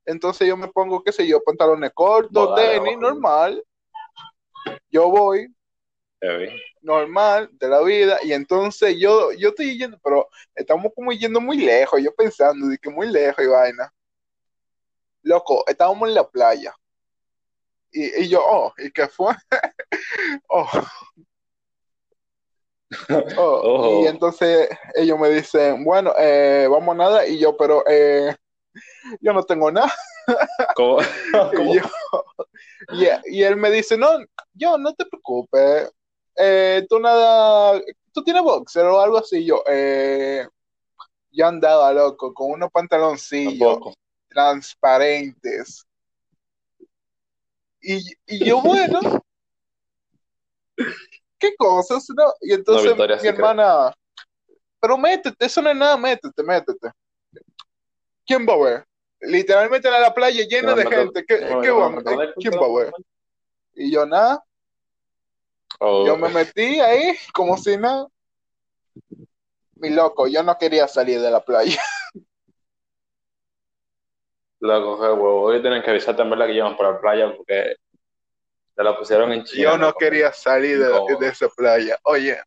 Entonces 0.05 0.47
yo 0.47 0.57
me 0.59 0.69
pongo, 0.69 1.03
qué 1.03 1.11
sé 1.11 1.27
yo, 1.27 1.43
pantalones 1.43 1.93
cortos, 1.95 2.51
No, 2.51 2.55
tenis, 2.55 2.99
normal. 2.99 3.65
Yo 4.91 5.09
voy. 5.09 5.49
Normal, 6.81 7.49
de 7.53 7.69
la 7.69 7.83
vida, 7.83 8.19
y 8.23 8.33
entonces 8.33 8.97
yo, 8.99 9.33
yo 9.33 9.51
estoy 9.51 9.79
yendo, 9.79 9.99
pero 10.03 10.29
estamos 10.55 10.93
como 10.95 11.13
yendo 11.13 11.41
muy 11.41 11.59
lejos, 11.59 12.01
yo 12.03 12.15
pensando 12.15 12.67
de 12.69 12.79
que 12.79 12.91
muy 12.91 13.09
lejos 13.09 13.45
y 13.45 13.49
vaina. 13.49 13.93
Loco, 15.23 15.65
estábamos 15.67 16.09
en 16.09 16.15
la 16.15 16.27
playa. 16.29 16.75
Y, 17.93 18.23
y 18.23 18.29
yo, 18.29 18.41
oh, 18.45 18.73
¿y 18.79 18.91
qué 18.91 19.09
fue? 19.09 19.35
oh. 20.49 20.69
Oh. 23.37 24.03
Y 24.03 24.07
entonces 24.07 24.69
ellos 24.95 25.19
me 25.19 25.29
dicen, 25.31 25.85
bueno, 25.85 26.13
eh, 26.19 26.69
vamos 26.71 26.95
a 26.95 26.99
nada, 26.99 27.27
y 27.27 27.39
yo, 27.39 27.57
pero 27.57 27.83
eh, 27.89 28.35
yo 29.21 29.33
no 29.33 29.43
tengo 29.43 29.71
nada. 29.73 29.93
¿Cómo? 30.77 30.99
¿Cómo? 31.57 31.75
Y, 31.75 31.77
yo- 31.79 31.83
y- 33.27 33.39
y 33.39 33.43
él 33.43 33.57
me 33.57 33.71
dice, 33.71 33.97
no, 33.99 34.09
yo 34.55 34.79
no 34.79 34.95
te 34.95 35.05
preocupes, 35.05 35.91
eh, 36.37 36.87
tú 36.89 36.99
nada, 36.99 37.81
tú 38.13 38.23
tienes 38.23 38.43
boxer 38.43 38.85
o 38.87 39.01
algo 39.01 39.19
así. 39.19 39.45
Yo, 39.45 39.63
eh, 39.67 40.47
yo 41.31 41.47
andaba 41.47 41.93
loco 41.93 42.33
con 42.33 42.53
unos 42.53 42.71
pantaloncillos 42.71 43.59
Tampoco. 43.59 43.95
transparentes. 44.29 45.87
Y, 47.81 48.13
y 48.27 48.45
yo, 48.45 48.61
bueno, 48.63 49.01
¿qué 51.39 51.55
cosas? 51.57 52.07
No? 52.17 52.33
Y 52.41 52.53
entonces 52.53 52.95
mi 53.23 53.29
hermana, 53.29 53.95
pero 54.81 54.99
métete, 54.99 55.47
eso 55.47 55.63
no 55.63 55.71
es 55.71 55.77
nada, 55.77 55.97
métete, 55.97 56.43
métete. 56.43 56.91
¿Quién 58.27 58.47
va 58.47 58.55
a 58.55 58.59
ver? 58.59 58.85
Literalmente 59.21 59.89
en 59.89 60.01
la 60.01 60.13
playa 60.13 60.45
llena 60.47 60.75
de 60.75 60.87
gente. 60.87 61.25
¿Qué, 61.25 61.41
no, 61.41 61.63
no, 61.63 62.03
¿Quién 62.37 62.55
va 62.55 62.67
a 62.67 62.85
ver? 62.85 62.93
Y 63.75 63.91
yo 63.93 64.05
nada, 64.05 64.43
Oh, 65.81 66.07
yo 66.07 66.17
me 66.17 66.29
metí 66.29 66.81
ahí 66.81 67.17
como 67.33 67.57
si 67.57 67.77
nada. 67.77 68.07
Mi 69.75 69.91
loco, 69.91 70.27
yo 70.27 70.43
no 70.43 70.57
quería 70.57 70.89
salir 70.89 71.21
de 71.21 71.31
la 71.31 71.45
playa. 71.45 71.81
Loco, 74.59 74.99
qué 74.99 75.07
huevo. 75.09 75.43
Hoy 75.43 75.61
tienen 75.61 75.83
que 75.83 75.91
avisarte 75.91 76.23
en 76.23 76.31
verdad 76.31 76.47
que 76.47 76.55
llevan 76.55 76.79
por 76.79 76.91
la 76.91 76.99
playa 76.99 77.31
porque 77.37 77.77
te 78.75 78.83
la 78.83 78.97
pusieron 78.97 79.31
en 79.33 79.45
China. 79.45 79.63
Yo 79.63 79.77
no 79.77 79.89
loco. 79.89 79.99
quería 79.99 80.33
salir 80.33 80.79
de, 80.79 81.17
de 81.21 81.29
esa 81.29 81.47
playa. 81.49 81.99
Oye, 82.05 82.39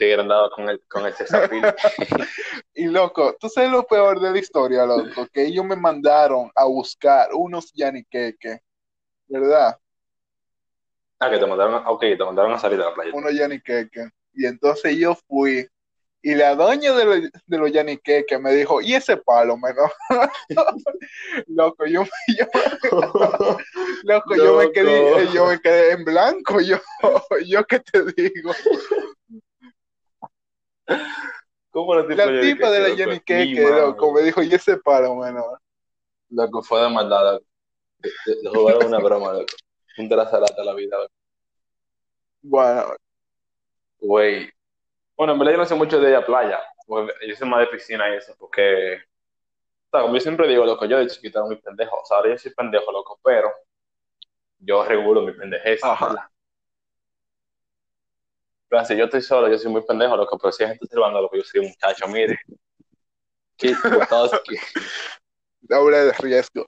Tigre 0.00 0.22
andaba 0.22 0.50
con 0.50 0.68
el, 0.68 0.82
con 0.88 1.04
el 1.04 1.12
Cesafil. 1.12 1.62
y 2.74 2.86
loco, 2.86 3.36
tú 3.38 3.48
sabes 3.50 3.70
lo 3.70 3.86
peor 3.86 4.18
de 4.18 4.30
la 4.30 4.38
historia, 4.38 4.86
loco, 4.86 5.28
que 5.30 5.44
ellos 5.44 5.64
me 5.64 5.76
mandaron 5.76 6.50
a 6.54 6.64
buscar 6.64 7.28
unos 7.34 7.70
yaniqueque, 7.72 8.60
¿verdad? 9.28 9.78
Ah, 11.20 11.30
que 11.30 11.38
te 11.38 11.46
mandaron, 11.46 11.74
a- 11.74 11.90
ok, 11.90 12.00
te 12.00 12.24
mandaron 12.24 12.52
a 12.52 12.58
salir 12.58 12.78
de 12.78 12.84
la 12.84 12.94
playa. 12.94 13.10
Unos 13.14 13.32
yaniqueque. 13.32 14.08
Y 14.34 14.46
entonces 14.46 14.96
yo 14.96 15.14
fui. 15.28 15.66
Y 16.22 16.34
la 16.34 16.54
doña 16.54 16.92
de, 16.94 17.04
los- 17.04 17.30
de 17.46 17.58
los 17.58 17.72
yaniqueque 17.72 18.38
me 18.38 18.52
dijo, 18.52 18.80
¿y 18.82 18.94
ese 18.94 19.16
palo, 19.16 19.56
menor? 19.56 19.90
loco, 21.46 21.86
yo, 21.86 22.04
yo, 22.38 22.46
loco, 24.02 24.36
yo 24.36 24.56
me 24.56 24.70
quedé, 24.72 25.32
yo 25.32 25.46
me 25.46 25.60
quedé 25.60 25.92
en 25.92 26.04
blanco, 26.04 26.60
yo, 26.60 26.76
yo 27.46 27.64
qué 27.64 27.80
te 27.80 28.02
digo. 28.12 28.52
¿Cómo 31.70 31.94
la 31.94 32.06
tipa, 32.06 32.26
La 32.26 32.40
tipa 32.40 32.70
de 32.70 32.80
la 32.80 32.96
Jenny 32.96 33.54
loco? 33.54 34.12
Me 34.12 34.22
dijo, 34.22 34.42
¿y 34.42 34.52
ese 34.52 34.76
palo, 34.78 35.14
menor? 35.16 35.58
Loco, 36.30 36.62
fue 36.62 36.82
de 36.82 36.88
maldad. 36.90 37.32
loco. 37.34 37.44
Le- 38.02 38.10
Le 38.34 38.42
le 38.42 38.50
jugaron 38.50 38.86
una 38.86 38.98
broma, 38.98 39.32
loco. 39.32 39.46
Un 40.00 40.08
trazarata 40.08 40.62
a 40.62 40.64
la 40.64 40.74
vida. 40.74 40.96
Bueno, 42.42 42.94
Güey. 44.00 44.50
Bueno, 45.16 45.34
en 45.34 45.38
verdad 45.38 45.52
yo 45.52 45.58
no 45.58 45.66
sé 45.66 45.74
mucho 45.74 46.00
de 46.00 46.10
ir 46.10 46.16
a 46.16 46.24
playa. 46.24 46.58
porque 46.86 47.12
yo 47.28 47.36
soy 47.36 47.48
más 47.48 47.60
de 47.60 47.66
piscina 47.66 48.08
y 48.10 48.16
eso, 48.16 48.34
porque. 48.38 48.94
O 48.94 49.90
sea, 49.90 50.02
como 50.02 50.14
yo 50.14 50.20
siempre 50.20 50.48
digo, 50.48 50.64
loco, 50.64 50.86
yo 50.86 50.98
de 50.98 51.08
chiquito 51.08 51.38
era 51.38 51.46
muy 51.46 51.56
pendejo. 51.56 51.96
O 52.00 52.04
sea, 52.06 52.18
ahora 52.18 52.30
yo 52.30 52.38
soy 52.38 52.52
pendejo, 52.54 52.90
loco, 52.92 53.18
pero 53.22 53.52
yo 54.58 54.84
regulo 54.84 55.22
mi 55.22 55.32
pendejez. 55.32 55.80
Pero 58.68 58.84
si 58.84 58.96
yo 58.96 59.04
estoy 59.04 59.20
solo, 59.20 59.48
yo 59.48 59.58
soy 59.58 59.70
muy 59.70 59.82
pendejo, 59.82 60.16
loco, 60.16 60.38
pero 60.38 60.52
si 60.52 60.62
hay 60.62 60.70
gente 60.70 60.84
observando, 60.84 61.20
loco, 61.20 61.36
yo 61.36 61.42
soy 61.42 61.60
un 61.60 61.68
muchacho, 61.68 62.06
mire. 62.08 62.38
Doble 65.60 65.98
de 65.98 66.12
riesgo. 66.12 66.66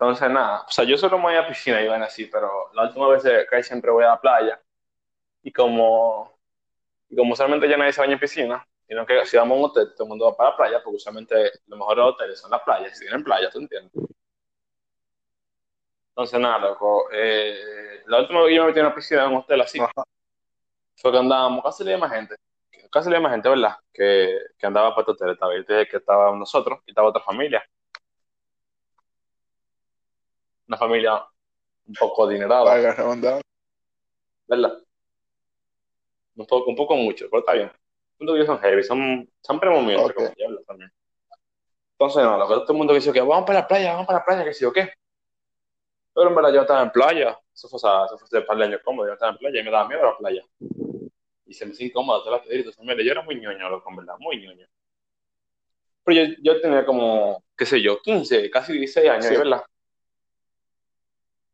Entonces, 0.00 0.30
nada, 0.30 0.62
o 0.62 0.70
sea, 0.70 0.84
yo 0.84 0.96
solo 0.96 1.16
me 1.18 1.24
voy 1.24 1.34
a 1.34 1.48
piscina 1.48 1.82
y 1.82 1.88
van 1.88 2.04
así, 2.04 2.26
pero 2.26 2.70
la 2.72 2.84
última 2.84 3.08
vez 3.08 3.24
que 3.50 3.62
siempre 3.64 3.90
voy 3.90 4.04
a 4.04 4.10
la 4.10 4.20
playa. 4.20 4.60
Y 5.42 5.52
como, 5.52 6.38
y 7.08 7.16
como 7.16 7.32
usualmente 7.32 7.68
ya 7.68 7.76
nadie 7.76 7.92
se 7.92 8.00
baña 8.00 8.12
en 8.12 8.20
piscina, 8.20 8.64
sino 8.86 9.04
que 9.04 9.26
si 9.26 9.36
vamos 9.36 9.56
a 9.56 9.58
un 9.58 9.64
hotel, 9.66 9.92
todo 9.94 10.04
el 10.04 10.08
mundo 10.10 10.26
va 10.26 10.36
para 10.36 10.50
la 10.50 10.56
playa, 10.56 10.82
porque 10.84 10.96
usualmente 10.98 11.34
los 11.66 11.78
mejores 11.78 12.04
hoteles 12.04 12.38
son 12.40 12.50
las 12.52 12.62
playas, 12.62 12.96
si 12.96 13.06
tienen 13.06 13.24
playa, 13.24 13.50
¿tú 13.50 13.58
entiendes? 13.58 13.92
Entonces, 16.10 16.40
nada, 16.40 16.58
loco, 16.60 17.08
eh, 17.12 18.02
la 18.06 18.20
última 18.20 18.42
vez 18.42 18.50
que 18.50 18.54
yo 18.54 18.62
me 18.62 18.68
metí 18.68 18.78
en 18.80 18.86
una 18.86 18.94
piscina 18.94 19.24
en 19.24 19.30
un 19.30 19.36
hotel 19.38 19.60
así, 19.62 19.80
Ajá. 19.80 20.04
fue 20.96 21.10
que 21.10 21.18
andábamos, 21.18 21.64
casi 21.64 21.82
le 21.82 21.96
más 21.96 22.12
gente, 22.12 22.36
casi 22.92 23.10
le 23.10 23.18
más 23.18 23.32
gente, 23.32 23.48
¿verdad? 23.48 23.76
Que, 23.92 24.38
que 24.56 24.66
andaba 24.66 24.90
para 24.94 25.02
este 25.02 25.12
hotel, 25.12 25.30
estaba, 25.32 25.56
yo 25.56 25.64
te 25.64 25.72
dije 25.74 25.88
que 25.88 25.96
estábamos 25.96 26.38
nosotros 26.38 26.80
y 26.86 26.92
estaba 26.92 27.08
otra 27.08 27.22
familia. 27.22 27.64
Una 30.68 30.76
familia 30.76 31.24
un 31.86 31.94
poco 31.94 32.24
adinerada. 32.24 32.64
¿verdad? 34.46 34.78
Un 36.36 36.46
poco, 36.46 36.70
un 36.70 36.76
poco 36.76 36.94
mucho, 36.96 37.26
pero 37.30 37.40
está 37.40 37.54
bien. 37.54 37.72
Siento 38.16 38.34
que 38.34 38.46
son 38.46 38.58
heavy, 38.58 38.82
son, 38.82 39.28
son 39.40 39.60
primos 39.60 39.82
míos, 39.82 40.02
entre 40.02 40.14
Ok. 40.14 40.30
comillas, 40.30 40.50
¿verdad? 40.50 40.64
También. 40.66 40.92
Entonces, 41.92 42.22
no, 42.22 42.38
lo 42.38 42.46
que 42.48 42.54
todo 42.54 42.72
el 42.72 42.78
mundo 42.78 42.94
dice 42.94 43.12
que 43.12 43.20
vamos 43.20 43.44
para 43.44 43.60
la 43.60 43.66
playa, 43.68 43.92
vamos 43.92 44.06
para 44.06 44.20
la 44.20 44.24
playa, 44.24 44.44
que 44.44 44.54
sí 44.54 44.64
o 44.64 44.72
qué. 44.72 44.92
Pero 46.14 46.28
en 46.28 46.34
verdad 46.34 46.52
yo 46.52 46.60
estaba 46.60 46.82
en 46.82 46.90
playa, 46.90 47.38
eso 47.52 47.68
fue, 47.68 47.76
o 47.76 47.80
sea, 47.80 48.04
eso 48.04 48.18
fue 48.18 48.40
un 48.40 48.46
par 48.46 48.56
de 48.58 48.64
años 48.64 48.80
cómodo, 48.84 49.06
yo 49.06 49.14
estaba 49.14 49.32
en 49.32 49.38
playa 49.38 49.60
y 49.60 49.64
me 49.64 49.70
daba 49.70 49.88
miedo 49.88 50.02
a 50.02 50.10
la 50.12 50.16
playa. 50.18 50.42
Y 51.46 51.54
se 51.54 51.64
me 51.64 51.72
hizo 51.72 51.84
incómodo 51.84 52.20
hacer 52.20 52.32
la 52.32 52.42
pedrita, 52.42 52.70
yo 52.70 53.12
era 53.12 53.22
muy 53.22 53.40
ñoño, 53.40 53.70
loco, 53.70 53.88
en 53.90 53.96
verdad, 53.96 54.14
muy 54.18 54.40
ñoño. 54.40 54.66
Pero 56.04 56.24
yo, 56.24 56.34
yo 56.42 56.60
tenía 56.60 56.84
como, 56.84 57.42
qué 57.56 57.66
sé 57.66 57.80
yo, 57.80 58.00
15, 58.00 58.50
casi 58.50 58.74
16 58.74 59.10
años, 59.10 59.26
Sí. 59.26 59.36
¿verdad? 59.36 59.62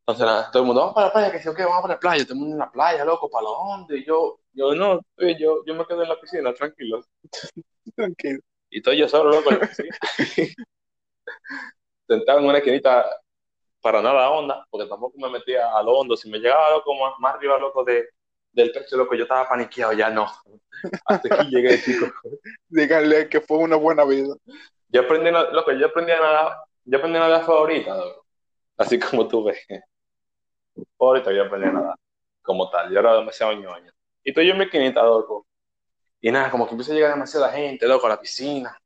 Entonces, 0.06 0.26
nada, 0.26 0.50
todo 0.50 0.62
el 0.62 0.66
mundo, 0.66 0.80
vamos 0.82 0.94
para 0.94 1.06
la 1.06 1.12
playa, 1.14 1.32
que 1.32 1.38
sí 1.40 1.48
o 1.48 1.54
qué, 1.54 1.64
vamos 1.64 1.80
para 1.80 1.94
la 1.94 2.00
playa, 2.00 2.24
todo 2.24 2.34
el 2.34 2.40
mundo 2.40 2.54
en 2.56 2.58
la 2.58 2.70
playa, 2.70 3.04
loco, 3.06 3.30
¿para 3.30 3.46
dónde? 3.46 3.98
Y 3.98 4.04
yo, 4.04 4.38
yo 4.52 4.74
no, 4.74 5.00
eh, 5.16 5.34
yo, 5.38 5.64
yo 5.64 5.74
me 5.74 5.86
quedé 5.86 6.02
en 6.02 6.08
la 6.10 6.20
piscina, 6.20 6.52
tranquilo. 6.52 7.00
Tranquilo. 7.96 8.40
Y 8.70 8.78
estoy 8.78 8.98
yo 8.98 9.08
solo, 9.08 9.30
loco, 9.30 9.50
en 9.50 9.60
la 9.60 9.62
piscina. 9.66 9.96
Sentado 12.06 12.38
en 12.40 12.46
una 12.46 12.58
esquinita 12.58 13.06
para 13.82 14.02
nada 14.02 14.30
honda, 14.30 14.66
porque 14.70 14.88
tampoco 14.88 15.18
me 15.18 15.30
metía 15.30 15.76
al 15.76 15.88
hondo. 15.88 16.16
Si 16.16 16.30
me 16.30 16.38
llegaba 16.38 16.70
loco 16.70 16.94
más, 16.94 17.14
más 17.20 17.34
arriba, 17.36 17.58
loco, 17.58 17.84
de, 17.84 18.08
del 18.52 18.72
pecho, 18.72 18.96
loco, 18.96 19.14
yo 19.14 19.24
estaba 19.24 19.48
paniqueado, 19.48 19.92
ya 19.94 20.10
no. 20.10 20.26
Hasta 21.06 21.28
aquí 21.28 21.50
llegué, 21.50 21.78
chico. 21.84 22.06
Díganle 22.68 23.28
que 23.28 23.40
fue 23.40 23.58
una 23.58 23.76
buena 23.76 24.04
vida. 24.04 24.34
Yo 24.88 25.02
aprendí, 25.02 25.30
a- 25.30 25.50
loco, 25.52 25.72
yo 25.72 25.86
aprendí 25.86 26.12
a 26.12 26.20
nadar, 26.20 26.56
yo 26.84 26.98
aprendí 26.98 27.18
a 27.18 27.22
nadar 27.22 27.44
favorita, 27.46 27.96
loco. 27.96 28.26
Así 28.76 28.98
como 28.98 29.28
tú 29.28 29.44
ves. 29.44 29.58
Favorita, 30.98 31.32
yo 31.32 31.44
aprendí 31.44 31.68
a 31.68 31.72
nadar, 31.72 31.96
como 32.42 32.70
tal. 32.70 32.92
Yo 32.92 32.98
era 33.00 33.14
demasiado 33.16 33.52
ñoño. 33.52 33.92
Y 34.22 34.30
estoy 34.30 34.46
yo 34.46 34.52
en 34.52 34.58
mi 34.58 34.64
esquinita, 34.64 35.02
loco. 35.02 35.46
Y 36.20 36.30
nada, 36.30 36.50
como 36.50 36.66
que 36.66 36.72
empieza 36.72 36.92
a 36.92 36.94
llegar 36.94 37.12
demasiada 37.12 37.52
gente, 37.52 37.86
loco, 37.86 38.06
a 38.06 38.10
la 38.10 38.20
piscina. 38.20 38.78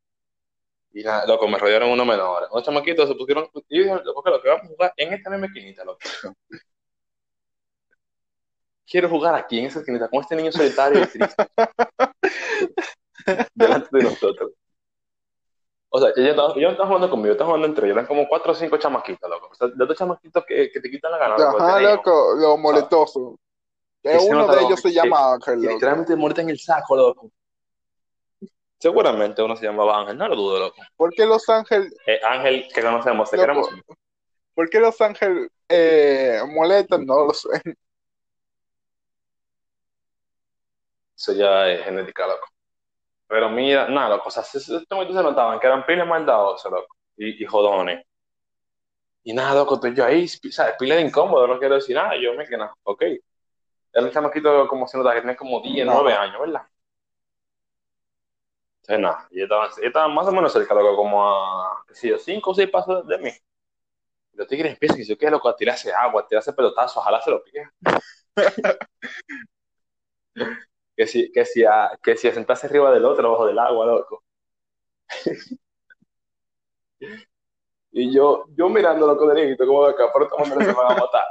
Y 0.92 1.02
nada, 1.02 1.26
loco, 1.26 1.46
me 1.48 1.58
rodearon 1.58 1.90
unos 1.90 2.06
menores. 2.06 2.48
Unos 2.50 2.64
chamaquitos 2.64 3.08
se 3.08 3.14
pusieron. 3.14 3.48
Y 3.68 3.78
yo 3.78 3.84
dije, 3.84 4.04
loco, 4.04 4.22
que 4.22 4.30
lo 4.30 4.42
que 4.42 4.48
vamos 4.48 4.64
a 4.64 4.68
jugar 4.68 4.92
en 4.96 5.12
esta 5.12 5.30
misma 5.30 5.46
esquinita, 5.46 5.84
loco. 5.84 6.00
Quiero 8.86 9.08
jugar 9.08 9.34
aquí, 9.34 9.58
en 9.58 9.66
esa 9.66 9.80
esquinita, 9.80 10.08
con 10.08 10.20
este 10.20 10.34
niño 10.34 10.50
solitario 10.50 11.02
y 11.02 11.06
triste. 11.06 11.46
delante 13.54 13.88
de 13.92 14.04
nosotros. 14.04 14.52
O 15.90 15.98
sea, 15.98 16.10
ellos 16.16 16.36
no 16.36 16.50
ellos 16.54 16.62
no 16.62 16.70
están 16.72 16.86
jugando 16.86 17.10
conmigo, 17.10 17.32
están 17.32 17.46
jugando 17.46 17.66
entre 17.66 17.86
ellos. 17.86 17.96
Eran 17.96 18.06
como 18.06 18.28
cuatro 18.28 18.52
o 18.52 18.54
cinco 18.54 18.76
chamaquitos, 18.76 19.28
loco. 19.28 19.48
O 19.50 19.54
sea, 19.54 19.68
de 19.68 19.84
estos 19.84 19.96
chamaquitos 19.96 20.44
que, 20.46 20.70
que 20.70 20.80
te 20.80 20.90
quitan 20.90 21.12
la 21.12 21.18
gana. 21.18 21.34
Ajá, 21.36 21.80
loco, 21.80 22.34
lo. 22.36 22.56
Que 24.02 24.10
Que 24.10 24.18
se 24.20 24.30
uno 24.30 24.46
de 24.46 24.62
ellos 24.62 24.80
se 24.80 24.92
llama 24.92 25.34
Ángel, 25.34 25.60
loco. 25.62 25.74
literalmente 25.74 26.14
muerta 26.16 26.42
en 26.42 26.50
el 26.50 26.58
saco, 26.58 26.94
loco. 26.96 27.30
Seguramente 28.78 29.42
uno 29.42 29.56
se 29.56 29.64
llamaba 29.64 29.98
Ángel, 30.00 30.16
no 30.18 30.28
lo 30.28 30.36
dudo, 30.36 30.58
loco. 30.60 30.76
¿Por 30.96 31.10
qué 31.12 31.26
Los 31.26 31.48
Ángeles, 31.48 31.92
Eh, 32.06 32.20
Ángel, 32.22 32.68
que 32.72 32.80
conocemos, 32.82 33.32
Loco. 33.32 33.40
queremos. 33.42 33.68
por 34.54 34.70
qué 34.70 34.78
Los 34.78 35.00
Ángeles 35.00 35.50
eh, 35.68 36.40
molestan? 36.54 37.04
No 37.04 37.24
lo 37.26 37.34
sé. 37.34 37.48
Eso 41.16 41.32
ya 41.32 41.68
es 41.68 41.82
genética, 41.84 42.26
loco. 42.26 42.46
Pero 43.28 43.50
mira, 43.50 43.88
nada, 43.88 44.16
loco. 44.16 44.28
O 44.28 44.30
sea, 44.30 44.42
se, 44.42 44.58
notaban 44.88 45.60
que 45.60 45.66
eran 45.66 45.84
piles 45.86 46.06
maldadosos, 46.06 46.72
loco. 46.72 46.96
Y, 47.16 47.42
y 47.42 47.46
jodones. 47.46 48.04
Y 49.22 49.34
nada, 49.34 49.54
loco, 49.54 49.74
estoy 49.74 49.94
yo 49.94 50.04
ahí, 50.04 50.26
¿sabes? 50.26 50.76
Pile 50.78 50.96
de 50.96 51.02
incómodo, 51.02 51.46
no 51.46 51.58
quiero 51.58 51.74
decir 51.74 51.94
nada. 51.94 52.16
Yo 52.16 52.32
me 52.34 52.46
quedé, 52.46 52.56
nada, 52.56 52.74
ok. 52.82 53.02
Era 53.92 54.06
un 54.06 54.10
chamaquito, 54.10 54.66
como 54.68 54.86
se 54.86 54.96
nota, 54.96 55.12
que 55.14 55.20
tenía 55.20 55.36
como 55.36 55.60
10, 55.60 55.86
No. 55.86 55.94
9 56.02 56.14
años, 56.14 56.40
¿verdad? 56.40 56.62
Entonces, 58.82 59.02
nada, 59.02 59.28
yo 59.30 59.42
estaba, 59.44 59.68
yo 59.68 59.86
estaba 59.86 60.08
más 60.08 60.26
o 60.26 60.32
menos 60.32 60.52
cerca, 60.52 60.74
loco, 60.74 60.96
como 60.96 61.28
a, 61.28 61.84
qué 61.86 61.94
sé 61.94 62.08
yo, 62.08 62.18
5 62.18 62.50
o 62.50 62.54
6 62.54 62.70
pasos 62.70 63.06
de 63.06 63.18
mí. 63.18 63.30
Y 64.32 64.36
los 64.38 64.46
tigres 64.46 64.72
empiezan, 64.72 65.00
y 65.00 65.04
yo, 65.04 65.18
¿qué, 65.18 65.30
loco? 65.30 65.48
A 65.48 65.56
tirarse 65.56 65.92
agua, 65.92 66.22
a 66.22 66.26
tirarse 66.26 66.54
pelotazos, 66.54 66.96
ojalá 66.96 67.20
se 67.20 67.30
lo 67.30 67.42
pique. 67.42 67.62
Que 70.98 71.06
si, 71.06 71.30
que 71.30 71.44
si, 71.44 71.64
a, 71.64 71.96
que 72.02 72.16
si 72.16 72.28
sentarse 72.32 72.66
arriba 72.66 72.92
del 72.92 73.04
otro, 73.04 73.28
abajo 73.28 73.46
del 73.46 73.60
agua, 73.60 73.86
loco. 73.86 74.24
y 77.92 78.12
yo, 78.12 78.46
yo 78.56 78.68
mirando, 78.68 79.06
loco, 79.06 79.28
de 79.28 79.56
como 79.56 79.84
acá, 79.84 80.10
pero 80.12 80.28
manera 80.38 80.60
se 80.60 80.66
me 80.66 80.72
van 80.72 80.90
a 80.90 80.96
matar. 80.96 81.24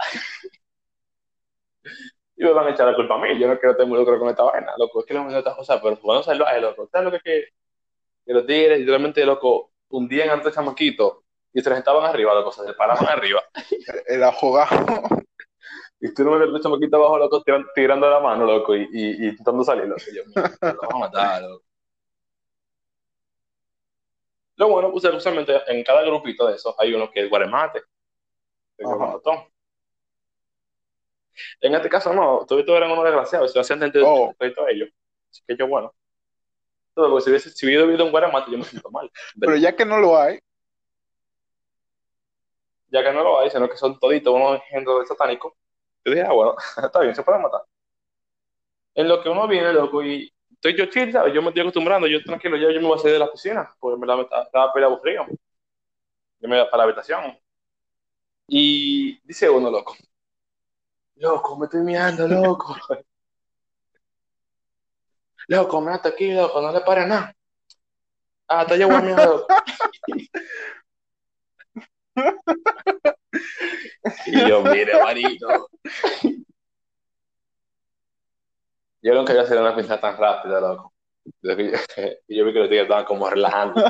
y 2.37 2.43
me 2.45 2.53
van 2.53 2.67
a 2.67 2.69
echar 2.69 2.87
la 2.87 2.95
culpa 2.95 3.15
a 3.15 3.17
mí, 3.17 3.37
yo 3.37 3.49
no 3.49 3.59
quiero 3.59 3.75
tener 3.75 3.93
lucro 3.93 4.17
con 4.17 4.29
esta 4.29 4.43
vaina, 4.43 4.71
loco, 4.77 5.01
es 5.01 5.05
que 5.05 5.13
lo 5.13 5.25
mismo 5.25 5.37
estas 5.37 5.57
cosas, 5.57 5.81
pero 5.83 5.97
jugando 5.97 6.23
salvaje, 6.23 6.61
loco, 6.61 6.87
¿sabes 6.89 7.03
lo 7.03 7.11
que 7.11 7.17
es 7.17 7.23
que, 8.25 8.33
los 8.33 8.45
tigres, 8.45 8.79
literalmente, 8.79 9.25
loco, 9.25 9.71
hundían 9.89 10.29
a 10.29 10.35
estos 10.35 10.55
chamaquitos 10.55 11.17
y 11.51 11.59
se 11.61 11.69
les 11.69 11.77
sentaban 11.79 12.05
arriba, 12.05 12.33
loco, 12.33 12.53
se 12.53 12.73
paraban 12.73 13.05
arriba. 13.09 13.43
Era 14.07 14.31
jugado. 14.31 15.26
Y 15.99 16.13
tú 16.13 16.23
no 16.23 16.31
me 16.31 16.39
ves 16.39 16.49
los 16.49 16.61
chamaquitos 16.61 16.99
abajo, 16.99 17.17
loco, 17.17 17.43
tiran- 17.43 17.67
tirando 17.73 18.09
la 18.09 18.19
mano, 18.19 18.45
loco, 18.45 18.75
y, 18.75 18.87
y, 18.91 19.25
y 19.25 19.27
intentando 19.29 19.63
salir, 19.63 19.85
loco. 19.85 20.01
Yo, 20.13 20.23
lo 20.35 20.77
vamos 20.81 20.93
a 20.93 20.97
matar, 20.99 21.41
loco. 21.43 21.63
Lo 24.57 24.69
bueno, 24.69 24.91
pues, 24.91 25.03
usualmente 25.05 25.55
en 25.67 25.83
cada 25.83 26.03
grupito 26.03 26.47
de 26.47 26.55
esos 26.55 26.75
hay 26.79 26.93
uno 26.93 27.09
que 27.11 27.21
es 27.23 27.29
guaremate, 27.29 27.81
un. 28.79 29.47
En 31.61 31.75
este 31.75 31.89
caso, 31.89 32.13
no, 32.13 32.45
todos 32.47 32.63
eran 32.67 32.91
unos 32.91 33.03
desgraciados, 33.03 33.51
se 33.53 33.59
hacían 33.59 33.79
dentro 33.79 34.01
Oh. 34.07 34.35
de 34.39 34.51
todo 34.51 34.67
ellos. 34.67 34.89
Así 35.31 35.41
que 35.47 35.55
yo, 35.55 35.67
bueno. 35.67 35.93
Todo, 36.95 37.09
porque 37.09 37.23
si 37.25 37.29
hubiese, 37.29 37.49
si 37.51 37.65
hubiera 37.67 37.83
vivido 37.85 38.05
un 38.05 38.11
guaremate, 38.11 38.51
yo 38.51 38.57
me 38.57 38.63
siento 38.63 38.89
mal. 38.89 39.11
Pero 39.39 39.55
ya 39.55 39.75
que 39.75 39.85
no 39.85 39.99
lo 39.99 40.17
hay, 40.19 40.39
Ya 42.89 43.03
que 43.03 43.11
no 43.11 43.21
lo 43.21 43.39
hay, 43.39 43.49
sino 43.51 43.69
que 43.69 43.77
son 43.77 43.99
toditos 43.99 44.33
unos 44.33 44.61
de 44.71 45.05
satánicos. 45.05 45.53
Yo 46.07 46.13
dije, 46.13 46.25
ah, 46.25 46.31
bueno, 46.31 46.55
está 46.85 47.01
bien, 47.01 47.13
se 47.13 47.21
puede 47.21 47.39
matar. 47.39 47.63
En 48.95 49.09
lo 49.09 49.21
que 49.21 49.27
uno 49.27 49.45
viene, 49.45 49.73
loco, 49.73 50.01
y 50.01 50.33
estoy 50.49 50.77
yo 50.77 50.85
chill, 50.85 51.11
¿sabes? 51.11 51.33
Yo 51.33 51.41
me 51.41 51.49
estoy 51.49 51.63
acostumbrando, 51.63 52.07
yo 52.07 52.23
tranquilo, 52.23 52.55
ya 52.55 52.71
yo 52.71 52.79
me 52.79 52.87
voy 52.87 52.97
a 52.97 53.01
salir 53.01 53.15
de 53.15 53.19
la 53.19 53.29
piscina, 53.29 53.75
porque 53.77 53.99
me 53.99 54.07
la 54.07 54.21
estaba, 54.21 54.71
peleado 54.71 54.95
aburrido. 54.95 55.25
Yo 56.39 56.47
me 56.47 56.55
iba 56.55 56.69
para 56.69 56.77
la 56.77 56.83
habitación. 56.85 57.37
Y 58.47 59.19
dice 59.27 59.49
uno, 59.49 59.69
loco, 59.69 59.97
loco, 61.15 61.57
me 61.57 61.65
estoy 61.65 61.81
mirando, 61.81 62.25
loco. 62.25 62.73
loco, 65.49 65.81
me 65.81 65.91
hasta 65.91 66.07
aquí, 66.07 66.31
loco, 66.31 66.61
no 66.61 66.71
le 66.71 66.79
para 66.79 67.05
nada. 67.05 67.35
Ah, 68.47 68.61
está 68.61 68.77
yo 68.77 68.87
guameado. 68.87 69.45
y 74.25 74.47
yo, 74.47 74.61
mire, 74.63 75.01
marito. 75.01 75.69
Yo 79.01 79.13
nunca 79.13 79.31
había 79.31 79.43
hacer 79.43 79.59
una 79.59 79.75
pinza 79.75 79.99
tan 79.99 80.17
rápida, 80.17 80.59
loco. 80.59 80.93
Yo, 81.41 81.53
yo 82.27 82.45
vi 82.45 82.53
que 82.53 82.59
los 82.59 82.69
tigres 82.69 82.83
estaban 82.83 83.05
como 83.05 83.29
relajando. 83.29 83.81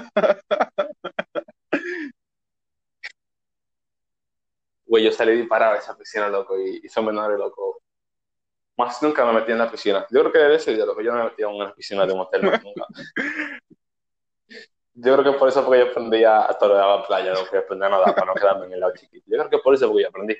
Güey, 4.86 5.04
yo 5.04 5.12
salí 5.12 5.36
disparado 5.36 5.74
de 5.74 5.80
esa 5.80 5.98
piscina, 5.98 6.30
loco, 6.30 6.58
y, 6.60 6.82
y 6.84 6.90
son 6.90 7.06
menores, 7.06 7.38
loco. 7.38 7.82
Más 8.78 9.02
nunca 9.02 9.26
me 9.26 9.34
metí 9.34 9.52
en 9.52 9.58
la 9.58 9.70
piscina. 9.72 10.06
Yo 10.12 10.22
creo 10.22 10.32
que 10.32 10.40
desde 10.40 10.56
ese 10.56 10.74
día, 10.76 10.86
loco, 10.86 11.02
yo 11.02 11.12
no 11.12 11.18
me 11.18 11.24
metí 11.26 11.42
en 11.42 11.50
una 11.50 11.74
piscina 11.74 12.06
de 12.06 12.14
un 12.14 12.20
hotel, 12.22 12.44
nunca. 12.44 12.86
Yo 15.00 15.16
creo 15.16 15.32
que 15.32 15.38
por 15.38 15.48
eso 15.48 15.64
porque 15.64 15.80
yo 15.82 15.92
aprendí 15.92 16.24
a, 16.24 16.48
torear 16.60 16.88
la 16.88 17.06
playa, 17.06 17.32
loco, 17.32 17.50
y 17.54 17.58
aprendí 17.58 17.86
a 17.86 17.90
nadar 17.90 18.16
para 18.16 18.26
no 18.26 18.34
quedarme 18.34 18.66
en 18.66 18.74
el 18.74 18.80
lado 18.80 18.94
chiquito. 18.96 19.26
Yo 19.28 19.38
creo 19.38 19.50
que 19.50 19.60
por 19.60 19.76
eso 19.76 19.88
porque 19.88 20.02
yo 20.02 20.10
aprendí. 20.10 20.36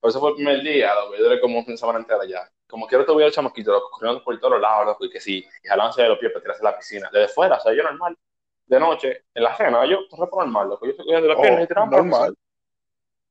Por 0.00 0.08
eso 0.08 0.18
fue 0.18 0.30
el 0.30 0.36
primer 0.36 0.62
día, 0.62 0.94
loco, 0.94 1.14
yo 1.14 1.24
duré 1.24 1.40
como 1.42 1.58
una 1.58 1.76
semana 1.76 1.98
entera 1.98 2.24
ya. 2.24 2.50
Como 2.66 2.86
quiero 2.86 3.04
te 3.04 3.12
voy 3.12 3.24
al 3.24 3.32
chamaquito, 3.32 3.70
loco, 3.70 3.90
corriendo 3.90 4.24
por 4.24 4.40
todos 4.40 4.58
lados, 4.58 4.86
loco, 4.86 5.04
y 5.04 5.10
que 5.10 5.20
sí, 5.20 5.46
y 5.62 5.68
jalándose 5.68 6.02
de 6.02 6.08
los 6.08 6.18
pies 6.18 6.32
para 6.32 6.42
tirarse 6.42 6.66
a 6.66 6.70
la 6.70 6.78
piscina. 6.78 7.10
Desde 7.12 7.28
fuera, 7.28 7.56
o 7.56 7.60
sea, 7.60 7.74
yo 7.74 7.82
normal. 7.82 8.16
De 8.64 8.80
noche, 8.80 9.24
en 9.34 9.42
la 9.42 9.54
cena, 9.54 9.84
yo 9.84 10.08
corro 10.08 10.30
por 10.30 10.44
normal, 10.44 10.70
loco. 10.70 10.86
Yo 10.86 10.92
estoy 10.92 11.04
cogiendo 11.04 11.28
las 11.28 11.38
Oh, 11.38 11.42
piernas 11.42 11.64
y 11.64 11.66
tirando 11.66 11.96
normal. 11.98 12.34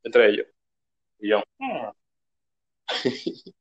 Entre 0.03 0.30
ellos. 0.30 0.47
Y 1.20 1.30
yo, 1.30 1.41
hmm. 1.57 1.89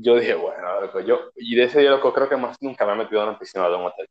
yo 0.00 0.16
dije, 0.16 0.34
bueno, 0.34 0.80
loco, 0.80 1.00
yo, 1.00 1.30
y 1.36 1.56
de 1.56 1.64
ese 1.64 1.80
día, 1.80 1.90
loco, 1.90 2.12
creo 2.12 2.28
que 2.28 2.36
más 2.36 2.56
nunca 2.60 2.86
me 2.86 2.92
he 2.92 2.96
metido 2.96 3.22
en 3.22 3.28
una 3.30 3.38
piscina 3.38 3.68
de 3.68 3.76
un 3.76 3.86
hotel. 3.86 4.08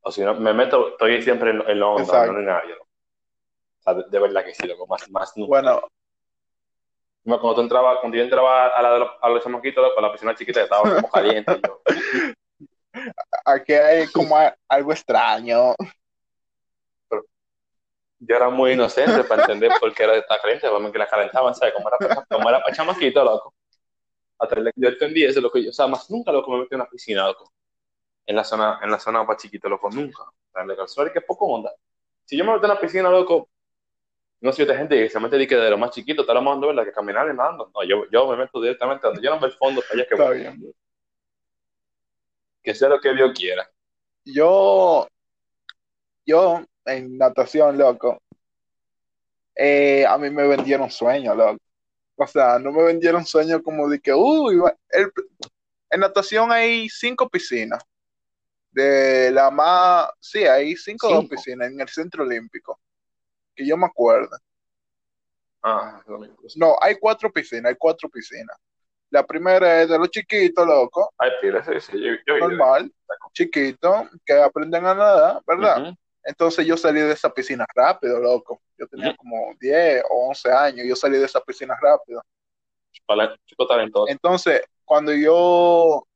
O 0.00 0.12
si 0.12 0.22
no, 0.22 0.34
me 0.34 0.52
meto, 0.52 0.88
estoy 0.88 1.22
siempre 1.22 1.50
en, 1.50 1.62
en 1.68 1.78
lo 1.78 1.92
hondo, 1.92 2.02
Exacto. 2.02 2.32
no 2.32 2.40
en 2.40 2.46
nadie, 2.46 2.70
loco. 2.70 2.88
O 3.78 3.82
sea, 3.82 3.94
de, 3.94 4.04
de 4.08 4.18
verdad 4.18 4.44
que 4.44 4.54
sí, 4.54 4.66
loco, 4.66 4.86
más, 4.86 5.08
más 5.10 5.36
nunca. 5.36 5.48
Bueno, 5.48 5.82
Cuando, 7.24 7.54
tú 7.54 7.60
entrabas, 7.60 7.98
cuando 8.00 8.16
yo 8.16 8.24
entraba 8.24 8.68
a, 8.68 8.82
la 8.82 8.92
de 8.92 8.98
los, 9.00 9.10
a 9.20 9.28
los 9.28 9.42
chamaquitos, 9.42 9.84
loco, 9.84 10.00
la 10.00 10.12
piscina 10.12 10.34
chiquita 10.34 10.62
estaba 10.62 10.94
como 10.94 11.08
caliente. 11.10 11.60
yo, 11.62 11.80
aquí 13.44 13.72
hay 13.72 14.06
como 14.08 14.36
algo 14.68 14.92
extraño. 14.92 15.74
yo 18.18 18.36
era 18.36 18.48
muy 18.50 18.72
inocente 18.72 19.24
para 19.24 19.42
entender 19.42 19.72
por 19.78 19.92
qué 19.94 20.04
era 20.04 20.14
de 20.14 20.18
esta 20.20 20.40
caliente, 20.40 20.68
porque 20.68 20.92
que 20.92 20.98
la 20.98 21.08
calentaban, 21.08 21.54
¿sabes? 21.54 21.74
Como 21.74 21.88
era, 21.88 22.24
como 22.28 22.48
era 22.48 22.60
para 22.60 22.74
chamaquito, 22.74 23.22
loco. 23.22 23.54
Hasta 24.38 24.56
que 24.56 24.70
yo 24.76 24.88
entendí 24.88 25.24
eso, 25.24 25.40
loco. 25.40 25.58
Yo, 25.58 25.70
o 25.70 25.72
sea, 25.72 25.86
más 25.86 26.10
nunca, 26.10 26.32
loco, 26.32 26.50
me 26.50 26.58
metí 26.58 26.74
en 26.74 26.80
una 26.80 26.90
piscina, 26.90 27.26
loco. 27.26 27.52
en 28.26 28.36
la 28.36 28.44
zona, 28.44 28.80
en 28.82 28.90
la 28.90 28.98
zona 28.98 29.26
para 29.26 29.36
chiquito, 29.36 29.68
loco, 29.68 29.90
nunca. 29.90 30.24
En 30.56 30.70
el 30.70 30.76
que 31.12 31.18
es 31.18 31.24
poco 31.24 31.46
onda. 31.46 31.72
Si 32.24 32.36
yo 32.36 32.44
me 32.44 32.52
meto 32.52 32.64
en 32.64 32.72
la 32.72 32.80
piscina, 32.80 33.10
loco, 33.10 33.48
no 34.40 34.52
sé 34.52 34.66
de 34.66 34.76
gente 34.76 34.96
que 34.96 35.08
se 35.08 35.18
mete 35.18 35.38
de 35.38 35.70
lo 35.70 35.78
más 35.78 35.90
chiquito, 35.90 36.20
está 36.20 36.34
lo 36.34 36.42
más 36.42 36.54
hondo, 36.54 36.68
¿verdad? 36.68 36.84
Que 36.84 36.92
caminar 36.92 37.26
y 37.28 37.34
nadando. 37.34 37.70
No, 37.74 37.82
yo, 37.82 38.04
yo 38.10 38.28
me 38.28 38.36
meto 38.36 38.60
directamente 38.60 39.06
donde 39.06 39.22
yo 39.22 39.30
no 39.30 39.40
veo 39.40 39.48
el 39.48 39.56
fondo 39.56 39.80
para 39.80 39.94
allá 39.94 40.08
que 40.08 40.14
Está 40.14 40.30
bien. 40.30 40.74
Que 42.62 42.74
sea 42.74 42.90
lo 42.90 43.00
que 43.00 43.14
Dios 43.14 43.32
quiera. 43.34 43.66
Yo, 44.24 45.08
yo 46.26 46.62
en 46.84 47.16
natación, 47.16 47.78
loco, 47.78 48.22
eh, 49.54 50.04
a 50.06 50.18
mí 50.18 50.28
me 50.28 50.46
vendieron 50.46 50.90
sueños, 50.90 51.36
loco. 51.36 51.63
O 52.16 52.26
sea, 52.26 52.58
no 52.58 52.70
me 52.72 52.82
vendieron 52.84 53.24
sueños 53.24 53.60
como 53.64 53.88
de 53.88 54.00
que, 54.00 54.12
uy, 54.12 54.56
va- 54.56 54.76
el- 54.90 55.12
en 55.90 56.00
natación 56.00 56.50
hay 56.52 56.88
cinco 56.88 57.28
piscinas. 57.28 57.82
De 58.70 59.30
la 59.30 59.50
más, 59.50 60.08
sí, 60.20 60.44
hay 60.44 60.76
cinco 60.76 61.06
o 61.08 61.10
dos 61.10 61.20
Cinco. 61.22 61.34
piscinas 61.36 61.68
en 61.70 61.80
el 61.80 61.88
centro 61.88 62.24
olímpico, 62.24 62.80
que 63.54 63.66
yo 63.66 63.76
me 63.76 63.86
acuerdo. 63.86 64.36
Ah. 65.62 66.02
No, 66.56 66.76
hay 66.80 66.96
cuatro 66.96 67.32
piscinas, 67.32 67.70
hay 67.70 67.76
cuatro 67.76 68.08
piscinas. 68.08 68.56
La 69.10 69.24
primera 69.24 69.82
es 69.82 69.88
de 69.88 69.98
los 69.98 70.10
chiquitos, 70.10 70.66
loco, 70.66 71.12
Ay, 71.18 71.30
sí, 71.40 71.80
sí, 71.80 71.92
yo, 72.02 72.12
yo 72.26 72.38
normal, 72.38 72.92
chiquito, 73.32 74.08
que 74.26 74.32
aprenden 74.32 74.84
a 74.86 74.94
nadar, 74.94 75.42
¿verdad? 75.46 75.82
Ujú. 75.82 75.96
Entonces 76.24 76.66
yo 76.66 76.76
salí 76.76 77.00
de 77.00 77.12
esa 77.12 77.32
piscina 77.32 77.66
rápido, 77.74 78.18
loco. 78.18 78.60
Yo 78.78 78.86
tenía 78.88 79.14
como 79.16 79.54
10 79.60 80.04
o 80.10 80.28
11 80.28 80.50
años, 80.50 80.86
yo 80.86 80.96
salí 80.96 81.18
de 81.18 81.26
esa 81.26 81.40
piscina 81.40 81.76
rápido. 81.80 82.22
Chico 83.46 83.66
talentoso. 83.66 84.08
Entonces, 84.08 84.62
cuando 84.84 85.12
yo, 85.12 86.06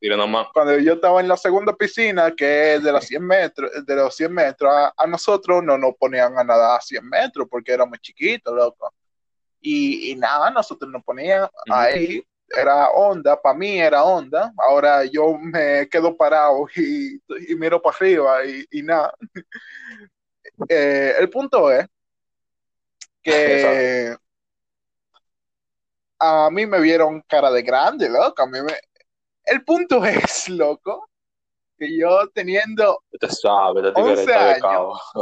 Tire 0.00 0.16
nomás. 0.16 0.48
cuando 0.52 0.78
yo 0.78 0.94
estaba 0.94 1.20
en 1.20 1.28
la 1.28 1.36
segunda 1.36 1.72
piscina, 1.74 2.34
que 2.34 2.74
es 2.74 2.82
de 2.82 2.92
los 2.92 3.04
100 3.04 3.22
metros, 3.24 3.86
de 3.86 3.94
los 3.94 4.14
100 4.14 4.32
metros, 4.32 4.72
a, 4.72 4.92
a 4.96 5.06
nosotros 5.06 5.62
no 5.62 5.78
nos 5.78 5.94
ponían 5.96 6.36
a 6.38 6.44
nadar 6.44 6.78
a 6.78 6.80
100 6.80 7.08
metros 7.08 7.46
porque 7.48 7.72
éramos 7.72 8.00
chiquitos, 8.00 8.54
loco. 8.54 8.92
Y, 9.60 10.10
y 10.10 10.16
nada, 10.16 10.50
nosotros 10.50 10.90
nos 10.90 11.02
ponían 11.02 11.48
ahí, 11.70 12.22
era 12.48 12.90
onda, 12.90 13.40
para 13.40 13.56
mí 13.56 13.78
era 13.78 14.04
onda. 14.04 14.52
Ahora 14.56 15.04
yo 15.04 15.36
me 15.38 15.88
quedo 15.88 16.16
parado 16.16 16.66
y, 16.76 17.20
y 17.48 17.54
miro 17.56 17.80
para 17.80 17.96
arriba 17.96 18.44
y, 18.44 18.64
y 18.70 18.82
nada. 18.82 19.14
Eh, 20.70 21.14
el 21.18 21.28
punto 21.28 21.70
es 21.70 21.86
que 23.22 24.16
a 26.18 26.48
mí 26.50 26.66
me 26.66 26.80
vieron 26.80 27.22
cara 27.28 27.50
de 27.50 27.62
grande, 27.62 28.08
loco. 28.08 28.42
A 28.42 28.46
mí 28.46 28.58
me... 28.62 28.72
El 29.44 29.64
punto 29.64 30.04
es, 30.04 30.48
loco, 30.48 31.10
que 31.78 31.96
yo 31.98 32.28
teniendo, 32.32 33.02
sabe, 33.28 33.80
este 33.80 33.92
tigre 33.92 34.12
11 34.12 34.22
está 34.22 34.54
años. 34.54 35.12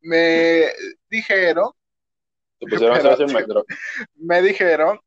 me 0.00 0.72
dijeron, 1.08 1.72
Te 2.58 3.26
metro. 3.26 3.64
me 4.16 4.42
dijeron, 4.42 5.00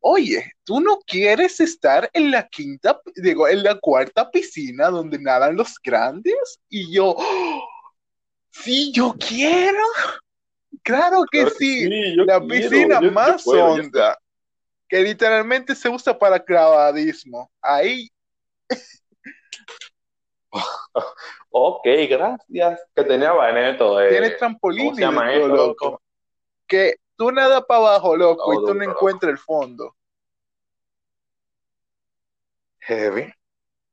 oye, 0.00 0.52
¿tú 0.64 0.80
no 0.80 0.98
quieres 1.06 1.60
estar 1.60 2.08
en 2.12 2.30
la 2.30 2.46
quinta, 2.48 3.00
digo, 3.16 3.48
en 3.48 3.62
la 3.62 3.74
cuarta 3.78 4.30
piscina 4.30 4.88
donde 4.88 5.18
nadan 5.18 5.56
los 5.56 5.74
grandes? 5.82 6.60
Y 6.68 6.92
yo, 6.94 7.14
"Oh, 7.16 7.68
sí, 8.50 8.92
yo 8.92 9.14
quiero. 9.18 9.82
Claro 10.82 11.24
que 11.30 11.40
Claro 11.40 11.54
sí. 11.58 11.88
la 12.16 12.38
quiero, 12.40 12.46
piscina 12.48 13.00
yo- 13.00 13.06
yo 13.06 13.12
más 13.12 13.42
puedo, 13.44 13.66
honda, 13.66 14.18
que 14.88 15.00
literalmente 15.02 15.74
se 15.74 15.88
usa 15.88 16.16
para 16.18 16.38
clavadismo. 16.42 17.50
Ahí, 17.60 18.08
Ok, 21.50 21.84
gracias. 22.08 22.80
Que 22.94 23.04
tenía 23.04 23.32
Baneto. 23.32 24.00
Eh, 24.00 24.08
tiene 24.10 24.30
trampolín 24.30 24.84
¿cómo 24.86 24.94
se 24.96 25.00
llama 25.00 25.32
esto, 25.32 25.48
loco? 25.48 26.02
Que 26.66 26.94
tú 27.18 27.30
nadas 27.32 27.64
para 27.66 27.80
abajo, 27.80 28.16
loco, 28.16 28.54
y 28.54 28.56
tú 28.64 28.72
no 28.74 28.84
encuentras 28.84 29.32
el 29.32 29.38
fondo. 29.38 29.94
Heavy. 32.78 33.30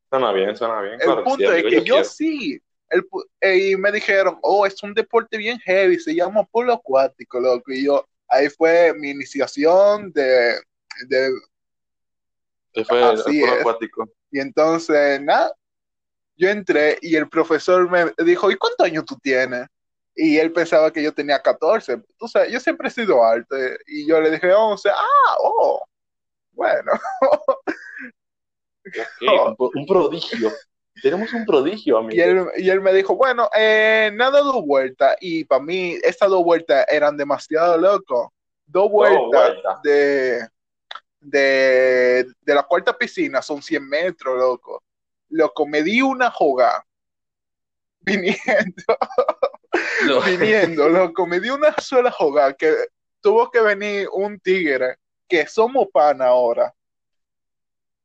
Suena 0.09 0.31
bien, 0.31 0.55
suena 0.55 0.79
bien. 0.81 0.93
El 0.93 0.99
Claro 1.01 1.23
punto 1.25 1.51
es 1.51 1.63
que 1.63 1.71
yo 1.83 1.83
quiero. 1.83 2.03
sí. 2.05 2.61
El, 2.87 3.03
eh, 3.41 3.71
y 3.71 3.75
me 3.75 3.91
dijeron, 3.91 4.37
oh, 4.43 4.65
es 4.65 4.81
un 4.83 4.93
deporte 4.93 5.37
bien 5.37 5.59
heavy, 5.59 5.99
se 5.99 6.13
llama 6.13 6.43
polo 6.43 6.71
acuático, 6.71 7.39
loco. 7.39 7.71
Y 7.73 7.83
yo, 7.85 8.07
ahí 8.29 8.47
fue 8.47 8.93
mi 8.93 9.09
iniciación 9.09 10.11
de, 10.13 10.59
de 11.07 11.29
fue 12.85 13.03
Así 13.03 13.41
el 13.41 13.49
polo 13.49 13.55
es. 13.55 13.59
acuático. 13.61 14.09
y 14.31 14.39
entonces, 14.39 15.19
nada, 15.21 15.51
yo 16.37 16.49
entré 16.49 16.99
y 17.01 17.15
el 17.15 17.27
profesor 17.27 17.89
me 17.89 18.13
dijo, 18.23 18.51
¿y 18.51 18.55
cuántos 18.55 18.85
años 18.85 19.03
tú 19.05 19.17
tienes? 19.21 19.65
Y 20.15 20.37
él 20.37 20.53
pensaba 20.53 20.91
que 20.91 21.03
yo 21.03 21.13
tenía 21.13 21.41
14. 21.41 21.97
Tú 22.17 22.27
sabes, 22.27 22.51
yo 22.51 22.59
siempre 22.59 22.87
he 22.87 22.91
sido 22.91 23.23
alto. 23.23 23.55
eh, 23.57 23.77
Y 23.87 24.07
yo 24.07 24.19
le 24.21 24.31
dije 24.31 24.53
11. 24.53 24.89
Ah, 24.89 25.35
oh, 25.39 25.83
bueno. 26.51 26.91
Ok, 28.87 28.95
un, 29.47 29.55
pro- 29.55 29.71
un 29.75 29.85
prodigio. 29.85 30.51
Tenemos 31.01 31.33
un 31.33 31.45
prodigio, 31.45 31.97
amigo. 31.97 32.15
Y 32.15 32.21
él, 32.21 32.47
y 32.57 32.69
él 32.69 32.79
me 32.79 32.93
dijo, 32.93 33.15
bueno, 33.15 33.49
eh, 33.53 34.09
nada, 34.13 34.39
dos 34.41 34.65
vueltas. 34.65 35.17
Y 35.19 35.43
para 35.43 35.61
mí, 35.61 35.97
estas 36.01 36.29
dos 36.29 36.43
vueltas 36.43 36.85
eran 36.89 37.17
demasiado 37.17 37.77
locos. 37.77 38.29
Dos 38.65 38.89
vueltas, 38.89 39.21
vueltas. 39.29 39.81
De, 39.83 40.47
de, 41.19 42.25
de 42.41 42.55
la 42.55 42.63
cuarta 42.63 42.97
piscina 42.97 43.41
son 43.41 43.61
100 43.61 43.87
metros, 43.87 44.37
loco. 44.37 44.81
Loco, 45.29 45.65
me 45.67 45.83
di 45.83 46.01
una 46.01 46.31
jugada. 46.31 46.85
Viniendo, 48.05 48.83
No. 50.07 50.21
viniendo, 50.25 50.89
loco, 50.89 51.25
me 51.25 51.39
di 51.39 51.49
una 51.49 51.73
sola 51.79 52.11
jugada 52.11 52.53
que 52.53 52.73
tuvo 53.21 53.49
que 53.49 53.61
venir 53.61 54.07
un 54.11 54.39
tigre, 54.39 54.97
que 55.27 55.47
somos 55.47 55.87
pana 55.91 56.27
ahora. 56.27 56.73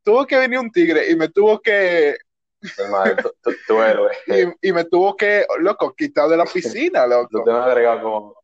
Tuvo 0.03 0.27
que 0.27 0.37
venir 0.37 0.59
un 0.59 0.71
tigre 0.71 1.11
y 1.11 1.17
me 1.17 1.29
tuvo 1.29 1.61
que, 1.61 2.17
Hermano, 2.77 3.17
tu, 3.17 3.33
tu- 3.43 3.57
tu 3.67 3.83
héroe. 3.83 4.11
y, 4.63 4.69
y 4.69 4.73
me 4.73 4.85
tuvo 4.85 5.15
que, 5.17 5.47
loco, 5.59 5.95
quitar 5.95 6.29
de 6.29 6.37
la 6.37 6.45
piscina, 6.47 7.07
Lo 7.07 7.23
loco. 7.23 7.45
tengo 7.45 7.59
agregado 7.59 8.01
como 8.03 8.41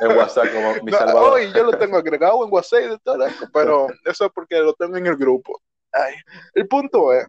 en 0.00 0.16
WhatsApp, 0.16 0.52
como 0.52 0.74
mi 0.82 0.90
No, 0.90 0.98
salvador. 0.98 1.32
hoy 1.34 1.52
yo 1.54 1.62
lo 1.64 1.78
tengo 1.78 1.96
agregado 1.96 2.44
en 2.44 2.52
WhatsApp 2.52 2.80
y 2.84 2.88
de 2.88 2.98
todo 2.98 3.26
eso, 3.26 3.48
pero 3.52 3.86
eso 4.04 4.26
es 4.26 4.32
porque 4.32 4.58
lo 4.58 4.74
tengo 4.74 4.96
en 4.96 5.06
el 5.06 5.16
grupo. 5.16 5.60
Ay, 5.92 6.14
el 6.54 6.66
punto 6.66 7.12
es 7.12 7.26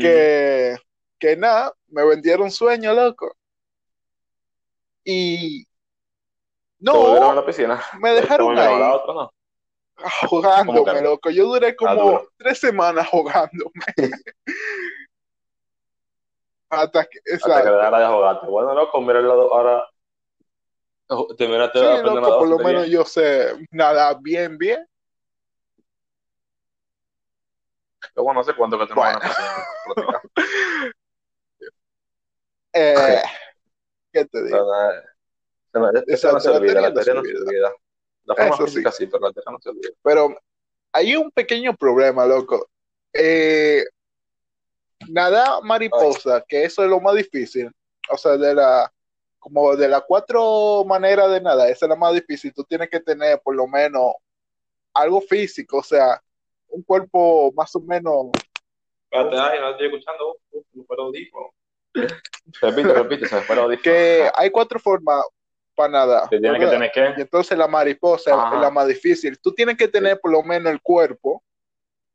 que, 0.00 0.76
que 1.20 1.36
nada, 1.36 1.72
me 1.88 2.04
vendieron 2.04 2.50
sueño, 2.50 2.92
loco. 2.94 3.36
Y 5.04 5.64
¿Te 6.90 6.98
volvieron 6.98 7.30
a 7.30 7.34
no, 7.34 7.34
la 7.34 7.46
piscina? 7.46 7.80
me 8.00 8.12
¿Te 8.14 8.14
dejaron 8.22 8.46
volvieron 8.46 8.74
a 8.74 8.78
la 8.78 8.86
ahí 8.86 8.92
otra, 8.94 9.14
no? 9.14 9.34
¿Cómo 10.20 10.28
jugándome, 10.28 11.02
loco. 11.02 11.30
Yo 11.30 11.46
duré 11.46 11.76
como 11.76 12.22
tres 12.38 12.58
semanas 12.58 13.06
jugándome. 13.08 13.70
Hasta 16.70 17.04
que, 17.04 17.18
Hasta 17.18 17.26
que 17.26 17.32
exacto. 17.34 17.70
le 17.70 17.76
dejara 17.76 17.98
de 18.00 18.06
jugarte. 18.06 18.46
Bueno, 18.46 18.74
loco, 18.74 19.00
mira 19.00 19.18
el 19.18 19.28
lado 19.28 19.52
ahora. 19.54 19.84
Te 21.36 21.48
miraste 21.48 21.80
Sí, 21.80 21.84
loco, 22.04 22.38
por 22.38 22.48
lo 22.48 22.58
menos 22.58 22.82
bien. 22.84 22.92
yo 22.92 23.04
sé 23.04 23.66
nada 23.72 24.14
bien, 24.22 24.56
bien. 24.56 24.86
Yo 28.16 28.22
bueno, 28.22 28.40
no 28.40 28.44
sé 28.44 28.54
cuánto 28.54 28.78
que 28.78 28.86
te 28.86 28.94
Bueno. 28.94 29.18
van 29.18 29.30
a 29.30 29.34
piscina. 29.34 30.90
Eh, 32.72 33.22
¿Qué 34.12 34.24
te 34.24 34.42
digo? 34.44 34.58
Se 35.72 35.78
me- 35.78 35.88
Eso 35.88 35.92
no 35.96 36.02
Exacto, 36.06 36.40
se 36.40 36.50
la 36.50 36.56
olvida, 36.56 36.80
la 36.80 36.88
no 36.90 36.94
teoría 36.94 37.14
no 37.14 37.22
se 37.24 37.36
olvida. 37.36 37.72
La 38.24 38.34
forma 38.34 38.54
Eso 38.54 38.66
sí. 38.66 38.72
física 38.72 38.92
sí, 38.92 39.06
pero 39.06 39.26
la 39.26 39.32
teoría 39.32 39.52
no 39.52 39.58
se 39.60 39.68
olvida. 39.70 39.90
Pero 40.02 40.36
hay 40.92 41.16
un 41.16 41.30
pequeño 41.30 41.76
problema, 41.76 42.26
loco. 42.26 42.68
Eh, 43.12 43.84
nada 45.08 45.60
mariposa, 45.62 46.44
que 46.46 46.64
eso 46.64 46.82
es 46.84 46.90
lo 46.90 47.00
más 47.00 47.14
difícil. 47.14 47.70
O 48.10 48.16
sea, 48.16 48.36
de 48.36 48.54
la, 48.54 48.92
como 49.38 49.76
de 49.76 49.88
las 49.88 50.02
cuatro 50.06 50.84
maneras 50.84 51.30
de 51.30 51.40
nada, 51.40 51.68
esa 51.68 51.86
es 51.86 51.90
la 51.90 51.96
más 51.96 52.12
difícil. 52.14 52.52
Tú 52.52 52.64
tienes 52.64 52.88
que 52.90 53.00
tener 53.00 53.40
por 53.40 53.54
lo 53.54 53.66
menos 53.66 54.14
algo 54.94 55.20
físico, 55.20 55.78
o 55.78 55.82
sea, 55.82 56.20
un 56.68 56.82
cuerpo 56.82 57.52
más 57.52 57.74
o 57.76 57.80
menos. 57.80 58.26
Espérate, 59.10 59.60
no 59.60 59.70
estoy 59.70 59.86
escuchando. 59.86 60.36
Fue 60.50 60.96
el 60.96 61.00
audífono. 61.00 61.50
Repite, 62.60 62.92
repite, 62.92 63.26
se 63.26 63.34
me 63.34 63.42
fue 63.42 63.54
el 63.54 63.62
audífono. 63.62 63.82
Que 63.82 64.30
hay 64.34 64.50
cuatro 64.50 64.78
formas 64.78 65.24
para 65.74 65.92
nada. 65.92 66.28
Te 66.28 66.40
tienes 66.40 66.60
que 66.60 66.66
tener 66.66 66.90
que. 66.92 67.14
Y 67.16 67.20
entonces 67.22 67.56
la 67.56 67.68
mariposa 67.68 68.34
Ajá. 68.34 68.56
es 68.56 68.60
la 68.60 68.70
más 68.70 68.86
difícil. 68.86 69.38
Tú 69.40 69.52
tienes 69.52 69.76
que 69.76 69.88
tener 69.88 70.20
por 70.20 70.30
lo 70.30 70.42
menos 70.42 70.72
el 70.72 70.80
cuerpo 70.80 71.42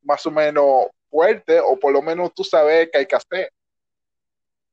más 0.05 0.25
o 0.25 0.31
menos 0.31 0.87
fuerte, 1.09 1.59
o 1.59 1.77
por 1.77 1.91
lo 1.91 2.01
menos 2.01 2.33
tú 2.33 2.43
sabes 2.43 2.89
que 2.91 2.99
hay 2.99 3.05
que 3.05 3.15
hacer. 3.15 3.51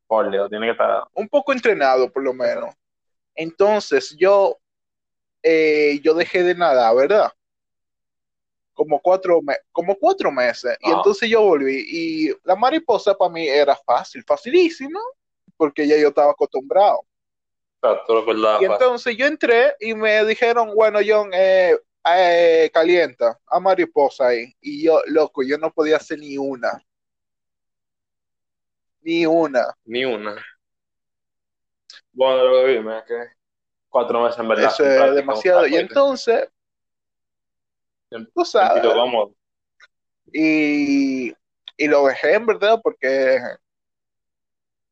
Por 0.07 0.31
tiene 0.49 0.67
que 0.67 0.73
estar. 0.73 1.05
Un 1.15 1.29
poco 1.29 1.53
entrenado, 1.53 2.11
por 2.11 2.23
lo 2.23 2.35
menos. 2.35 2.75
Entonces 3.35 4.15
yo, 4.19 4.59
eh, 5.43 5.99
yo 6.03 6.13
dejé 6.15 6.43
de 6.43 6.55
nadar, 6.55 6.95
¿verdad? 6.95 7.33
Como 8.75 9.01
cuatro, 9.01 9.41
me- 9.43 9.57
como 9.71 9.95
cuatro 9.97 10.31
meses. 10.33 10.77
Y 10.81 10.91
Ah. 10.91 10.95
entonces 10.97 11.29
yo 11.29 11.43
volví. 11.43 11.85
Y 11.89 12.35
la 12.45 12.57
mariposa 12.57 13.15
para 13.15 13.31
mí 13.33 13.47
era 13.49 13.77
fácil, 13.77 14.23
facilísima, 14.25 15.01
porque 15.57 15.87
ya 15.87 15.97
yo 15.99 16.09
estaba 16.09 16.33
acostumbrado. 16.33 17.01
Claro. 17.81 18.61
Y 18.61 18.65
entonces 18.65 19.17
yo 19.17 19.27
entré 19.27 19.75
y 19.81 19.93
me 19.95 20.25
dijeron, 20.25 20.73
bueno, 20.75 21.01
John, 21.05 21.31
eh, 21.35 21.77
eh, 22.17 22.71
calienta 22.73 23.39
a 23.47 23.59
mariposa 23.61 24.29
ahí. 24.29 24.55
Y 24.61 24.85
yo, 24.85 25.01
loco, 25.07 25.43
yo 25.43 25.59
no 25.59 25.73
podía 25.73 25.97
hacer 25.97 26.19
ni 26.21 26.39
una. 26.39 26.81
Ni 29.01 29.27
una. 29.27 29.75
Ni 29.85 30.05
una. 30.05 30.37
Bueno, 32.13 32.45
lo 32.45 32.65
que 32.67 32.79
vi, 32.79 32.89
es 32.97 33.05
que 33.05 33.15
cuatro 33.89 34.23
meses 34.23 34.39
en 34.39 34.49
verdad. 34.49 34.67
Eso 34.73 34.85
es 34.87 35.15
demasiado. 35.17 35.67
Y 35.67 35.75
entonces, 35.77 36.49
tú 38.35 38.45
sabes. 38.45 38.85
Y, 40.33 41.33
y 41.77 41.87
lo 41.89 42.07
dejé 42.07 42.35
en 42.35 42.47
verdad 42.47 42.81
porque 42.83 43.39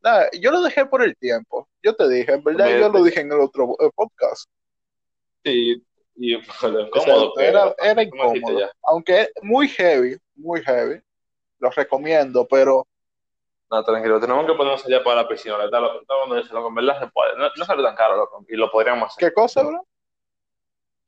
nada, 0.02 0.28
yo 0.38 0.50
lo 0.50 0.62
dejé 0.62 0.86
por 0.86 1.02
el 1.02 1.16
tiempo. 1.16 1.68
Yo 1.82 1.94
te 1.94 2.08
dije, 2.08 2.32
en 2.32 2.44
verdad, 2.44 2.68
yo 2.68 2.88
lo 2.88 3.02
dije 3.02 3.20
en 3.20 3.32
el 3.32 3.40
otro 3.40 3.76
eh, 3.80 3.90
podcast. 3.94 4.48
Sí, 5.44 5.82
y 6.16 6.34
incómodo 6.34 7.38
era, 7.38 7.74
era 7.82 8.02
incómodo. 8.02 8.70
Aunque 8.84 9.28
muy 9.42 9.68
heavy, 9.68 10.16
muy 10.34 10.62
heavy. 10.62 11.00
Lo 11.58 11.70
recomiendo, 11.70 12.46
pero 12.48 12.86
No, 13.70 13.84
tranquilo, 13.84 14.18
tenemos 14.18 14.46
que 14.46 14.54
ponernos 14.54 14.84
allá 14.86 15.04
para 15.04 15.22
la 15.22 15.28
piscina, 15.28 15.58
¿verdad? 15.58 15.80
Lo 15.80 15.94
loco, 16.00 16.68
en 16.68 16.74
verdad 16.74 17.00
se 17.00 17.06
puede. 17.08 17.36
No, 17.36 17.50
no 17.54 17.64
sale 17.64 17.82
tan 17.82 17.94
caro, 17.96 18.16
loco, 18.16 18.44
y 18.48 18.56
lo 18.56 18.70
podríamos 18.70 19.10
hacer. 19.10 19.28
¿qué 19.28 19.34
cosa, 19.34 19.62
bro? 19.62 19.86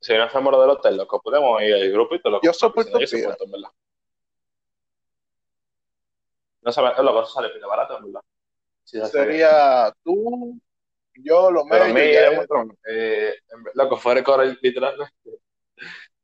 Si 0.03 0.13
no 0.13 0.23
hacemos 0.23 0.51
lo 0.51 0.59
del 0.59 0.69
hotel, 0.71 0.97
loco, 0.97 1.21
podemos 1.21 1.61
ir 1.61 1.75
al 1.75 1.89
grupito, 1.89 2.29
loco. 2.29 2.45
Yo 2.45 2.51
soporto 2.51 2.99
Yo 2.99 3.07
soporto, 3.07 3.45
en 3.45 3.51
verdad. 3.51 3.69
No 6.61 6.71
sabe, 6.73 7.01
loco, 7.01 7.23
eso 7.23 7.31
sale 7.31 7.49
pila 7.49 7.67
barato, 7.67 7.97
en 7.97 8.05
verdad. 8.05 8.21
Bien. 8.91 9.07
Sería 9.07 9.93
tú, 10.03 10.59
yo, 11.15 11.49
lo 11.49 11.65
Pero 11.69 11.85
medio, 11.93 12.31
mira, 12.31 12.67
eh, 12.85 13.33
loco, 13.75 13.95
fuera 13.95 14.19
de 14.19 14.25
correr, 14.25 14.57
literalmente. 14.61 15.13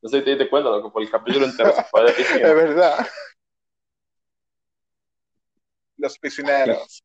No 0.02 0.08
sé 0.08 0.20
si 0.20 0.24
te 0.24 0.30
diste 0.30 0.50
cuenta, 0.50 0.70
loco, 0.70 0.94
por 0.94 1.02
el 1.02 1.12
capítulo 1.12 1.46
entero 1.46 1.74
se 1.74 1.84
fue 1.84 2.04
de 2.04 2.10
es 2.22 2.42
verdad. 2.42 3.06
Los 5.98 6.18
piscineros. 6.18 7.04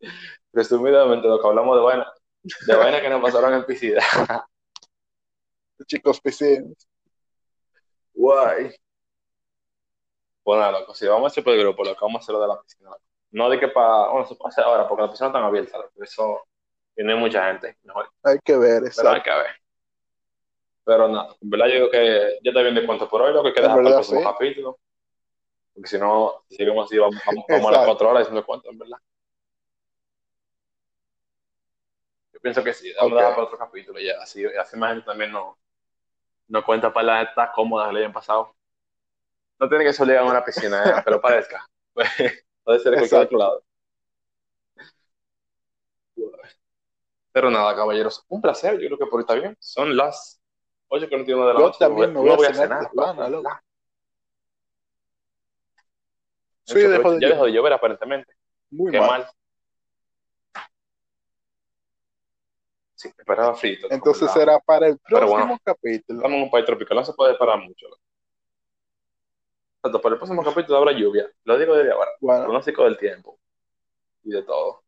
Resumidamente, 0.52 1.26
lo 1.26 1.40
que 1.40 1.48
hablamos 1.48 1.76
de 1.76 1.82
vaina, 1.82 2.12
de 2.42 2.76
vaina 2.76 3.00
que 3.00 3.10
nos 3.10 3.20
pasaron 3.20 3.54
en 3.54 3.64
piscina. 3.64 4.00
Chicos 5.86 6.20
piscinos. 6.20 6.88
Guay. 8.14 8.74
Nada, 10.46 10.72
loco, 10.80 10.94
si 10.94 11.06
vamos 11.06 11.24
a 11.24 11.26
hacer 11.28 11.44
por 11.44 11.52
el 11.52 11.60
grupo, 11.60 11.84
lo 11.84 11.94
que 11.94 12.00
vamos 12.00 12.20
a 12.20 12.22
hacer 12.22 12.34
lo 12.34 12.40
de 12.40 12.48
la 12.48 12.60
piscina. 12.60 12.90
No 13.30 13.48
de 13.48 13.60
que 13.60 13.68
para, 13.68 14.08
bueno, 14.08 14.26
se 14.26 14.34
puede 14.34 14.48
hacer 14.48 14.64
ahora, 14.64 14.88
porque 14.88 15.02
las 15.02 15.10
piscinas 15.10 15.30
están 15.30 15.44
abiertas, 15.44 15.80
loco, 15.80 16.02
eso, 16.02 16.42
hay 16.96 17.04
mucha 17.04 17.46
gente, 17.46 17.76
mejor, 17.84 18.10
Hay 18.24 18.38
que 18.44 18.56
ver, 18.56 18.82
pero 18.96 19.10
hay 19.10 19.16
exacto. 19.16 19.22
que 19.22 19.30
ver. 19.30 19.56
Pero 20.84 21.08
nada, 21.08 21.36
en 21.40 21.50
verdad 21.50 21.66
yo 21.66 21.74
digo 21.74 21.90
que 21.90 22.38
ya 22.42 22.50
está 22.50 22.62
bien 22.62 22.74
de 22.74 22.86
cuento 22.86 23.08
por 23.08 23.22
hoy, 23.22 23.32
lo 23.32 23.44
que 23.44 23.52
queda 23.52 23.68
para 23.68 23.80
el 23.80 23.94
próximo 23.94 24.20
sí. 24.20 24.26
capítulo. 24.26 24.78
Porque 25.72 25.88
si 25.88 25.98
no, 25.98 26.42
si 26.48 26.56
seguimos 26.56 26.86
así, 26.86 26.98
vamos, 26.98 27.20
vamos, 27.24 27.44
vamos 27.48 27.68
a 27.68 27.70
las 27.70 27.80
Exacto. 27.80 27.86
cuatro 27.86 28.10
horas 28.10 28.20
diciendo 28.22 28.46
cuentos, 28.46 28.72
en 28.72 28.78
verdad. 28.78 28.98
Yo 32.32 32.40
pienso 32.40 32.64
que 32.64 32.72
sí, 32.72 32.92
vamos 32.98 33.12
a 33.12 33.16
dejar 33.16 33.34
para 33.34 33.46
otro 33.46 33.58
capítulo 33.58 34.00
ya, 34.00 34.20
así, 34.20 34.44
así 34.44 34.76
más 34.76 34.94
gente 34.94 35.06
también 35.06 35.30
no, 35.30 35.56
no 36.50 36.64
cuenta 36.64 36.92
para 36.92 37.06
las 37.06 37.28
estas 37.28 37.50
cómodas 37.54 37.88
que 37.88 37.94
le 37.94 38.00
hayan 38.00 38.12
pasado. 38.12 38.54
No 39.58 39.68
tiene 39.68 39.84
que 39.84 39.92
ser 39.92 40.10
en 40.10 40.24
una 40.24 40.44
piscina, 40.44 41.02
¿eh? 41.06 41.10
lo 41.10 41.20
parezca. 41.20 41.64
Puede 42.64 42.78
ser 42.80 42.92
de 42.92 42.98
cualquier 42.98 43.22
otro 43.22 43.38
lado. 43.38 43.62
Pero 47.32 47.50
nada, 47.50 47.74
caballeros, 47.76 48.24
un 48.28 48.42
placer, 48.42 48.74
yo 48.80 48.86
creo 48.88 48.98
que 48.98 49.06
por 49.06 49.18
hoy 49.20 49.22
está 49.22 49.34
bien. 49.34 49.56
Son 49.60 49.96
las 49.96 50.40
8.41 50.88 51.46
de 51.46 51.54
la 51.54 51.60
Yo 51.60 51.66
noche. 51.66 51.78
también 51.78 52.08
me 52.12 52.14
no 52.14 52.36
voy 52.36 52.46
a 52.46 52.54
cenar 52.54 52.82
ya. 53.42 53.62
Sí, 56.64 56.74
provecho. 56.74 56.88
de 57.12 57.20
ya 57.20 57.28
llover. 57.28 57.28
dejó 57.28 57.44
de 57.46 57.52
llover 57.52 57.72
aparentemente. 57.72 58.34
Muy 58.70 58.90
Qué 58.90 58.98
mal. 58.98 59.10
mal. 59.10 59.30
Sí, 63.00 63.08
esperaba 63.16 63.54
frito. 63.54 63.86
Entonces 63.90 64.30
será 64.30 64.58
para 64.58 64.88
el 64.88 64.98
próximo 64.98 65.30
bueno. 65.30 65.58
capítulo. 65.64 66.18
Estamos 66.18 66.36
en 66.36 66.42
un 66.42 66.50
país 66.50 66.66
tropical, 66.66 66.98
no 66.98 67.04
se 67.04 67.14
puede 67.14 67.32
esperar 67.32 67.58
mucho. 67.58 67.86
Exacto, 69.78 70.02
para 70.02 70.12
el 70.16 70.18
próximo 70.18 70.44
capítulo 70.44 70.76
habrá 70.76 70.92
lluvia. 70.92 71.30
Lo 71.44 71.56
digo 71.56 71.74
desde 71.74 71.92
ahora. 71.92 72.10
Bueno, 72.20 72.44
Pronóstico 72.44 72.84
del 72.84 72.98
tiempo. 72.98 73.38
Y 74.22 74.32
de 74.32 74.42
todo. 74.42 74.82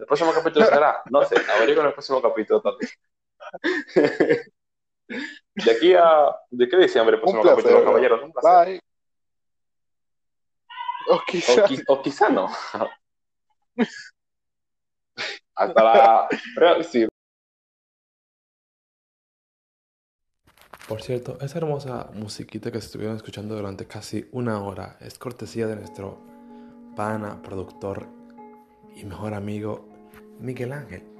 El 0.00 0.06
próximo 0.06 0.32
capítulo 0.32 0.66
será, 0.66 1.00
no 1.10 1.22
sé, 1.22 1.36
averiguo 1.48 1.82
en 1.82 1.86
el 1.86 1.92
próximo 1.92 2.20
capítulo 2.20 2.60
también. 2.60 2.90
De 5.54 5.70
aquí 5.70 5.94
a. 5.94 6.34
¿De 6.50 6.68
qué 6.68 6.76
diciembre 6.76 7.14
el 7.14 7.22
un 7.22 7.22
próximo 7.22 7.42
placer. 7.42 7.62
capítulo, 7.62 7.84
caballeros? 7.84 8.20
Un 8.24 8.32
placer. 8.32 8.66
Bye. 8.66 8.80
O 11.08 11.14
O, 11.14 11.20
quizás 11.24 11.58
qui- 11.70 11.84
o 11.86 12.02
quizá 12.02 12.28
no. 12.30 12.48
Hasta 15.54 15.84
la. 15.84 16.28
pero 16.56 16.82
sí. 16.82 17.06
Por 20.92 21.00
cierto, 21.00 21.38
esa 21.40 21.56
hermosa 21.56 22.10
musiquita 22.12 22.70
que 22.70 22.76
estuvieron 22.76 23.16
escuchando 23.16 23.56
durante 23.56 23.86
casi 23.86 24.28
una 24.30 24.62
hora 24.62 24.98
es 25.00 25.16
cortesía 25.16 25.66
de 25.66 25.74
nuestro 25.74 26.18
pana, 26.94 27.40
productor 27.40 28.08
y 28.94 29.06
mejor 29.06 29.32
amigo 29.32 29.88
Miguel 30.38 30.74
Ángel. 30.74 31.11